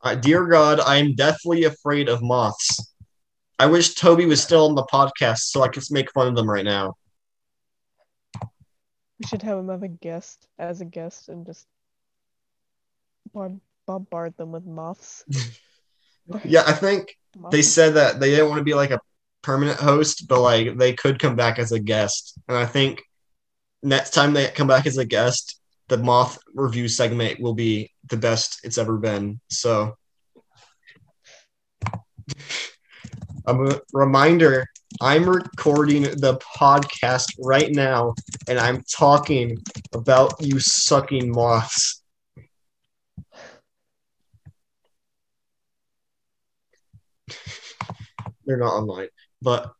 Uh, 0.00 0.14
dear 0.16 0.46
God, 0.46 0.80
I 0.80 0.96
am 0.96 1.14
deathly 1.14 1.64
afraid 1.64 2.08
of 2.08 2.22
moths. 2.22 2.92
I 3.58 3.66
wish 3.66 3.94
Toby 3.94 4.26
was 4.26 4.42
still 4.42 4.66
on 4.66 4.74
the 4.74 4.82
podcast 4.84 5.42
so 5.42 5.62
I 5.62 5.68
could 5.68 5.84
make 5.90 6.10
fun 6.12 6.26
of 6.26 6.34
them 6.34 6.50
right 6.50 6.64
now. 6.64 6.94
We 9.20 9.26
should 9.28 9.42
have 9.42 9.58
him 9.58 9.68
have 9.68 9.84
a 9.84 9.88
guest 9.88 10.48
as 10.58 10.80
a 10.80 10.84
guest 10.84 11.28
and 11.28 11.46
just 11.46 11.68
bombard, 13.32 13.60
bombard 13.86 14.36
them 14.36 14.52
with 14.52 14.66
moths. 14.66 15.24
Yeah, 16.44 16.62
I 16.64 16.72
think 16.72 17.16
they 17.50 17.62
said 17.62 17.94
that 17.94 18.20
they 18.20 18.30
didn't 18.30 18.48
want 18.48 18.60
to 18.60 18.64
be 18.64 18.74
like 18.74 18.92
a 18.92 19.00
permanent 19.42 19.78
host, 19.78 20.28
but 20.28 20.40
like 20.40 20.76
they 20.78 20.92
could 20.92 21.18
come 21.18 21.36
back 21.36 21.58
as 21.58 21.72
a 21.72 21.80
guest. 21.80 22.38
And 22.48 22.56
I 22.56 22.66
think 22.66 23.02
next 23.82 24.10
time 24.10 24.32
they 24.32 24.48
come 24.48 24.68
back 24.68 24.86
as 24.86 24.98
a 24.98 25.04
guest, 25.04 25.60
the 25.88 25.98
moth 25.98 26.38
review 26.54 26.88
segment 26.88 27.40
will 27.40 27.54
be 27.54 27.90
the 28.08 28.16
best 28.16 28.60
it's 28.64 28.78
ever 28.78 28.96
been. 28.96 29.40
So 29.48 29.96
a 33.46 33.80
reminder 33.92 34.66
I'm 35.00 35.28
recording 35.28 36.02
the 36.02 36.40
podcast 36.58 37.32
right 37.40 37.70
now 37.70 38.14
and 38.48 38.58
I'm 38.58 38.82
talking 38.82 39.58
about 39.92 40.34
you 40.40 40.60
sucking 40.60 41.32
moths. 41.32 42.02
They're 48.44 48.58
not 48.58 48.74
online. 48.74 49.08
But 49.42 49.72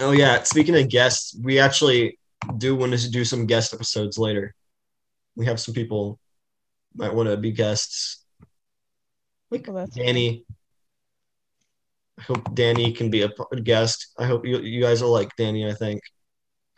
oh 0.00 0.12
yeah, 0.12 0.42
speaking 0.44 0.76
of 0.76 0.88
guests, 0.88 1.36
we 1.42 1.58
actually 1.58 2.18
do 2.58 2.76
want 2.76 2.92
to 2.98 3.10
do 3.10 3.24
some 3.24 3.46
guest 3.46 3.74
episodes 3.74 4.18
later. 4.18 4.54
We 5.34 5.46
have 5.46 5.60
some 5.60 5.74
people 5.74 6.18
might 6.94 7.14
want 7.14 7.28
to 7.28 7.36
be 7.36 7.52
guests. 7.52 8.24
Like 9.50 9.68
Danny. 9.94 10.44
I 12.18 12.22
hope 12.22 12.54
Danny 12.54 12.92
can 12.92 13.10
be 13.10 13.22
a 13.22 13.30
guest. 13.62 14.12
I 14.18 14.24
hope 14.24 14.46
you 14.46 14.58
you 14.60 14.80
guys 14.80 15.02
will 15.02 15.12
like 15.12 15.34
Danny. 15.36 15.68
I 15.68 15.74
think. 15.74 16.00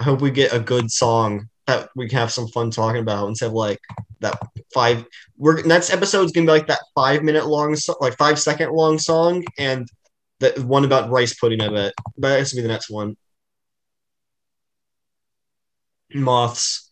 I 0.00 0.04
hope 0.04 0.20
we 0.20 0.30
get 0.30 0.52
a 0.52 0.60
good 0.60 0.90
song 0.90 1.48
that 1.66 1.90
we 1.96 2.08
can 2.08 2.18
have 2.18 2.32
some 2.32 2.48
fun 2.48 2.70
talking 2.70 3.02
about 3.02 3.28
instead 3.28 3.48
of 3.48 3.52
like 3.52 3.78
that 4.20 4.38
five. 4.72 5.04
We're 5.36 5.62
next 5.62 5.90
episode's 5.90 6.32
gonna 6.32 6.46
be 6.46 6.52
like 6.52 6.66
that 6.68 6.80
five 6.94 7.22
minute 7.22 7.46
long, 7.46 7.76
so, 7.76 7.94
like 8.00 8.16
five 8.16 8.38
second 8.38 8.72
long 8.72 8.98
song, 8.98 9.44
and 9.58 9.86
the 10.40 10.50
one 10.66 10.84
about 10.84 11.10
rice 11.10 11.34
pudding. 11.34 11.60
I 11.60 11.68
bet. 11.68 11.94
But 12.16 12.30
that's 12.30 12.52
gonna 12.52 12.62
be 12.62 12.68
the 12.68 12.72
next 12.72 12.90
one. 12.90 13.16
Moths. 16.14 16.90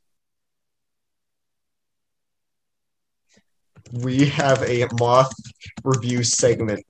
We 3.92 4.26
have 4.26 4.62
a 4.62 4.88
moth 4.98 5.32
review 5.84 6.24
segment 6.24 6.84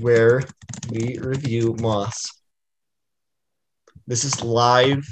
where 0.00 0.42
we 0.90 1.18
review 1.18 1.76
moths. 1.78 2.32
This 4.06 4.24
is 4.24 4.42
live 4.42 5.06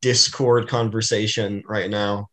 Discord 0.00 0.68
conversation 0.68 1.62
right 1.66 1.90
now. 1.90 2.28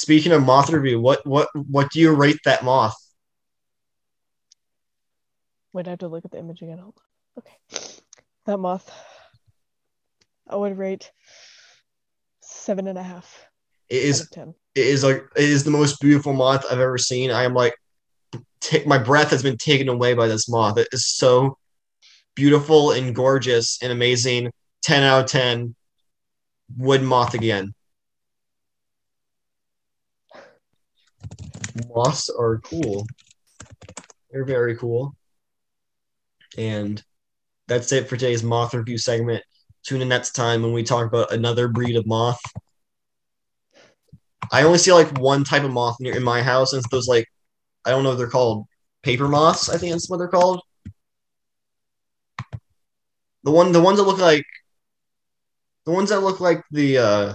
Speaking 0.00 0.32
of 0.32 0.42
moth 0.42 0.70
review, 0.70 0.98
what 0.98 1.26
what 1.26 1.50
what 1.54 1.90
do 1.90 2.00
you 2.00 2.14
rate 2.14 2.38
that 2.46 2.64
moth? 2.64 2.96
Wait, 5.74 5.86
I 5.86 5.90
have 5.90 5.98
to 5.98 6.08
look 6.08 6.24
at 6.24 6.30
the 6.30 6.38
image 6.38 6.62
again. 6.62 6.78
Hold 6.78 6.94
on. 7.36 7.42
Okay. 7.42 7.86
That 8.46 8.56
moth. 8.56 8.90
I 10.48 10.56
would 10.56 10.78
rate 10.78 11.12
seven 12.40 12.88
and 12.88 12.96
a 12.96 13.02
half. 13.02 13.46
It 13.90 14.02
is 14.02 14.26
ten. 14.32 14.54
It 14.74 14.86
is 14.86 15.04
like 15.04 15.22
it 15.36 15.44
is 15.44 15.64
the 15.64 15.70
most 15.70 16.00
beautiful 16.00 16.32
moth 16.32 16.64
I've 16.70 16.80
ever 16.80 16.96
seen. 16.96 17.30
I 17.30 17.42
am 17.42 17.52
like, 17.52 17.74
ta- 18.62 18.86
my 18.86 18.96
breath 18.96 19.28
has 19.32 19.42
been 19.42 19.58
taken 19.58 19.90
away 19.90 20.14
by 20.14 20.28
this 20.28 20.48
moth. 20.48 20.78
It 20.78 20.88
is 20.92 21.06
so 21.06 21.58
beautiful 22.34 22.92
and 22.92 23.14
gorgeous 23.14 23.78
and 23.82 23.92
amazing. 23.92 24.50
Ten 24.80 25.02
out 25.02 25.24
of 25.24 25.30
ten. 25.30 25.74
Wood 26.78 27.02
moth 27.02 27.34
again. 27.34 27.74
Moths 31.88 32.30
are 32.30 32.58
cool. 32.58 33.06
They're 34.30 34.44
very 34.44 34.76
cool. 34.76 35.14
And 36.56 37.02
that's 37.68 37.92
it 37.92 38.08
for 38.08 38.16
today's 38.16 38.42
moth 38.42 38.74
review 38.74 38.98
segment. 38.98 39.42
Tune 39.84 40.02
in 40.02 40.08
next 40.08 40.32
time 40.32 40.62
when 40.62 40.72
we 40.72 40.82
talk 40.82 41.06
about 41.06 41.32
another 41.32 41.68
breed 41.68 41.96
of 41.96 42.06
moth. 42.06 42.40
I 44.52 44.62
only 44.62 44.78
see 44.78 44.92
like 44.92 45.16
one 45.18 45.44
type 45.44 45.62
of 45.62 45.70
moth 45.70 45.96
near 46.00 46.16
in 46.16 46.24
my 46.24 46.42
house, 46.42 46.72
and 46.72 46.80
it's 46.80 46.90
those 46.90 47.08
like 47.08 47.26
I 47.84 47.90
don't 47.90 48.02
know 48.02 48.10
what 48.10 48.18
they're 48.18 48.28
called. 48.28 48.66
Paper 49.02 49.28
moths, 49.28 49.68
I 49.68 49.78
think 49.78 49.92
that's 49.92 50.10
what 50.10 50.18
they're 50.18 50.28
called. 50.28 50.60
The 53.44 53.50
one 53.50 53.72
the 53.72 53.80
ones 53.80 53.98
that 53.98 54.04
look 54.04 54.18
like 54.18 54.44
the 55.86 55.92
ones 55.92 56.10
that 56.10 56.20
look 56.20 56.40
like 56.40 56.62
the 56.70 56.98
uh 56.98 57.34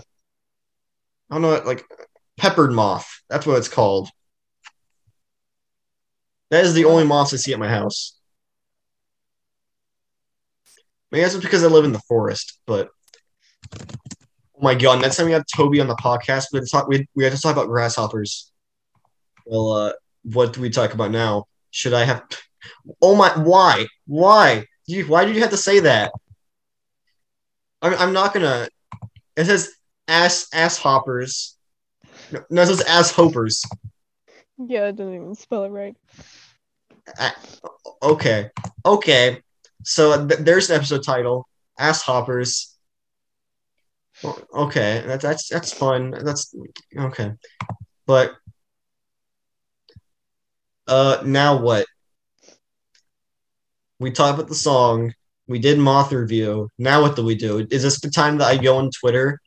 I 1.30 1.36
don't 1.36 1.42
know 1.42 1.62
like 1.66 1.84
peppered 2.38 2.74
moth. 2.74 3.22
That's 3.30 3.46
what 3.46 3.58
it's 3.58 3.68
called. 3.68 4.10
That 6.52 6.66
is 6.66 6.74
the 6.74 6.86
only 6.86 7.06
moss 7.06 7.34
I 7.34 7.38
see 7.38 7.54
at 7.54 7.60
my 7.60 7.70
house. 7.70 8.18
Maybe 11.12 11.24
that's 11.24 11.36
because 11.38 11.64
I 11.64 11.68
live 11.68 11.86
in 11.86 11.92
the 11.94 12.02
forest, 12.08 12.60
but 12.66 12.90
oh 13.82 14.62
my 14.62 14.76
god, 14.76 15.02
next 15.02 15.18
time 15.18 15.28
we 15.28 15.32
have 15.32 15.46
Toby 15.56 15.80
on 15.80 15.88
the 15.88 15.96
podcast, 15.96 16.48
we 16.52 16.58
have 16.58 16.66
to 16.66 16.72
talk 16.72 16.88
we, 16.88 17.08
we 17.16 17.30
to 17.30 17.38
talk 17.40 17.54
about 17.54 17.68
grasshoppers. 17.68 18.52
Well, 19.46 19.72
uh 19.72 19.94
what 20.24 20.54
do 20.54 20.62
we 20.62 20.70
talk 20.70 20.94
about 20.94 21.12
now? 21.12 21.46
Should 21.72 21.94
I 21.94 22.04
have 22.04 22.24
Oh 23.02 23.16
my 23.16 23.30
why? 23.38 23.88
Why? 24.06 24.66
You 24.88 25.06
why 25.06 25.26
did 25.26 25.36
you 25.36 25.42
have 25.42 25.52
to 25.52 25.58
say 25.58 25.82
that? 25.82 26.12
I'm 27.82 27.94
I'm 27.96 28.14
not 28.14 28.34
gonna 28.34 28.68
it 29.36 29.46
says 29.46 29.72
ass 30.08 30.48
ass 30.54 30.78
hoppers. 30.78 31.58
No, 32.32 32.44
no 32.50 32.62
it 32.62 32.68
says 32.68 32.82
ass 32.82 33.12
hopers. 33.12 33.64
Yeah, 34.58 34.88
it 34.88 34.96
doesn't 34.96 35.14
even 35.14 35.36
spell 35.36 35.66
it 35.66 35.70
right. 35.70 35.96
Okay. 38.02 38.50
Okay. 38.86 39.42
So 39.84 40.28
th- 40.28 40.40
there's 40.42 40.70
an 40.70 40.78
episode 40.78 41.04
title, 41.04 41.48
Ass 41.78 42.02
Hoppers. 42.02 42.76
Okay, 44.54 45.04
that, 45.06 45.22
that's 45.22 45.50
that's 45.50 45.74
fun. 45.74 46.12
That's 46.12 46.56
okay. 46.98 47.34
But 48.08 48.34
uh 50.88 51.22
now 51.26 51.62
what? 51.62 51.86
We 54.00 54.12
talked 54.12 54.40
about 54.40 54.50
the 54.50 54.56
song. 54.56 55.14
We 55.48 55.60
did 55.60 55.78
moth 55.78 56.12
review. 56.12 56.70
Now 56.80 57.02
what 57.02 57.16
do 57.16 57.24
we 57.24 57.36
do? 57.36 57.68
Is 57.70 57.84
this 57.84 58.00
the 58.00 58.10
time 58.10 58.38
that 58.40 58.48
I 58.48 58.58
go 58.58 58.78
on 58.78 58.90
Twitter? 58.92 59.40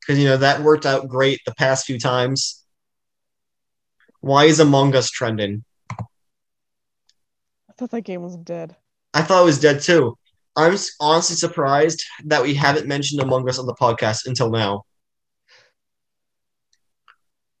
Because 0.00 0.18
you 0.18 0.26
know 0.28 0.36
that 0.36 0.60
worked 0.60 0.86
out 0.86 1.08
great 1.08 1.40
the 1.46 1.54
past 1.54 1.86
few 1.86 1.98
times. 1.98 2.65
Why 4.20 4.44
is 4.44 4.60
Among 4.60 4.94
Us 4.94 5.10
trending? 5.10 5.64
I 5.90 6.04
thought 7.76 7.90
that 7.90 8.02
game 8.02 8.22
was 8.22 8.36
dead. 8.36 8.76
I 9.14 9.22
thought 9.22 9.42
it 9.42 9.46
was 9.46 9.60
dead 9.60 9.80
too. 9.80 10.16
I'm 10.56 10.76
honestly 11.00 11.36
surprised 11.36 12.02
that 12.24 12.42
we 12.42 12.54
haven't 12.54 12.86
mentioned 12.86 13.20
Among 13.20 13.48
Us 13.48 13.58
on 13.58 13.66
the 13.66 13.74
podcast 13.74 14.26
until 14.26 14.50
now. 14.50 14.84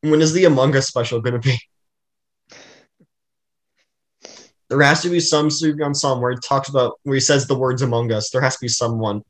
When 0.00 0.22
is 0.22 0.32
the 0.32 0.44
Among 0.44 0.74
Us 0.76 0.86
special 0.86 1.20
going 1.20 1.40
to 1.40 1.40
be? 1.40 1.58
There 4.68 4.82
has 4.82 5.02
to 5.02 5.10
be 5.10 5.20
some 5.20 5.48
Sufjan 5.48 5.94
song 5.94 6.20
where 6.20 6.32
he 6.32 6.38
talks 6.38 6.68
about 6.68 6.98
where 7.04 7.14
he 7.14 7.20
says 7.20 7.46
the 7.46 7.58
words 7.58 7.82
Among 7.82 8.10
Us. 8.10 8.30
There 8.30 8.40
has 8.40 8.54
to 8.56 8.64
be 8.64 8.68
someone. 8.68 9.22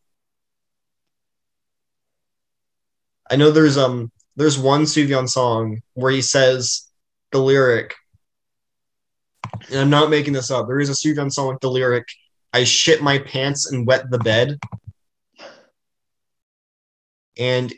I 3.30 3.36
know 3.36 3.50
there's 3.50 3.76
um 3.76 4.10
there's 4.36 4.58
one 4.58 4.82
Sufjan 4.82 5.28
song 5.28 5.80
where 5.94 6.12
he 6.12 6.22
says 6.22 6.85
the 7.36 7.42
lyric, 7.42 7.94
and 9.70 9.78
I'm 9.80 9.90
not 9.90 10.10
making 10.10 10.32
this 10.32 10.50
up. 10.50 10.66
There 10.66 10.80
is 10.80 10.88
a 10.88 10.92
Sufjan 10.92 11.30
song 11.30 11.48
with 11.48 11.60
the 11.60 11.70
lyric, 11.70 12.06
"I 12.52 12.64
shit 12.64 13.02
my 13.02 13.18
pants 13.18 13.70
and 13.70 13.86
wet 13.86 14.10
the 14.10 14.18
bed," 14.18 14.58
and 17.36 17.72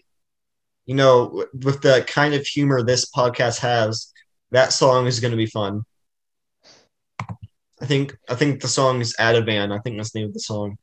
you 0.86 0.94
know, 0.94 1.44
with 1.52 1.82
the 1.82 2.04
kind 2.06 2.34
of 2.34 2.46
humor 2.46 2.82
this 2.82 3.10
podcast 3.10 3.58
has, 3.58 4.12
that 4.52 4.72
song 4.72 5.06
is 5.06 5.20
going 5.20 5.32
to 5.32 5.36
be 5.36 5.46
fun. 5.46 5.82
I 7.80 7.86
think 7.86 8.16
I 8.28 8.34
think 8.34 8.62
the 8.62 8.68
song 8.68 9.00
is 9.00 9.16
Ativan. 9.18 9.76
I 9.76 9.80
think 9.80 9.96
that's 9.96 10.12
the 10.12 10.20
name 10.20 10.28
of 10.28 10.34
the 10.34 10.40
song. 10.40 10.78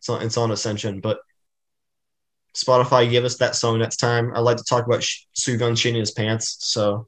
It's 0.00 0.08
on, 0.08 0.22
it's 0.22 0.36
on 0.36 0.50
Ascension, 0.50 1.00
but 1.00 1.18
Spotify 2.56 3.08
give 3.08 3.24
us 3.24 3.36
that 3.36 3.54
song 3.54 3.78
next 3.78 3.96
time. 3.96 4.32
I'd 4.34 4.40
like 4.40 4.56
to 4.56 4.64
talk 4.64 4.86
about 4.86 5.02
Sh- 5.02 5.24
shitting 5.38 5.96
his 5.96 6.10
pants. 6.10 6.56
So, 6.60 7.06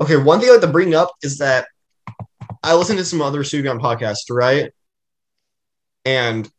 okay, 0.00 0.16
one 0.16 0.40
thing 0.40 0.48
I 0.48 0.52
like 0.52 0.60
to 0.62 0.66
bring 0.66 0.94
up 0.94 1.12
is 1.22 1.38
that 1.38 1.66
I 2.62 2.74
listen 2.74 2.96
to 2.96 3.04
some 3.04 3.22
other 3.22 3.42
Sufjan 3.42 3.80
podcasts, 3.80 4.30
right? 4.30 4.72
And 6.04 6.50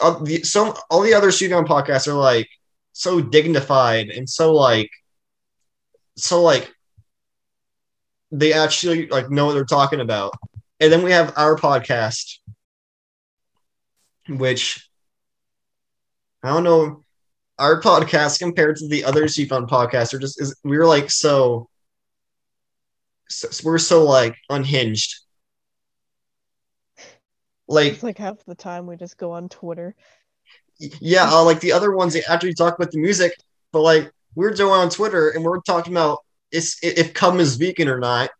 uh, 0.00 0.24
some, 0.42 0.74
all 0.90 1.02
the 1.02 1.14
other 1.14 1.28
Sufjan 1.28 1.66
podcasts 1.66 2.08
are 2.08 2.14
like 2.14 2.48
so 2.92 3.20
dignified 3.20 4.10
and 4.10 4.28
so 4.28 4.52
like 4.52 4.90
so 6.16 6.42
like 6.42 6.70
they 8.30 8.52
actually 8.52 9.08
like 9.08 9.30
know 9.30 9.46
what 9.46 9.54
they're 9.54 9.64
talking 9.64 10.00
about. 10.00 10.34
And 10.78 10.92
then 10.92 11.02
we 11.02 11.12
have 11.12 11.32
our 11.36 11.56
podcast, 11.56 12.38
which 14.28 14.88
I 16.42 16.48
don't 16.48 16.64
know. 16.64 17.04
Our 17.58 17.82
podcast 17.82 18.38
compared 18.38 18.76
to 18.76 18.88
the 18.88 19.04
other 19.04 19.28
Fun 19.28 19.66
podcasts 19.66 20.14
are 20.14 20.18
just 20.18 20.40
is 20.40 20.56
we're 20.64 20.86
like 20.86 21.10
so, 21.10 21.68
so 23.30 23.48
we're 23.64 23.78
so 23.78 24.04
like 24.04 24.36
unhinged. 24.48 25.14
Like 27.68 27.94
It's 27.94 28.02
like 28.02 28.18
half 28.18 28.44
the 28.44 28.54
time 28.54 28.86
we 28.86 28.96
just 28.96 29.16
go 29.16 29.30
on 29.32 29.48
Twitter. 29.48 29.94
yeah, 30.78 31.30
uh, 31.30 31.44
like 31.44 31.60
the 31.60 31.72
other 31.72 31.94
ones 31.94 32.12
they 32.12 32.22
actually 32.24 32.54
talk 32.54 32.76
about 32.76 32.90
the 32.90 32.98
music, 32.98 33.32
but 33.72 33.82
like 33.82 34.10
we're 34.34 34.50
doing 34.50 34.72
on 34.72 34.90
Twitter 34.90 35.30
and 35.30 35.44
we're 35.44 35.60
talking 35.60 35.92
about 35.92 36.18
is 36.50 36.76
if 36.82 37.14
cum 37.14 37.38
is 37.40 37.56
vegan 37.56 37.88
or 37.88 37.98
not. 37.98 38.30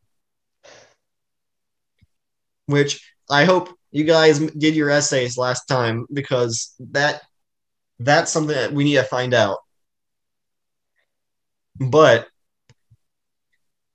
Which 2.67 3.01
I 3.29 3.45
hope 3.45 3.77
you 3.91 4.05
guys 4.05 4.39
did 4.39 4.75
your 4.75 4.91
essays 4.91 5.37
last 5.37 5.67
time 5.67 6.07
because 6.13 6.75
that 6.91 7.23
that's 7.99 8.33
something 8.33 8.55
that 8.57 8.73
we 8.73 8.85
need 8.85 8.95
to 8.95 9.05
find 9.05 9.35
out. 9.35 9.59
But 11.79 12.29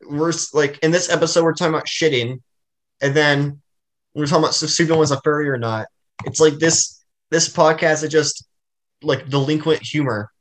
we're 0.09 0.33
like 0.53 0.79
in 0.79 0.91
this 0.91 1.09
episode 1.09 1.43
we're 1.43 1.53
talking 1.53 1.73
about 1.73 1.87
shitting, 1.87 2.41
and 3.01 3.15
then 3.15 3.61
we're 4.13 4.25
talking 4.25 4.43
about 4.43 4.53
Sufjan 4.53 4.97
was 4.97 5.11
a 5.11 5.21
furry 5.21 5.49
or 5.49 5.57
not. 5.57 5.87
It's 6.25 6.39
like 6.39 6.55
this 6.59 7.03
this 7.31 7.49
podcast 7.51 8.03
is 8.03 8.11
just 8.11 8.45
like 9.01 9.29
delinquent 9.29 9.81
humor. 9.83 10.31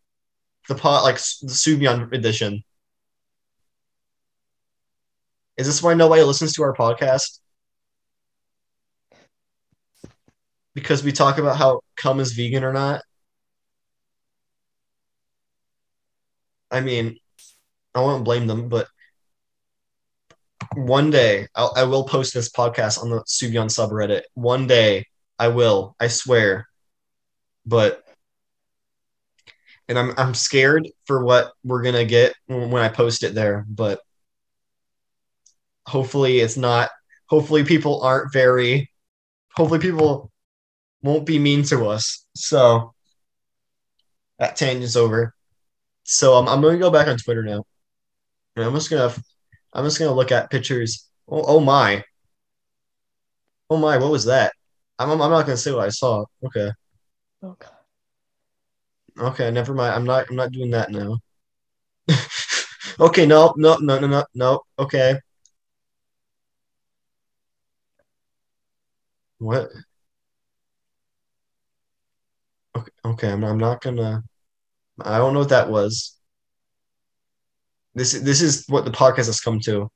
The 0.68 0.74
pot 0.74 1.02
like 1.02 1.16
the 1.16 1.52
Sufjan 1.52 2.12
edition. 2.12 2.62
Is 5.56 5.66
this 5.66 5.82
why 5.82 5.94
nobody 5.94 6.22
listens 6.22 6.52
to 6.54 6.62
our 6.62 6.74
podcast? 6.74 7.38
Because 10.74 11.04
we 11.04 11.12
talk 11.12 11.38
about 11.38 11.56
how 11.56 11.82
cum 11.96 12.18
is 12.18 12.32
vegan 12.32 12.64
or 12.64 12.72
not. 12.72 13.02
I 16.70 16.80
mean, 16.80 17.18
I 17.94 18.00
won't 18.00 18.24
blame 18.24 18.48
them, 18.48 18.68
but 18.68 18.88
one 20.74 21.10
day 21.10 21.46
I'll, 21.54 21.72
I 21.76 21.84
will 21.84 22.04
post 22.04 22.34
this 22.34 22.50
podcast 22.50 23.02
on 23.02 23.10
the 23.10 23.20
Sufjan 23.22 23.68
subreddit. 23.68 24.22
One 24.34 24.66
day 24.66 25.06
I 25.38 25.48
will, 25.48 25.96
I 26.00 26.08
swear. 26.08 26.66
But 27.66 28.02
and 29.88 29.98
I'm 29.98 30.14
I'm 30.16 30.34
scared 30.34 30.88
for 31.06 31.24
what 31.24 31.52
we're 31.62 31.82
gonna 31.82 32.04
get 32.04 32.34
when 32.46 32.82
I 32.82 32.88
post 32.88 33.22
it 33.22 33.34
there, 33.34 33.64
but 33.68 34.00
hopefully 35.86 36.38
it's 36.40 36.56
not 36.56 36.90
hopefully 37.26 37.64
people 37.64 38.02
aren't 38.02 38.32
very 38.32 38.90
hopefully 39.54 39.80
people 39.80 40.30
won't 41.02 41.26
be 41.26 41.38
mean 41.38 41.62
to 41.64 41.86
us 41.86 42.26
so 42.34 42.94
that 44.38 44.56
tangent's 44.56 44.96
over 44.96 45.34
so 46.04 46.34
I'm, 46.34 46.48
I'm 46.48 46.60
gonna 46.62 46.78
go 46.78 46.90
back 46.90 47.08
on 47.08 47.18
twitter 47.18 47.42
now 47.42 47.64
and 48.56 48.64
i'm 48.64 48.74
just 48.74 48.90
gonna 48.90 49.14
i'm 49.74 49.84
just 49.84 49.98
gonna 49.98 50.12
look 50.12 50.32
at 50.32 50.50
pictures 50.50 51.08
oh, 51.28 51.42
oh 51.46 51.60
my 51.60 52.02
oh 53.70 53.76
my 53.76 53.96
what 53.98 54.10
was 54.10 54.24
that 54.26 54.52
I'm, 54.98 55.10
I'm 55.10 55.18
not 55.18 55.42
gonna 55.46 55.56
say 55.56 55.72
what 55.72 55.86
i 55.86 55.90
saw 55.90 56.24
okay 56.44 56.70
god. 57.42 57.56
okay 59.18 59.50
never 59.50 59.74
mind 59.74 59.94
i'm 59.94 60.04
not 60.04 60.26
i'm 60.30 60.36
not 60.36 60.52
doing 60.52 60.70
that 60.70 60.90
now 60.90 61.18
okay 63.00 63.26
no 63.26 63.54
no 63.56 63.76
no 63.80 63.98
no 63.98 64.06
no 64.06 64.24
no 64.34 64.60
okay 64.78 65.18
What? 69.44 69.70
Okay, 72.76 72.90
okay, 73.04 73.30
I'm, 73.30 73.44
I'm 73.44 73.58
not 73.58 73.82
gonna. 73.82 74.22
I 75.00 75.18
don't 75.18 75.34
know 75.34 75.40
what 75.40 75.50
that 75.50 75.70
was. 75.70 76.16
This 77.94 78.12
this 78.12 78.42
is 78.42 78.64
what 78.68 78.84
the 78.84 78.90
podcast 78.90 79.26
has 79.26 79.40
come 79.40 79.60
to. 79.60 79.88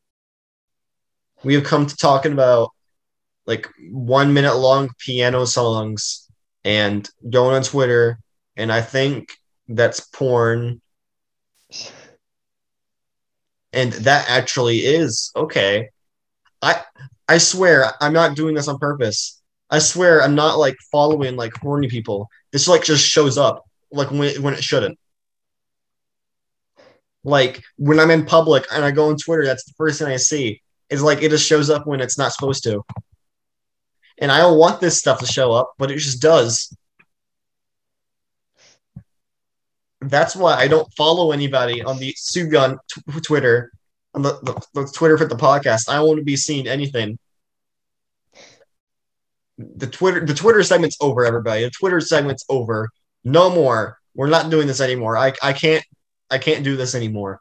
We 1.43 1.55
have 1.55 1.65
come 1.65 1.87
to 1.87 1.97
talking 1.97 2.33
about 2.33 2.71
like 3.47 3.69
one 3.91 4.33
minute 4.33 4.57
long 4.57 4.91
piano 4.99 5.47
songs 5.47 6.29
and 6.65 7.09
going 7.29 7.57
on 7.57 7.63
Twitter, 7.63 8.19
and 8.57 8.73
I 8.73 8.83
think 8.83 9.31
that's 9.69 10.01
porn, 10.01 10.81
and 13.73 13.93
that 13.93 14.29
actually 14.29 14.79
is 14.79 15.33
okay. 15.35 15.89
I 16.63 16.83
I 17.29 17.39
swear 17.39 17.93
I'm 18.01 18.13
not 18.13 18.37
doing 18.37 18.55
this 18.55 18.69
on 18.69 18.79
purpose. 18.79 19.41
I 19.71 19.81
swear 19.81 20.23
I'm 20.23 20.35
not 20.35 20.59
like 20.59 20.77
following 20.91 21.37
like 21.37 21.53
horny 21.61 21.89
people. 21.89 22.29
This 22.53 22.69
like 22.69 22.85
just 22.85 23.07
shows 23.07 23.37
up 23.37 23.65
like 23.91 24.11
when 24.11 24.41
when 24.43 24.55
it 24.55 24.65
shouldn't. 24.65 24.99
Like 27.29 27.63
when 27.77 28.01
I'm 28.01 28.11
in 28.11 28.25
public 28.25 28.65
and 28.73 28.85
I 28.85 28.91
go 28.91 29.09
on 29.09 29.17
Twitter, 29.17 29.45
that's 29.45 29.65
the 29.65 29.75
first 29.77 29.99
thing 29.99 30.09
I 30.09 30.17
see. 30.17 30.63
Is 30.91 31.03
like 31.03 31.23
it 31.23 31.31
just 31.31 31.47
shows 31.47 31.69
up 31.69 31.87
when 31.87 32.01
it's 32.01 32.17
not 32.17 32.33
supposed 32.33 32.65
to. 32.65 32.83
And 34.19 34.33
I 34.33 34.39
don't 34.39 34.59
want 34.59 34.81
this 34.81 34.99
stuff 34.99 35.21
to 35.21 35.27
show 35.27 35.53
up, 35.53 35.75
but 35.79 35.91
it 35.91 35.99
just 35.99 36.21
does. 36.21 36.75
That's 40.01 40.35
why 40.35 40.55
I 40.55 40.69
don't 40.69 40.93
follow 40.95 41.33
anybody 41.33 41.83
on 41.83 41.99
the 41.99 42.15
Sufjan 42.15 42.79
t- 42.91 43.21
Twitter, 43.21 43.71
on 44.15 44.23
the, 44.23 44.39
the, 44.43 44.61
the 44.75 44.87
Twitter 44.87 45.19
for 45.19 45.27
the 45.27 45.37
podcast. 45.37 45.89
I 45.89 45.97
don't 45.97 46.07
want 46.07 46.19
to 46.19 46.25
be 46.25 46.37
seeing 46.37 46.67
anything 46.67 47.19
the 49.59 49.87
Twitter 49.87 50.25
the 50.25 50.35
Twitter 50.35 50.63
segment's 50.63 50.97
over, 51.01 51.25
everybody. 51.25 51.65
The 51.65 51.71
Twitter 51.71 52.01
segment's 52.01 52.45
over. 52.49 52.89
No 53.25 53.51
more. 53.51 53.99
We're 54.15 54.29
not 54.29 54.51
doing 54.51 54.67
this 54.67 54.81
anymore. 54.81 55.17
I 55.17 55.33
I 55.43 55.53
can't 55.53 55.85
I 56.31 56.39
can't 56.39 56.65
do 56.65 56.77
this 56.77 56.95
anymore. 56.95 57.41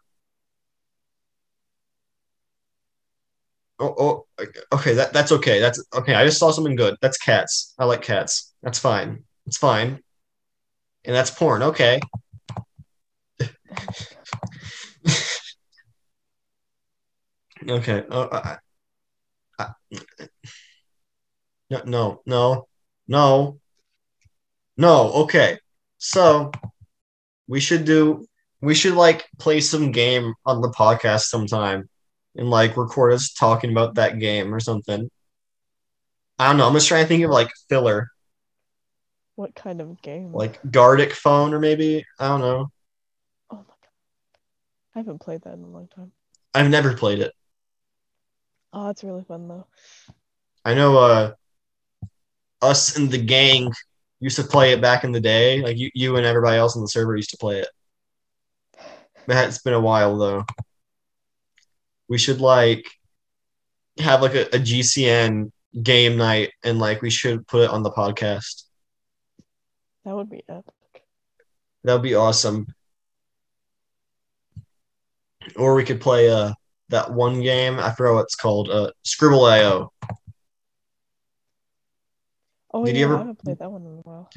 Oh, 3.80 3.96
oh 4.00 4.26
okay, 4.74 4.94
that, 4.96 5.14
that's 5.14 5.32
okay. 5.32 5.60
That's 5.60 5.84
okay. 5.94 6.16
I 6.16 6.26
just 6.26 6.40
saw 6.40 6.52
something 6.52 6.76
good. 6.76 6.96
That's 7.02 7.18
cats. 7.18 7.74
I 7.78 7.86
like 7.86 8.02
cats. 8.02 8.54
That's 8.64 8.80
fine. 8.80 9.24
It's 9.46 9.58
fine. 9.58 10.02
And 11.06 11.16
that's 11.16 11.30
porn. 11.32 11.62
Okay. 11.64 12.00
okay. 17.70 18.04
Uh, 18.10 18.28
I, 18.32 18.58
I, 19.60 19.70
no, 21.70 21.82
no, 21.86 22.22
no, 22.26 22.68
no, 23.08 23.60
no. 24.78 25.12
Okay, 25.24 25.60
so 25.98 26.52
we 27.48 27.60
should 27.60 27.86
do. 27.86 28.28
We 28.62 28.74
should 28.76 28.96
like 28.96 29.26
play 29.38 29.62
some 29.62 29.92
game 29.92 30.34
on 30.46 30.62
the 30.62 30.70
podcast 30.70 31.24
sometime. 31.24 31.90
and 32.36 32.50
like 32.50 32.78
record 32.78 33.14
us 33.14 33.34
talking 33.34 33.72
about 33.72 33.96
that 33.96 34.20
game 34.20 34.54
or 34.54 34.60
something. 34.60 35.10
I 36.40 36.48
don't 36.48 36.58
know. 36.58 36.68
I'm 36.68 36.74
just 36.74 36.88
trying 36.88 37.04
to 37.04 37.08
think 37.08 37.24
of 37.24 37.32
like 37.32 37.50
filler, 37.70 38.10
What 39.36 39.56
kind 39.56 39.82
of 39.82 40.02
game? 40.02 40.32
like 40.34 40.60
Gartic 40.72 41.14
Phone 41.14 41.54
or 41.54 41.60
maybe 41.60 42.06
I 42.20 42.28
don't 42.28 42.42
know. 42.42 42.68
oh 43.52 43.56
my 43.56 43.64
god, 43.64 43.90
I 44.96 45.00
haven't 45.00 45.20
played 45.20 45.42
that 45.44 45.54
in 45.54 45.64
a 45.64 45.68
long 45.68 45.88
time. 45.88 46.12
I've 46.54 46.70
never 46.70 46.94
played 46.96 47.20
it. 47.20 47.34
Oh, 48.74 48.90
it's 48.90 49.04
really 49.04 49.24
fun 49.24 49.48
though. 49.48 49.66
I 50.66 50.74
know 50.76 50.98
uh 50.98 51.34
us 52.62 52.98
and 52.98 53.10
the 53.10 53.18
gang 53.18 53.72
used 54.20 54.36
to 54.38 54.44
play 54.44 54.74
it 54.74 54.82
back 54.82 55.04
in 55.04 55.12
the 55.12 55.20
day. 55.20 55.62
Like 55.62 55.78
you, 55.78 55.90
you 55.94 56.16
and 56.18 56.26
everybody 56.26 56.58
else 56.58 56.76
on 56.76 56.82
the 56.82 56.88
server 56.88 57.16
used 57.16 57.30
to 57.32 57.38
play 57.38 57.60
it. 57.60 57.68
It's 59.28 59.62
been 59.62 59.74
a 59.74 59.80
while 59.80 60.18
though. 60.18 60.46
We 62.08 62.18
should 62.18 62.40
like 62.40 62.90
have 64.00 64.22
like 64.22 64.36
a, 64.36 64.46
a 64.56 64.60
GCN 64.60 65.52
game 65.84 66.18
night 66.18 66.52
and 66.64 66.80
like 66.80 67.02
we 67.02 67.10
should 67.10 67.46
put 67.48 67.64
it 67.64 67.70
on 67.70 67.84
the 67.84 67.92
podcast. 67.92 68.64
That 70.06 70.16
would 70.16 70.30
be 70.30 70.44
epic. 70.48 70.74
That 71.84 71.94
would 71.94 72.04
be 72.04 72.16
awesome. 72.16 72.68
Or 75.56 75.76
we 75.76 75.84
could 75.84 76.02
play 76.02 76.30
uh 76.30 76.54
that 76.90 77.12
one 77.12 77.42
game, 77.42 77.80
I 77.80 77.92
forgot 77.92 78.16
what 78.16 78.24
it's 78.24 78.36
called, 78.36 78.70
uh 78.70 78.92
Scribble 79.04 79.44
IO. 79.46 79.92
Oh 82.74 82.86
Did 82.86 82.96
yeah, 82.96 83.00
you 83.00 83.06
ever- 83.06 83.16
I 83.16 83.20
haven't 83.20 83.40
played 83.40 83.60
that 83.60 83.72
one 83.72 83.82
in 83.82 83.88
a 83.88 84.02
while. 84.02 84.30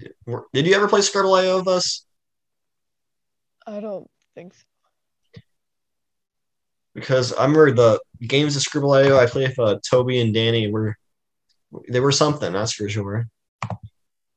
Did 0.53 0.67
you 0.67 0.75
ever 0.75 0.89
play 0.89 1.03
Scribble 1.03 1.35
IO 1.35 1.59
with 1.59 1.69
us? 1.69 2.05
I 3.67 3.81
don't 3.81 4.11
think 4.35 4.55
so. 4.55 4.65
Because 6.95 7.33
I 7.33 7.43
remember 7.43 7.73
the 7.73 8.01
games 8.27 8.57
of 8.57 8.63
Scribble 8.63 8.93
IO 8.93 9.19
I 9.19 9.27
played 9.27 9.49
with 9.49 9.59
uh, 9.59 9.79
Toby 9.89 10.21
and 10.21 10.35
Danny 10.35 10.71
were 10.71 10.97
they 11.89 12.01
were 12.01 12.13
something, 12.13 12.53
that's 12.53 12.73
for 12.73 12.89
sure. 12.89 13.29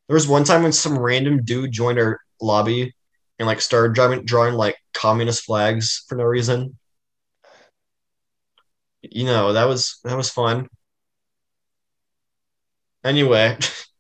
There 0.08 0.14
was 0.14 0.28
one 0.28 0.44
time 0.44 0.64
when 0.64 0.72
some 0.72 0.98
random 1.00 1.44
dude 1.44 1.72
joined 1.72 2.00
our 2.00 2.20
lobby 2.42 2.94
and 3.40 3.48
like 3.48 3.62
started 3.62 3.94
drawing, 3.94 4.26
drawing 4.26 4.54
like 4.54 4.78
communist 4.94 5.46
flags 5.46 6.06
for 6.08 6.16
no 6.16 6.26
reason. 6.26 6.78
You 9.02 9.26
know, 9.26 9.54
that 9.54 9.66
was 9.66 10.00
that 10.04 10.16
was 10.16 10.30
fun. 10.30 10.70
Anyway, 13.04 13.58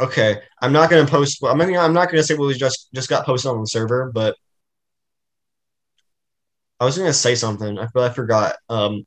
okay, 0.00 0.40
I'm 0.60 0.72
not 0.72 0.90
gonna 0.90 1.06
post. 1.06 1.42
I'm 1.44 1.60
I'm 1.60 1.92
not 1.92 2.10
gonna 2.10 2.22
say 2.22 2.34
what 2.34 2.46
was 2.46 2.58
just 2.58 2.88
just 2.94 3.08
got 3.08 3.26
posted 3.26 3.50
on 3.50 3.60
the 3.60 3.66
server, 3.66 4.10
but 4.12 4.36
I 6.80 6.84
was 6.84 6.98
gonna 6.98 7.12
say 7.12 7.34
something, 7.34 7.78
but 7.94 8.10
I 8.10 8.14
forgot. 8.14 8.56
Um, 8.68 9.04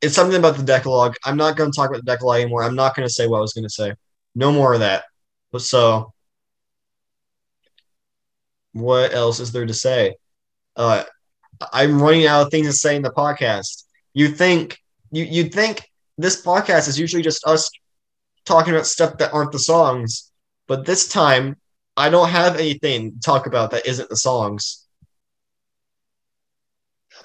it's 0.00 0.14
something 0.14 0.38
about 0.38 0.56
the 0.56 0.62
Decalogue. 0.64 1.14
I'm 1.24 1.36
not 1.36 1.56
gonna 1.56 1.70
talk 1.72 1.90
about 1.90 2.04
the 2.04 2.12
Decalogue 2.12 2.40
anymore. 2.40 2.64
I'm 2.64 2.74
not 2.74 2.94
gonna 2.96 3.08
say 3.08 3.26
what 3.26 3.38
I 3.38 3.42
was 3.42 3.52
gonna 3.52 3.70
say. 3.70 3.94
No 4.34 4.52
more 4.52 4.74
of 4.74 4.80
that. 4.80 5.04
So, 5.58 6.12
what 8.72 9.12
else 9.12 9.40
is 9.40 9.52
there 9.52 9.66
to 9.66 9.74
say? 9.74 10.16
Uh, 10.76 11.04
I'm 11.72 12.02
running 12.02 12.26
out 12.26 12.46
of 12.46 12.50
things 12.50 12.66
to 12.66 12.72
say 12.72 12.96
in 12.96 13.02
the 13.02 13.10
podcast. 13.10 13.84
You 14.14 14.28
think 14.28 14.78
you 15.12 15.24
you 15.24 15.44
think 15.44 15.88
this 16.18 16.42
podcast 16.42 16.88
is 16.88 16.98
usually 16.98 17.22
just 17.22 17.46
us 17.46 17.70
talking 18.50 18.74
about 18.74 18.86
stuff 18.86 19.18
that 19.18 19.32
aren't 19.32 19.52
the 19.52 19.58
songs, 19.58 20.32
but 20.66 20.84
this 20.84 21.08
time 21.08 21.56
I 21.96 22.10
don't 22.10 22.28
have 22.28 22.56
anything 22.56 23.12
to 23.12 23.20
talk 23.20 23.46
about 23.46 23.70
that 23.70 23.86
isn't 23.86 24.08
the 24.08 24.16
songs. 24.16 24.86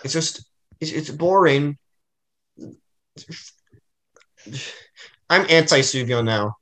It's 0.04 0.14
just 0.14 0.46
it's, 0.80 0.92
it's 0.92 1.10
boring. 1.10 1.78
I'm 5.30 5.46
anti 5.50 5.80
Sufjan 5.80 6.26
now. 6.26 6.58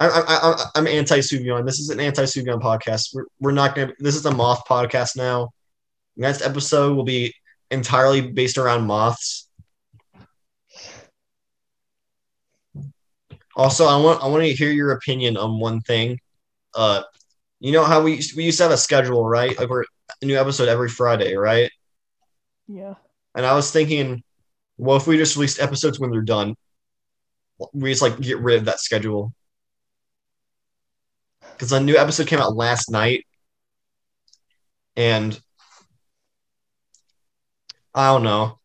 I, 0.00 0.08
I, 0.08 0.22
I, 0.28 0.64
I'm 0.76 0.86
anti 0.86 1.18
Sufjan. 1.18 1.66
This 1.66 1.80
is 1.80 1.90
an 1.90 2.00
anti 2.00 2.22
Sufjan 2.22 2.60
podcast. 2.60 3.14
We're, 3.14 3.26
we're 3.40 3.52
not 3.52 3.74
gonna. 3.74 3.92
This 3.98 4.16
is 4.16 4.24
a 4.24 4.30
moth 4.30 4.64
podcast 4.66 5.16
now. 5.16 5.50
Next 6.16 6.42
episode 6.42 6.96
will 6.96 7.04
be 7.04 7.34
entirely 7.70 8.20
based 8.20 8.56
around 8.56 8.86
moths. 8.86 9.47
Also, 13.58 13.86
I 13.86 13.96
want 13.96 14.22
I 14.22 14.28
want 14.28 14.44
to 14.44 14.54
hear 14.54 14.70
your 14.70 14.92
opinion 14.92 15.36
on 15.36 15.58
one 15.58 15.80
thing. 15.80 16.20
Uh, 16.74 17.02
you 17.58 17.72
know 17.72 17.84
how 17.84 18.00
we 18.00 18.14
used, 18.14 18.36
we 18.36 18.44
used 18.44 18.58
to 18.58 18.62
have 18.62 18.72
a 18.72 18.76
schedule, 18.76 19.28
right? 19.28 19.58
Like 19.58 19.68
we're 19.68 19.82
a 20.22 20.24
new 20.24 20.38
episode 20.38 20.68
every 20.68 20.88
Friday, 20.88 21.34
right? 21.34 21.68
Yeah. 22.68 22.94
And 23.34 23.44
I 23.44 23.54
was 23.54 23.72
thinking, 23.72 24.22
well, 24.76 24.96
if 24.96 25.08
we 25.08 25.16
just 25.16 25.34
released 25.34 25.60
episodes 25.60 25.98
when 25.98 26.12
they're 26.12 26.22
done, 26.22 26.54
we 27.72 27.90
just 27.90 28.00
like 28.02 28.20
get 28.20 28.38
rid 28.38 28.58
of 28.60 28.66
that 28.66 28.78
schedule. 28.78 29.34
Because 31.52 31.72
a 31.72 31.80
new 31.80 31.96
episode 31.96 32.28
came 32.28 32.38
out 32.38 32.54
last 32.54 32.92
night, 32.92 33.26
and 34.96 35.38
I 37.92 38.12
don't 38.12 38.22
know. 38.22 38.60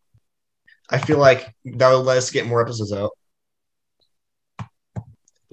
I 0.88 1.00
feel 1.00 1.18
like 1.18 1.52
that 1.66 1.89
would 1.91 2.06
let 2.06 2.18
us 2.18 2.30
get 2.30 2.46
more 2.46 2.62
episodes 2.62 2.94
out. 2.94 3.12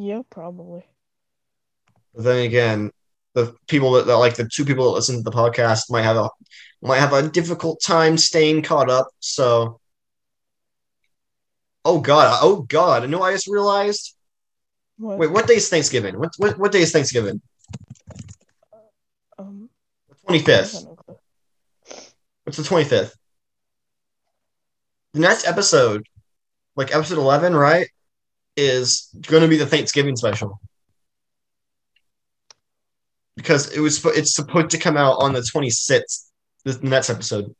Yeah, 0.00 0.22
probably. 0.30 0.82
But 2.14 2.24
then 2.24 2.38
again, 2.46 2.90
the 3.34 3.54
people 3.68 3.92
that, 3.92 4.06
that 4.06 4.16
like 4.16 4.34
the 4.34 4.48
two 4.48 4.64
people 4.64 4.86
that 4.86 4.92
listen 4.92 5.16
to 5.16 5.22
the 5.22 5.30
podcast 5.30 5.90
might 5.90 6.02
have 6.02 6.16
a 6.16 6.30
might 6.80 7.00
have 7.00 7.12
a 7.12 7.28
difficult 7.28 7.82
time 7.82 8.16
staying 8.16 8.62
caught 8.62 8.88
up. 8.88 9.08
So, 9.20 9.78
oh 11.84 12.00
god, 12.00 12.38
oh 12.42 12.62
god, 12.62 13.02
I 13.02 13.06
know 13.06 13.22
I 13.22 13.32
just 13.32 13.46
realized. 13.46 14.16
What? 14.96 15.18
Wait, 15.18 15.30
what 15.30 15.46
day 15.46 15.56
is 15.56 15.68
Thanksgiving? 15.68 16.18
What 16.18 16.30
what, 16.38 16.58
what 16.58 16.72
day 16.72 16.80
is 16.80 16.92
Thanksgiving? 16.92 17.42
Um. 19.38 19.68
Twenty 20.24 20.40
I 20.40 20.44
fifth. 20.44 20.86
What's 22.44 22.56
the 22.56 22.64
twenty 22.64 22.88
fifth? 22.88 23.14
The 25.12 25.20
next 25.20 25.46
episode, 25.46 26.06
like 26.74 26.94
episode 26.94 27.18
eleven, 27.18 27.54
right, 27.54 27.88
is 28.60 29.08
going 29.26 29.42
to 29.42 29.48
be 29.48 29.56
the 29.56 29.66
Thanksgiving 29.66 30.16
special 30.16 30.60
because 33.36 33.72
it 33.72 33.80
was 33.80 34.04
it's 34.04 34.34
supposed 34.34 34.70
to 34.70 34.78
come 34.78 34.96
out 34.96 35.22
on 35.22 35.32
the 35.32 35.42
twenty 35.42 35.70
sixth. 35.70 36.30
The 36.64 36.78
next 36.82 37.08
episode. 37.08 37.54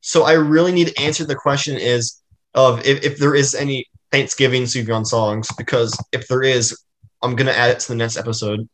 So 0.00 0.24
I 0.24 0.32
really 0.32 0.72
need 0.72 0.88
to 0.88 1.00
answer 1.00 1.24
the 1.24 1.36
question 1.36 1.76
is 1.76 2.20
of 2.54 2.84
if, 2.84 3.04
if 3.04 3.18
there 3.18 3.36
is 3.36 3.54
any 3.54 3.86
Thanksgiving 4.10 4.64
Sufjan 4.64 5.06
songs 5.06 5.48
because 5.56 5.96
if 6.12 6.26
there 6.26 6.42
is, 6.42 6.76
I'm 7.22 7.36
gonna 7.36 7.52
add 7.52 7.70
it 7.70 7.80
to 7.80 7.88
the 7.88 7.94
next 7.94 8.16
episode. 8.16 8.68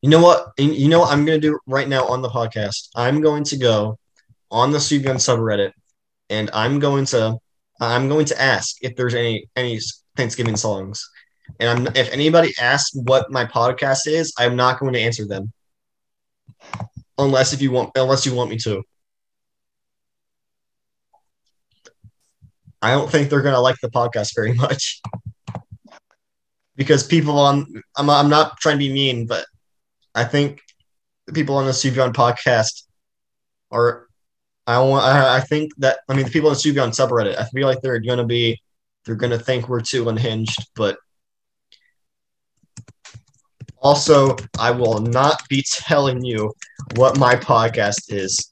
You 0.00 0.08
know 0.08 0.22
what? 0.22 0.52
You 0.56 0.88
know 0.88 1.00
what 1.00 1.12
I'm 1.12 1.26
going 1.26 1.38
to 1.38 1.46
do 1.46 1.58
right 1.66 1.86
now 1.86 2.06
on 2.06 2.22
the 2.22 2.30
podcast? 2.30 2.88
I'm 2.96 3.20
going 3.20 3.44
to 3.44 3.58
go 3.58 3.98
on 4.50 4.72
the 4.72 4.78
Sufjan 4.78 5.16
subreddit 5.16 5.72
and 6.30 6.48
I'm 6.54 6.78
going 6.78 7.04
to 7.06 7.36
I'm 7.80 8.08
going 8.08 8.26
to 8.26 8.40
ask 8.40 8.76
if 8.82 8.96
there's 8.96 9.14
any 9.14 9.48
any 9.56 9.80
Thanksgiving 10.16 10.56
songs. 10.56 11.06
And 11.58 11.88
I'm, 11.88 11.96
if 11.96 12.12
anybody 12.12 12.54
asks 12.60 12.94
what 12.94 13.30
my 13.30 13.44
podcast 13.44 14.06
is, 14.06 14.32
I'm 14.38 14.54
not 14.54 14.78
going 14.78 14.92
to 14.92 15.00
answer 15.00 15.26
them. 15.26 15.52
Unless 17.18 17.52
if 17.52 17.60
you 17.60 17.72
want 17.72 17.90
unless 17.96 18.24
you 18.24 18.34
want 18.34 18.50
me 18.50 18.58
to. 18.58 18.82
I 22.82 22.92
don't 22.92 23.10
think 23.10 23.28
they're 23.28 23.42
going 23.42 23.54
to 23.54 23.60
like 23.60 23.76
the 23.82 23.90
podcast 23.90 24.34
very 24.34 24.54
much. 24.54 25.02
Because 26.76 27.06
people 27.06 27.38
on 27.38 27.66
I'm 27.96 28.08
I'm 28.08 28.30
not 28.30 28.56
trying 28.58 28.76
to 28.76 28.78
be 28.78 28.92
mean, 28.92 29.26
but 29.26 29.44
I 30.14 30.24
think 30.24 30.60
the 31.26 31.32
people 31.32 31.56
on 31.56 31.66
the 31.66 31.72
Sufjan 31.72 32.12
podcast 32.12 32.84
are. 33.70 34.06
I 34.66 34.78
want. 34.80 35.04
I, 35.04 35.36
I 35.36 35.40
think 35.40 35.72
that. 35.78 36.00
I 36.08 36.14
mean, 36.14 36.24
the 36.26 36.30
people 36.30 36.50
on 36.50 36.54
the 36.54 36.60
Sufjan 36.60 36.90
subreddit. 36.90 37.38
I 37.38 37.44
feel 37.46 37.66
like 37.66 37.80
they're 37.80 38.00
gonna 38.00 38.26
be. 38.26 38.60
They're 39.04 39.14
gonna 39.14 39.38
think 39.38 39.68
we're 39.68 39.80
too 39.80 40.08
unhinged, 40.08 40.68
but. 40.74 40.98
Also, 43.82 44.36
I 44.58 44.72
will 44.72 45.00
not 45.00 45.40
be 45.48 45.64
telling 45.66 46.22
you 46.22 46.52
what 46.96 47.18
my 47.18 47.34
podcast 47.34 48.12
is. 48.12 48.50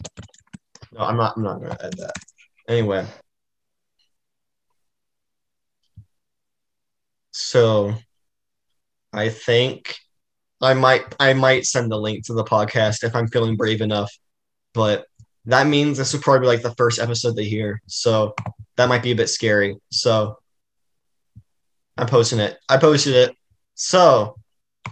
No, 0.92 1.00
I'm 1.00 1.16
not. 1.16 1.36
I'm 1.36 1.42
not 1.42 1.60
gonna 1.60 1.76
add 1.82 1.92
that. 1.98 2.14
Anyway. 2.68 3.06
So, 7.30 7.94
I 9.12 9.28
think 9.28 9.94
I 10.60 10.74
might 10.74 11.14
I 11.20 11.34
might 11.34 11.64
send 11.66 11.90
the 11.90 11.98
link 11.98 12.26
to 12.26 12.32
the 12.32 12.44
podcast 12.44 13.04
if 13.04 13.14
I'm 13.14 13.28
feeling 13.28 13.56
brave 13.56 13.80
enough. 13.80 14.10
But 14.74 15.06
that 15.48 15.66
means 15.66 15.96
this 15.96 16.12
will 16.12 16.20
probably 16.20 16.40
be 16.40 16.46
like 16.46 16.62
the 16.62 16.74
first 16.74 17.00
episode 17.00 17.34
they 17.34 17.44
hear. 17.44 17.80
So 17.86 18.34
that 18.76 18.88
might 18.88 19.02
be 19.02 19.12
a 19.12 19.16
bit 19.16 19.30
scary. 19.30 19.78
So 19.90 20.38
I'm 21.96 22.06
posting 22.06 22.38
it. 22.38 22.58
I 22.68 22.76
posted 22.76 23.14
it. 23.14 23.34
So 23.74 24.36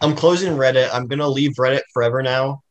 I'm 0.01 0.17
closing 0.17 0.55
Reddit. 0.55 0.89
I'm 0.95 1.09
gonna 1.09 1.29
leave 1.29 1.53
Reddit 1.53 1.83
forever 1.93 2.23
now. 2.23 2.63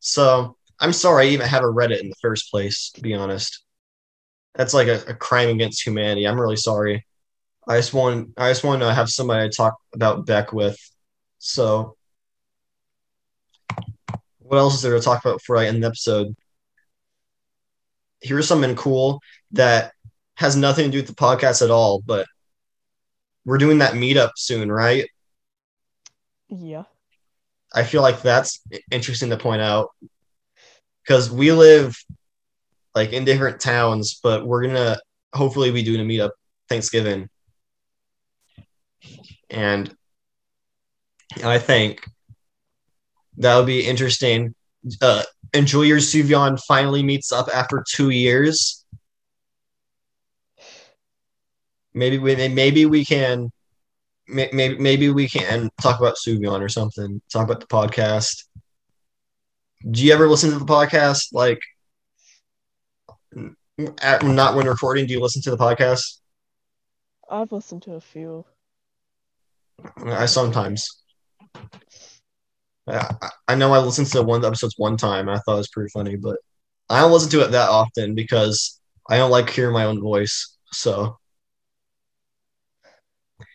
So 0.00 0.56
I'm 0.80 0.94
sorry 0.94 1.26
I 1.26 1.30
even 1.30 1.46
have 1.46 1.62
a 1.62 1.66
Reddit 1.66 2.00
in 2.00 2.08
the 2.08 2.16
first 2.22 2.50
place, 2.50 2.90
to 2.94 3.02
be 3.02 3.12
honest. 3.12 3.62
That's 4.54 4.72
like 4.72 4.88
a, 4.88 5.02
a 5.06 5.14
crime 5.14 5.50
against 5.50 5.86
humanity. 5.86 6.26
I'm 6.26 6.40
really 6.40 6.56
sorry. 6.56 7.04
I 7.68 7.76
just 7.76 7.92
want 7.92 8.30
I 8.38 8.50
just 8.50 8.64
want 8.64 8.80
to 8.80 8.94
have 8.94 9.10
somebody 9.10 9.50
to 9.50 9.54
talk 9.54 9.74
about 9.94 10.24
Beck 10.24 10.54
with. 10.54 10.78
So 11.40 11.98
what 14.38 14.56
else 14.56 14.76
is 14.76 14.82
there 14.82 14.94
to 14.94 15.00
talk 15.00 15.22
about 15.22 15.40
before 15.40 15.58
I 15.58 15.66
end 15.66 15.82
the 15.82 15.88
episode? 15.88 16.34
Here's 18.24 18.48
something 18.48 18.74
cool 18.74 19.20
that 19.52 19.92
has 20.36 20.56
nothing 20.56 20.86
to 20.86 20.90
do 20.90 20.98
with 20.98 21.06
the 21.06 21.14
podcast 21.14 21.62
at 21.62 21.70
all, 21.70 22.00
but 22.00 22.26
we're 23.44 23.58
doing 23.58 23.78
that 23.78 23.92
meetup 23.92 24.30
soon, 24.36 24.72
right? 24.72 25.06
Yeah. 26.48 26.84
I 27.74 27.84
feel 27.84 28.00
like 28.00 28.22
that's 28.22 28.60
interesting 28.90 29.30
to 29.30 29.36
point 29.36 29.60
out 29.60 29.90
because 31.02 31.30
we 31.30 31.52
live 31.52 31.96
like 32.94 33.12
in 33.12 33.24
different 33.24 33.60
towns, 33.60 34.18
but 34.22 34.46
we're 34.46 34.66
gonna 34.66 34.98
hopefully 35.34 35.70
be 35.70 35.82
doing 35.82 36.00
a 36.00 36.04
meetup 36.04 36.30
Thanksgiving, 36.68 37.28
and 39.50 39.94
I 41.44 41.58
think 41.58 42.08
that 43.38 43.56
would 43.56 43.66
be 43.66 43.84
interesting. 43.84 44.54
Uh, 45.02 45.24
Enjoy 45.54 45.82
Your 45.82 45.98
Sufjan 45.98 46.60
finally 46.60 47.02
meets 47.02 47.32
up 47.32 47.48
after 47.54 47.84
two 47.88 48.10
years. 48.10 48.84
Maybe 51.94 52.18
we 52.18 52.34
maybe 52.48 52.86
we 52.86 53.04
can 53.04 53.52
maybe 54.26 54.76
maybe 54.78 55.10
we 55.10 55.28
can 55.28 55.70
talk 55.80 56.00
about 56.00 56.16
Sufjan 56.16 56.60
or 56.60 56.68
something. 56.68 57.20
Talk 57.32 57.44
about 57.44 57.60
the 57.60 57.66
podcast. 57.66 58.44
Do 59.88 60.04
you 60.04 60.12
ever 60.12 60.28
listen 60.28 60.50
to 60.50 60.58
the 60.58 60.64
podcast? 60.64 61.28
Like, 61.32 61.60
at, 64.00 64.24
not 64.24 64.56
when 64.56 64.66
recording. 64.66 65.06
Do 65.06 65.12
you 65.12 65.20
listen 65.20 65.42
to 65.42 65.50
the 65.50 65.56
podcast? 65.56 66.20
I've 67.30 67.52
listened 67.52 67.82
to 67.82 67.94
a 67.94 68.00
few. 68.00 68.44
I 70.04 70.26
sometimes. 70.26 70.88
I, 72.86 73.30
I 73.48 73.54
know 73.54 73.72
I 73.72 73.78
listened 73.78 74.08
to 74.08 74.22
one 74.22 74.36
of 74.36 74.42
the 74.42 74.48
episodes 74.48 74.74
one 74.76 74.96
time. 74.96 75.28
I 75.28 75.38
thought 75.38 75.54
it 75.54 75.58
was 75.58 75.68
pretty 75.68 75.90
funny, 75.90 76.16
but 76.16 76.36
I 76.90 77.00
don't 77.00 77.12
listen 77.12 77.30
to 77.30 77.42
it 77.42 77.52
that 77.52 77.70
often 77.70 78.14
because 78.14 78.80
I 79.08 79.16
don't 79.16 79.30
like 79.30 79.50
hearing 79.50 79.72
my 79.72 79.84
own 79.84 80.00
voice. 80.00 80.56
So, 80.72 81.18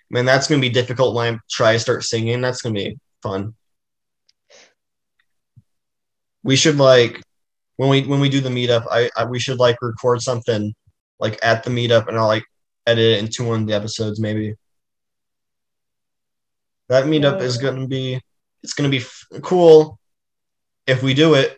man, 0.10 0.26
that's 0.26 0.48
gonna 0.48 0.62
be 0.62 0.70
difficult 0.70 1.16
when 1.16 1.36
I 1.36 1.40
try 1.50 1.74
to 1.74 1.80
start 1.80 2.04
singing. 2.04 2.42
That's 2.42 2.62
gonna 2.62 2.74
be 2.74 2.98
fun. 3.22 3.56
We 6.44 6.56
should 6.56 6.78
like 6.78 7.22
when 7.78 7.90
we 7.90 8.02
when 8.04 8.20
we 8.20 8.30
do 8.30 8.42
the 8.42 8.50
meetup. 8.50 8.86
I, 8.90 9.10
I 9.16 9.26
we 9.26 9.40
should 9.40 9.60
like 9.60 9.78
record 9.82 10.22
something 10.22 10.74
like 11.20 11.38
at 11.44 11.64
the 11.64 11.70
meetup, 11.70 12.08
and 12.08 12.18
I'll 12.18 12.28
like 12.28 12.46
edit 12.88 13.18
it 13.18 13.20
into 13.20 13.44
one 13.44 13.62
of 13.62 13.68
the 13.68 13.74
episodes 13.74 14.20
maybe. 14.20 14.56
That 16.88 17.06
meetup 17.06 17.42
is 17.42 17.58
gonna 17.58 17.88
be 17.88 18.20
it's 18.64 18.74
gonna 18.74 18.90
be 18.90 18.98
f- 19.00 19.26
cool 19.42 20.00
if 20.88 21.04
we 21.04 21.14
do 21.14 21.36
it. 21.36 21.58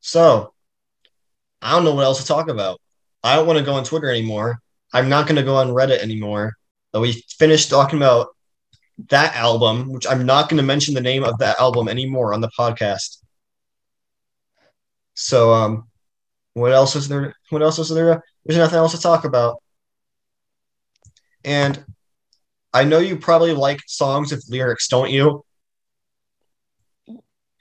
So, 0.00 0.52
I 1.62 1.72
don't 1.72 1.84
know 1.84 1.94
what 1.94 2.04
else 2.04 2.20
to 2.20 2.26
talk 2.26 2.48
about. 2.48 2.80
I 3.22 3.36
don't 3.36 3.46
want 3.46 3.58
to 3.58 3.64
go 3.64 3.74
on 3.74 3.84
Twitter 3.84 4.10
anymore. 4.10 4.58
I'm 4.92 5.08
not 5.08 5.26
going 5.26 5.36
to 5.36 5.42
go 5.42 5.56
on 5.56 5.68
Reddit 5.68 5.98
anymore. 5.98 6.54
Uh, 6.94 7.00
We 7.00 7.12
finished 7.38 7.70
talking 7.70 7.98
about 7.98 8.28
that 9.08 9.34
album, 9.36 9.92
which 9.92 10.06
I'm 10.06 10.26
not 10.26 10.48
going 10.48 10.58
to 10.58 10.62
mention 10.66 10.94
the 10.94 11.00
name 11.00 11.24
of 11.24 11.38
that 11.38 11.58
album 11.60 11.88
anymore 11.88 12.34
on 12.34 12.40
the 12.40 12.50
podcast. 12.58 13.18
So, 15.14 15.52
um, 15.52 15.88
what 16.54 16.72
else 16.72 16.96
is 16.96 17.08
there? 17.08 17.34
What 17.50 17.62
else 17.62 17.78
is 17.78 17.88
there? 17.88 18.24
There's 18.44 18.58
nothing 18.58 18.78
else 18.78 18.92
to 18.92 19.00
talk 19.00 19.24
about. 19.24 19.62
And 21.44 21.84
I 22.72 22.84
know 22.84 22.98
you 22.98 23.16
probably 23.16 23.52
like 23.52 23.80
songs 23.86 24.32
with 24.32 24.46
lyrics, 24.48 24.88
don't 24.88 25.10
you? 25.10 25.44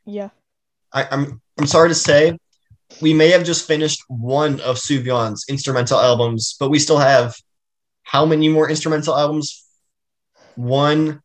Yeah. 0.06 0.30
I, 0.94 1.08
I'm 1.12 1.42
I'm 1.58 1.68
sorry 1.68 1.90
to 1.90 1.96
say, 1.96 2.38
we 3.02 3.14
may 3.14 3.30
have 3.30 3.44
just 3.44 3.68
finished 3.68 4.02
one 4.08 4.60
of 4.62 4.78
Sufjan's 4.78 5.46
instrumental 5.50 6.00
albums, 6.00 6.56
but 6.60 6.70
we 6.70 6.80
still 6.80 6.98
have 6.98 7.36
how 8.04 8.26
many 8.26 8.50
more 8.50 8.70
instrumental 8.70 9.16
albums? 9.16 9.64
One, 10.56 11.22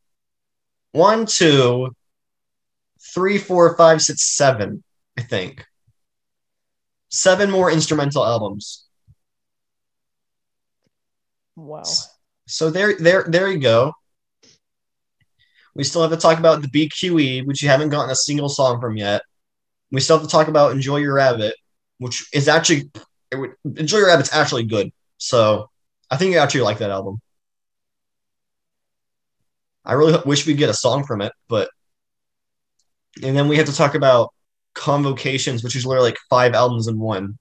one, 0.92 1.26
two, 1.26 1.94
three, 3.14 3.38
four, 3.38 3.76
five, 3.76 4.02
six, 4.02 4.22
seven, 4.22 4.84
I 5.18 5.22
think. 5.22 5.64
Seven 7.08 7.50
more 7.50 7.70
instrumental 7.70 8.24
albums. 8.24 8.86
Wow. 11.56 11.82
So 12.46 12.70
there, 12.70 12.94
there, 12.96 13.24
there 13.28 13.48
you 13.48 13.58
go. 13.58 13.92
We 15.74 15.84
still 15.84 16.02
have 16.02 16.10
to 16.10 16.16
talk 16.16 16.38
about 16.38 16.62
the 16.62 16.68
BQE, 16.68 17.46
which 17.46 17.62
you 17.62 17.68
haven't 17.68 17.90
gotten 17.90 18.10
a 18.10 18.16
single 18.16 18.48
song 18.48 18.80
from 18.80 18.96
yet. 18.96 19.22
We 19.90 20.00
still 20.00 20.18
have 20.18 20.26
to 20.26 20.30
talk 20.30 20.48
about 20.48 20.72
Enjoy 20.72 20.96
Your 20.96 21.14
Rabbit, 21.14 21.54
which 21.98 22.28
is 22.32 22.48
actually 22.48 22.90
would, 23.34 23.52
Enjoy 23.76 23.98
Your 23.98 24.06
Rabbit's 24.06 24.32
actually 24.32 24.64
good. 24.64 24.90
So 25.18 25.68
I 26.10 26.16
think 26.16 26.32
you 26.32 26.38
actually 26.38 26.62
like 26.62 26.78
that 26.78 26.90
album. 26.90 27.20
I 29.84 29.92
really 29.92 30.18
wish 30.24 30.46
we'd 30.46 30.58
get 30.58 30.70
a 30.70 30.74
song 30.74 31.04
from 31.04 31.20
it, 31.20 31.32
but 31.48 31.70
and 33.22 33.36
then 33.36 33.48
we 33.48 33.56
have 33.56 33.66
to 33.66 33.74
talk 33.74 33.94
about 33.94 34.32
Convocations, 34.74 35.64
which 35.64 35.74
is 35.74 35.86
literally 35.86 36.10
like 36.10 36.18
five 36.28 36.54
albums 36.54 36.86
in 36.86 36.98
one. 36.98 37.38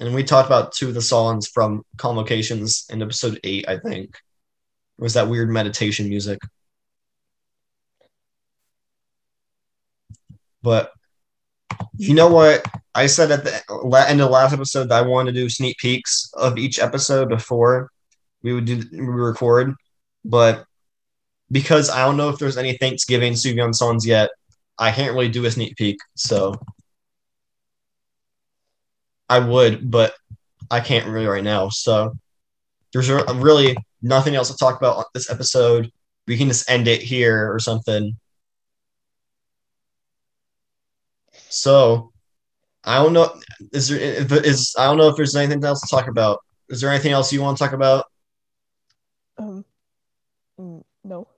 And 0.00 0.14
we 0.14 0.24
talked 0.24 0.48
about 0.48 0.72
two 0.72 0.88
of 0.88 0.94
the 0.94 1.02
songs 1.02 1.46
from 1.46 1.84
Convocations 1.98 2.86
in 2.88 3.02
episode 3.02 3.38
eight, 3.44 3.68
I 3.68 3.78
think. 3.78 4.14
It 4.98 5.02
was 5.02 5.12
that 5.14 5.28
weird 5.28 5.50
meditation 5.50 6.08
music. 6.08 6.40
But 10.62 10.92
you 11.96 12.14
know 12.14 12.28
what? 12.28 12.64
I 12.94 13.06
said 13.06 13.30
at 13.30 13.44
the 13.44 13.62
end 14.08 14.20
of 14.20 14.26
the 14.26 14.32
last 14.32 14.54
episode 14.54 14.88
that 14.88 15.04
I 15.04 15.06
wanted 15.06 15.34
to 15.34 15.40
do 15.40 15.48
sneak 15.50 15.76
peeks 15.78 16.30
of 16.34 16.58
each 16.58 16.78
episode 16.78 17.28
before 17.28 17.90
we 18.42 18.54
would 18.54 18.64
do 18.64 18.82
we 18.90 19.00
record, 19.00 19.74
but 20.24 20.64
because 21.50 21.90
I 21.90 22.04
don't 22.04 22.16
know 22.16 22.30
if 22.30 22.38
there's 22.38 22.56
any 22.56 22.76
Thanksgiving 22.76 23.34
Sufjan 23.34 23.74
songs 23.74 24.06
yet, 24.06 24.30
I 24.78 24.92
can't 24.92 25.12
really 25.12 25.28
do 25.28 25.44
a 25.44 25.50
sneak 25.50 25.76
peek. 25.76 25.98
So 26.16 26.54
I 29.30 29.40
would, 29.40 29.90
but 29.90 30.14
I 30.70 30.80
can't 30.80 31.08
really 31.08 31.26
right 31.26 31.44
now. 31.44 31.70
So 31.70 32.14
there's 32.92 33.10
really 33.10 33.76
nothing 34.02 34.36
else 34.36 34.50
to 34.50 34.58
talk 34.58 34.78
about 34.78 34.98
on 34.98 35.04
this 35.14 35.30
episode. 35.30 35.92
We 36.28 36.38
can 36.38 36.48
just 36.48 36.70
end 36.70 36.88
it 36.88 37.02
here 37.02 37.52
or 37.52 37.60
something. 37.60 38.18
So 41.50 42.12
I 42.84 42.96
don't 43.02 43.12
know. 43.14 43.40
Is 43.72 43.88
there 43.88 44.00
if 44.00 44.32
it 44.32 44.46
is 44.46 44.74
I 44.78 44.86
don't 44.86 44.98
know 44.98 45.08
if 45.08 45.16
there's 45.16 45.36
anything 45.36 45.64
else 45.64 45.80
to 45.82 45.88
talk 45.88 46.08
about. 46.08 46.40
Is 46.70 46.80
there 46.80 46.90
anything 46.90 47.12
else 47.12 47.32
you 47.32 47.42
want 47.42 47.58
to 47.58 47.64
talk 47.64 47.72
about? 47.74 48.06
Um. 49.38 49.64
mm, 50.60 50.84
No, 51.04 51.28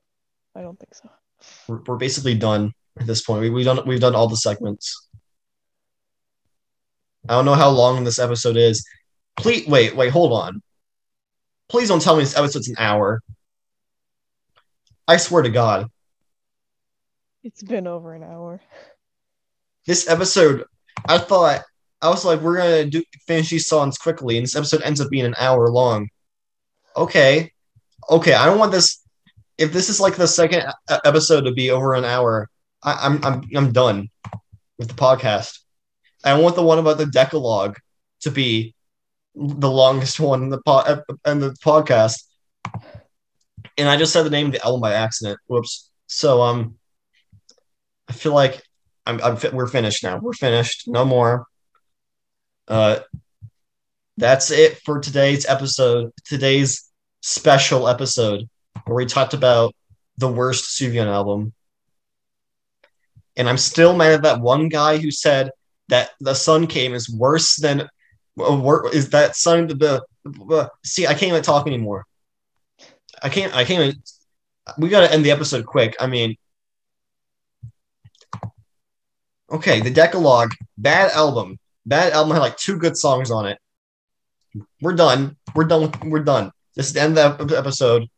I 0.54 0.62
don't 0.62 0.78
think 0.78 0.94
so. 0.94 1.10
We're, 1.68 1.82
we're 1.86 1.96
basically 1.96 2.34
done 2.36 2.72
at 2.98 3.06
this 3.06 3.22
point. 3.22 3.42
We, 3.42 3.50
we've 3.50 3.64
done 3.64 3.86
we've 3.86 4.00
done 4.00 4.14
all 4.14 4.28
the 4.28 4.36
segments. 4.36 5.08
I 7.28 7.34
don't 7.34 7.44
know 7.44 7.54
how 7.54 7.70
long 7.70 8.04
this 8.04 8.18
episode 8.18 8.56
is. 8.56 8.84
Please 9.36 9.66
wait, 9.66 9.94
wait, 9.96 10.10
hold 10.10 10.32
on. 10.32 10.62
Please 11.68 11.88
don't 11.88 12.02
tell 12.02 12.16
me 12.16 12.22
this 12.22 12.36
episode's 12.36 12.68
an 12.68 12.76
hour. 12.78 13.22
I 15.08 15.16
swear 15.16 15.42
to 15.42 15.50
God, 15.50 15.88
It's 17.42 17.62
been 17.62 17.86
over 17.86 18.14
an 18.14 18.22
hour. 18.22 18.60
this 19.86 20.08
episode, 20.08 20.64
I 21.08 21.18
thought 21.18 21.62
I 22.00 22.08
was 22.08 22.24
like, 22.24 22.40
we're 22.40 22.56
gonna 22.56 22.86
do 22.86 23.02
finish 23.26 23.50
these 23.50 23.66
songs 23.66 23.98
quickly, 23.98 24.36
and 24.36 24.44
this 24.44 24.56
episode 24.56 24.82
ends 24.82 25.00
up 25.00 25.10
being 25.10 25.24
an 25.24 25.34
hour 25.38 25.68
long. 25.70 26.08
Okay, 26.96 27.52
okay, 28.10 28.34
I 28.34 28.46
don't 28.46 28.58
want 28.58 28.72
this. 28.72 29.00
If 29.58 29.72
this 29.72 29.88
is 29.88 30.00
like 30.00 30.16
the 30.16 30.26
second 30.28 30.64
episode 31.04 31.42
to 31.42 31.52
be 31.52 31.70
over 31.70 31.94
an 31.94 32.04
hour, 32.04 32.48
I, 32.82 32.98
I'm 33.06 33.24
I'm 33.24 33.42
I'm 33.54 33.72
done 33.72 34.08
with 34.78 34.88
the 34.88 34.94
podcast. 34.94 35.60
I 36.24 36.38
want 36.38 36.56
the 36.56 36.62
one 36.62 36.78
about 36.78 36.98
the 36.98 37.06
Decalogue 37.06 37.78
to 38.20 38.30
be 38.30 38.74
the 39.34 39.70
longest 39.70 40.20
one 40.20 40.42
in 40.42 40.50
the 40.50 40.60
po- 40.60 41.02
in 41.26 41.40
the 41.40 41.50
podcast. 41.64 42.24
And 43.78 43.88
I 43.88 43.96
just 43.96 44.12
said 44.12 44.24
the 44.24 44.30
name 44.30 44.46
of 44.46 44.52
the 44.52 44.64
album 44.64 44.80
by 44.80 44.92
accident. 44.92 45.38
Whoops. 45.46 45.90
So 46.06 46.42
um, 46.42 46.76
I 48.08 48.12
feel 48.12 48.34
like 48.34 48.62
I'm, 49.06 49.20
I'm 49.22 49.36
fi- 49.36 49.50
we're 49.50 49.66
finished 49.66 50.04
now. 50.04 50.18
We're 50.18 50.34
finished. 50.34 50.84
No 50.86 51.04
more. 51.04 51.46
Uh, 52.68 53.00
that's 54.16 54.50
it 54.50 54.78
for 54.84 55.00
today's 55.00 55.46
episode, 55.46 56.12
today's 56.24 56.90
special 57.22 57.88
episode 57.88 58.48
where 58.84 58.96
we 58.96 59.06
talked 59.06 59.34
about 59.34 59.74
the 60.18 60.28
worst 60.28 60.78
Sufjan 60.78 61.06
album. 61.06 61.52
And 63.36 63.48
I'm 63.48 63.58
still 63.58 63.96
mad 63.96 64.12
at 64.12 64.22
that 64.22 64.40
one 64.40 64.68
guy 64.68 64.98
who 64.98 65.10
said 65.10 65.50
that 65.88 66.10
the 66.20 66.34
Sun 66.34 66.66
Came 66.68 66.94
is 66.94 67.10
worse 67.10 67.56
than 67.56 67.88
uh, 68.40 68.82
is 68.92 69.10
that 69.10 69.36
Sun 69.36 69.68
the, 69.68 70.04
the 70.24 70.70
see 70.84 71.06
I 71.06 71.14
can't 71.14 71.32
even 71.32 71.42
talk 71.42 71.66
anymore. 71.66 72.06
I 73.22 73.28
can't 73.28 73.54
I 73.54 73.64
can't 73.64 73.84
even 73.84 74.02
we 74.78 74.88
gotta 74.88 75.12
end 75.12 75.24
the 75.24 75.30
episode 75.30 75.66
quick. 75.66 75.96
I 76.00 76.06
mean 76.06 76.36
Okay, 79.52 79.80
the 79.80 79.90
Decalogue, 79.90 80.54
bad 80.78 81.12
album. 81.12 81.58
Bad 81.84 82.14
album 82.14 82.32
had 82.32 82.40
like 82.40 82.56
two 82.56 82.78
good 82.78 82.96
songs 82.96 83.30
on 83.30 83.46
it. 83.46 83.58
We're 84.80 84.94
done. 84.94 85.36
We're 85.54 85.64
done. 85.64 85.82
With, 85.82 86.04
we're 86.04 86.24
done. 86.24 86.52
This 86.74 86.86
is 86.86 86.94
the 86.94 87.02
end 87.02 87.18
of 87.18 87.48
the 87.48 87.58
episode. 87.58 88.08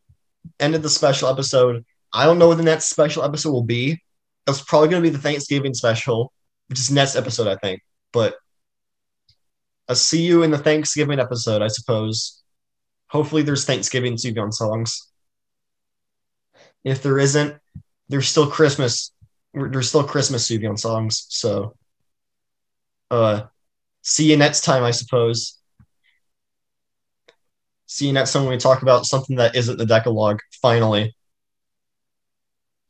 End 0.61 0.75
of 0.75 0.81
the 0.81 0.89
special 0.89 1.27
episode. 1.27 1.83
I 2.13 2.25
don't 2.25 2.39
know 2.39 2.47
what 2.47 2.57
the 2.57 2.63
next 2.63 2.85
special 2.85 3.23
episode 3.23 3.51
will 3.51 3.63
be. 3.63 4.01
It's 4.47 4.61
probably 4.61 4.87
going 4.87 5.03
to 5.03 5.09
be 5.09 5.13
the 5.13 5.21
Thanksgiving 5.21 5.73
special, 5.73 6.31
which 6.67 6.79
is 6.79 6.91
next 6.91 7.15
episode, 7.15 7.47
I 7.47 7.55
think. 7.55 7.81
But 8.11 8.35
I'll 9.87 9.95
see 9.95 10.23
you 10.23 10.43
in 10.43 10.51
the 10.51 10.57
Thanksgiving 10.57 11.19
episode, 11.19 11.61
I 11.61 11.67
suppose. 11.67 12.41
Hopefully, 13.07 13.43
there's 13.43 13.65
Thanksgiving 13.65 14.15
Sufjan 14.15 14.51
songs. 14.51 15.09
If 16.83 17.03
there 17.03 17.19
isn't, 17.19 17.55
there's 18.09 18.27
still 18.27 18.49
Christmas. 18.49 19.11
There's 19.53 19.89
still 19.89 20.03
Christmas 20.03 20.49
Sufjan 20.49 20.77
songs. 20.77 21.25
So, 21.29 21.75
uh, 23.11 23.43
see 24.01 24.29
you 24.29 24.37
next 24.37 24.61
time, 24.61 24.83
I 24.83 24.91
suppose. 24.91 25.59
See 27.85 28.07
you 28.07 28.13
next 28.13 28.33
time 28.33 28.43
when 28.43 28.51
we 28.51 28.57
talk 28.57 28.81
about 28.81 29.05
something 29.05 29.37
that 29.37 29.55
isn't 29.55 29.77
the 29.77 29.85
Decalogue. 29.85 30.39
Finally, 30.61 31.15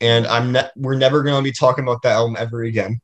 and 0.00 0.26
I'm 0.26 0.52
ne- 0.52 0.70
we're 0.76 0.96
never 0.96 1.22
going 1.22 1.36
to 1.36 1.48
be 1.48 1.52
talking 1.52 1.84
about 1.84 2.02
that 2.02 2.12
album 2.12 2.36
ever 2.38 2.62
again. 2.62 3.00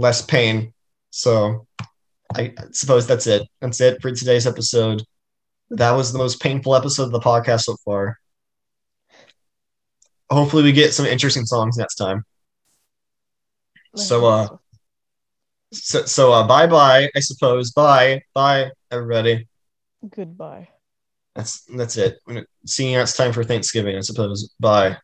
Less 0.00 0.22
pain. 0.22 0.72
So, 1.10 1.66
I 2.34 2.54
suppose 2.72 3.06
that's 3.06 3.26
it. 3.26 3.46
That's 3.60 3.80
it 3.82 4.00
for 4.00 4.10
today's 4.12 4.46
episode. 4.46 5.02
That 5.70 5.90
was 5.90 6.10
the 6.10 6.18
most 6.18 6.40
painful 6.40 6.74
episode 6.74 7.04
of 7.04 7.12
the 7.12 7.20
podcast 7.20 7.62
so 7.64 7.76
far. 7.84 8.18
Hopefully, 10.30 10.62
we 10.62 10.72
get 10.72 10.94
some 10.94 11.04
interesting 11.04 11.44
songs 11.44 11.76
next 11.76 11.96
time. 11.96 12.24
So, 13.94 14.24
uh, 14.24 14.48
so, 15.72 16.06
so 16.06 16.32
uh, 16.32 16.46
bye 16.46 16.66
bye. 16.66 17.10
I 17.14 17.20
suppose. 17.20 17.72
Bye, 17.72 18.22
bye, 18.34 18.70
everybody. 18.90 19.48
Goodbye. 20.08 20.68
That's 21.34 21.62
that's 21.76 21.98
it. 21.98 22.18
See 22.64 22.90
you 22.90 22.96
next 22.96 23.16
time 23.18 23.32
for 23.32 23.44
Thanksgiving. 23.44 23.96
I 23.96 24.00
suppose. 24.00 24.50
Bye. 24.58 24.96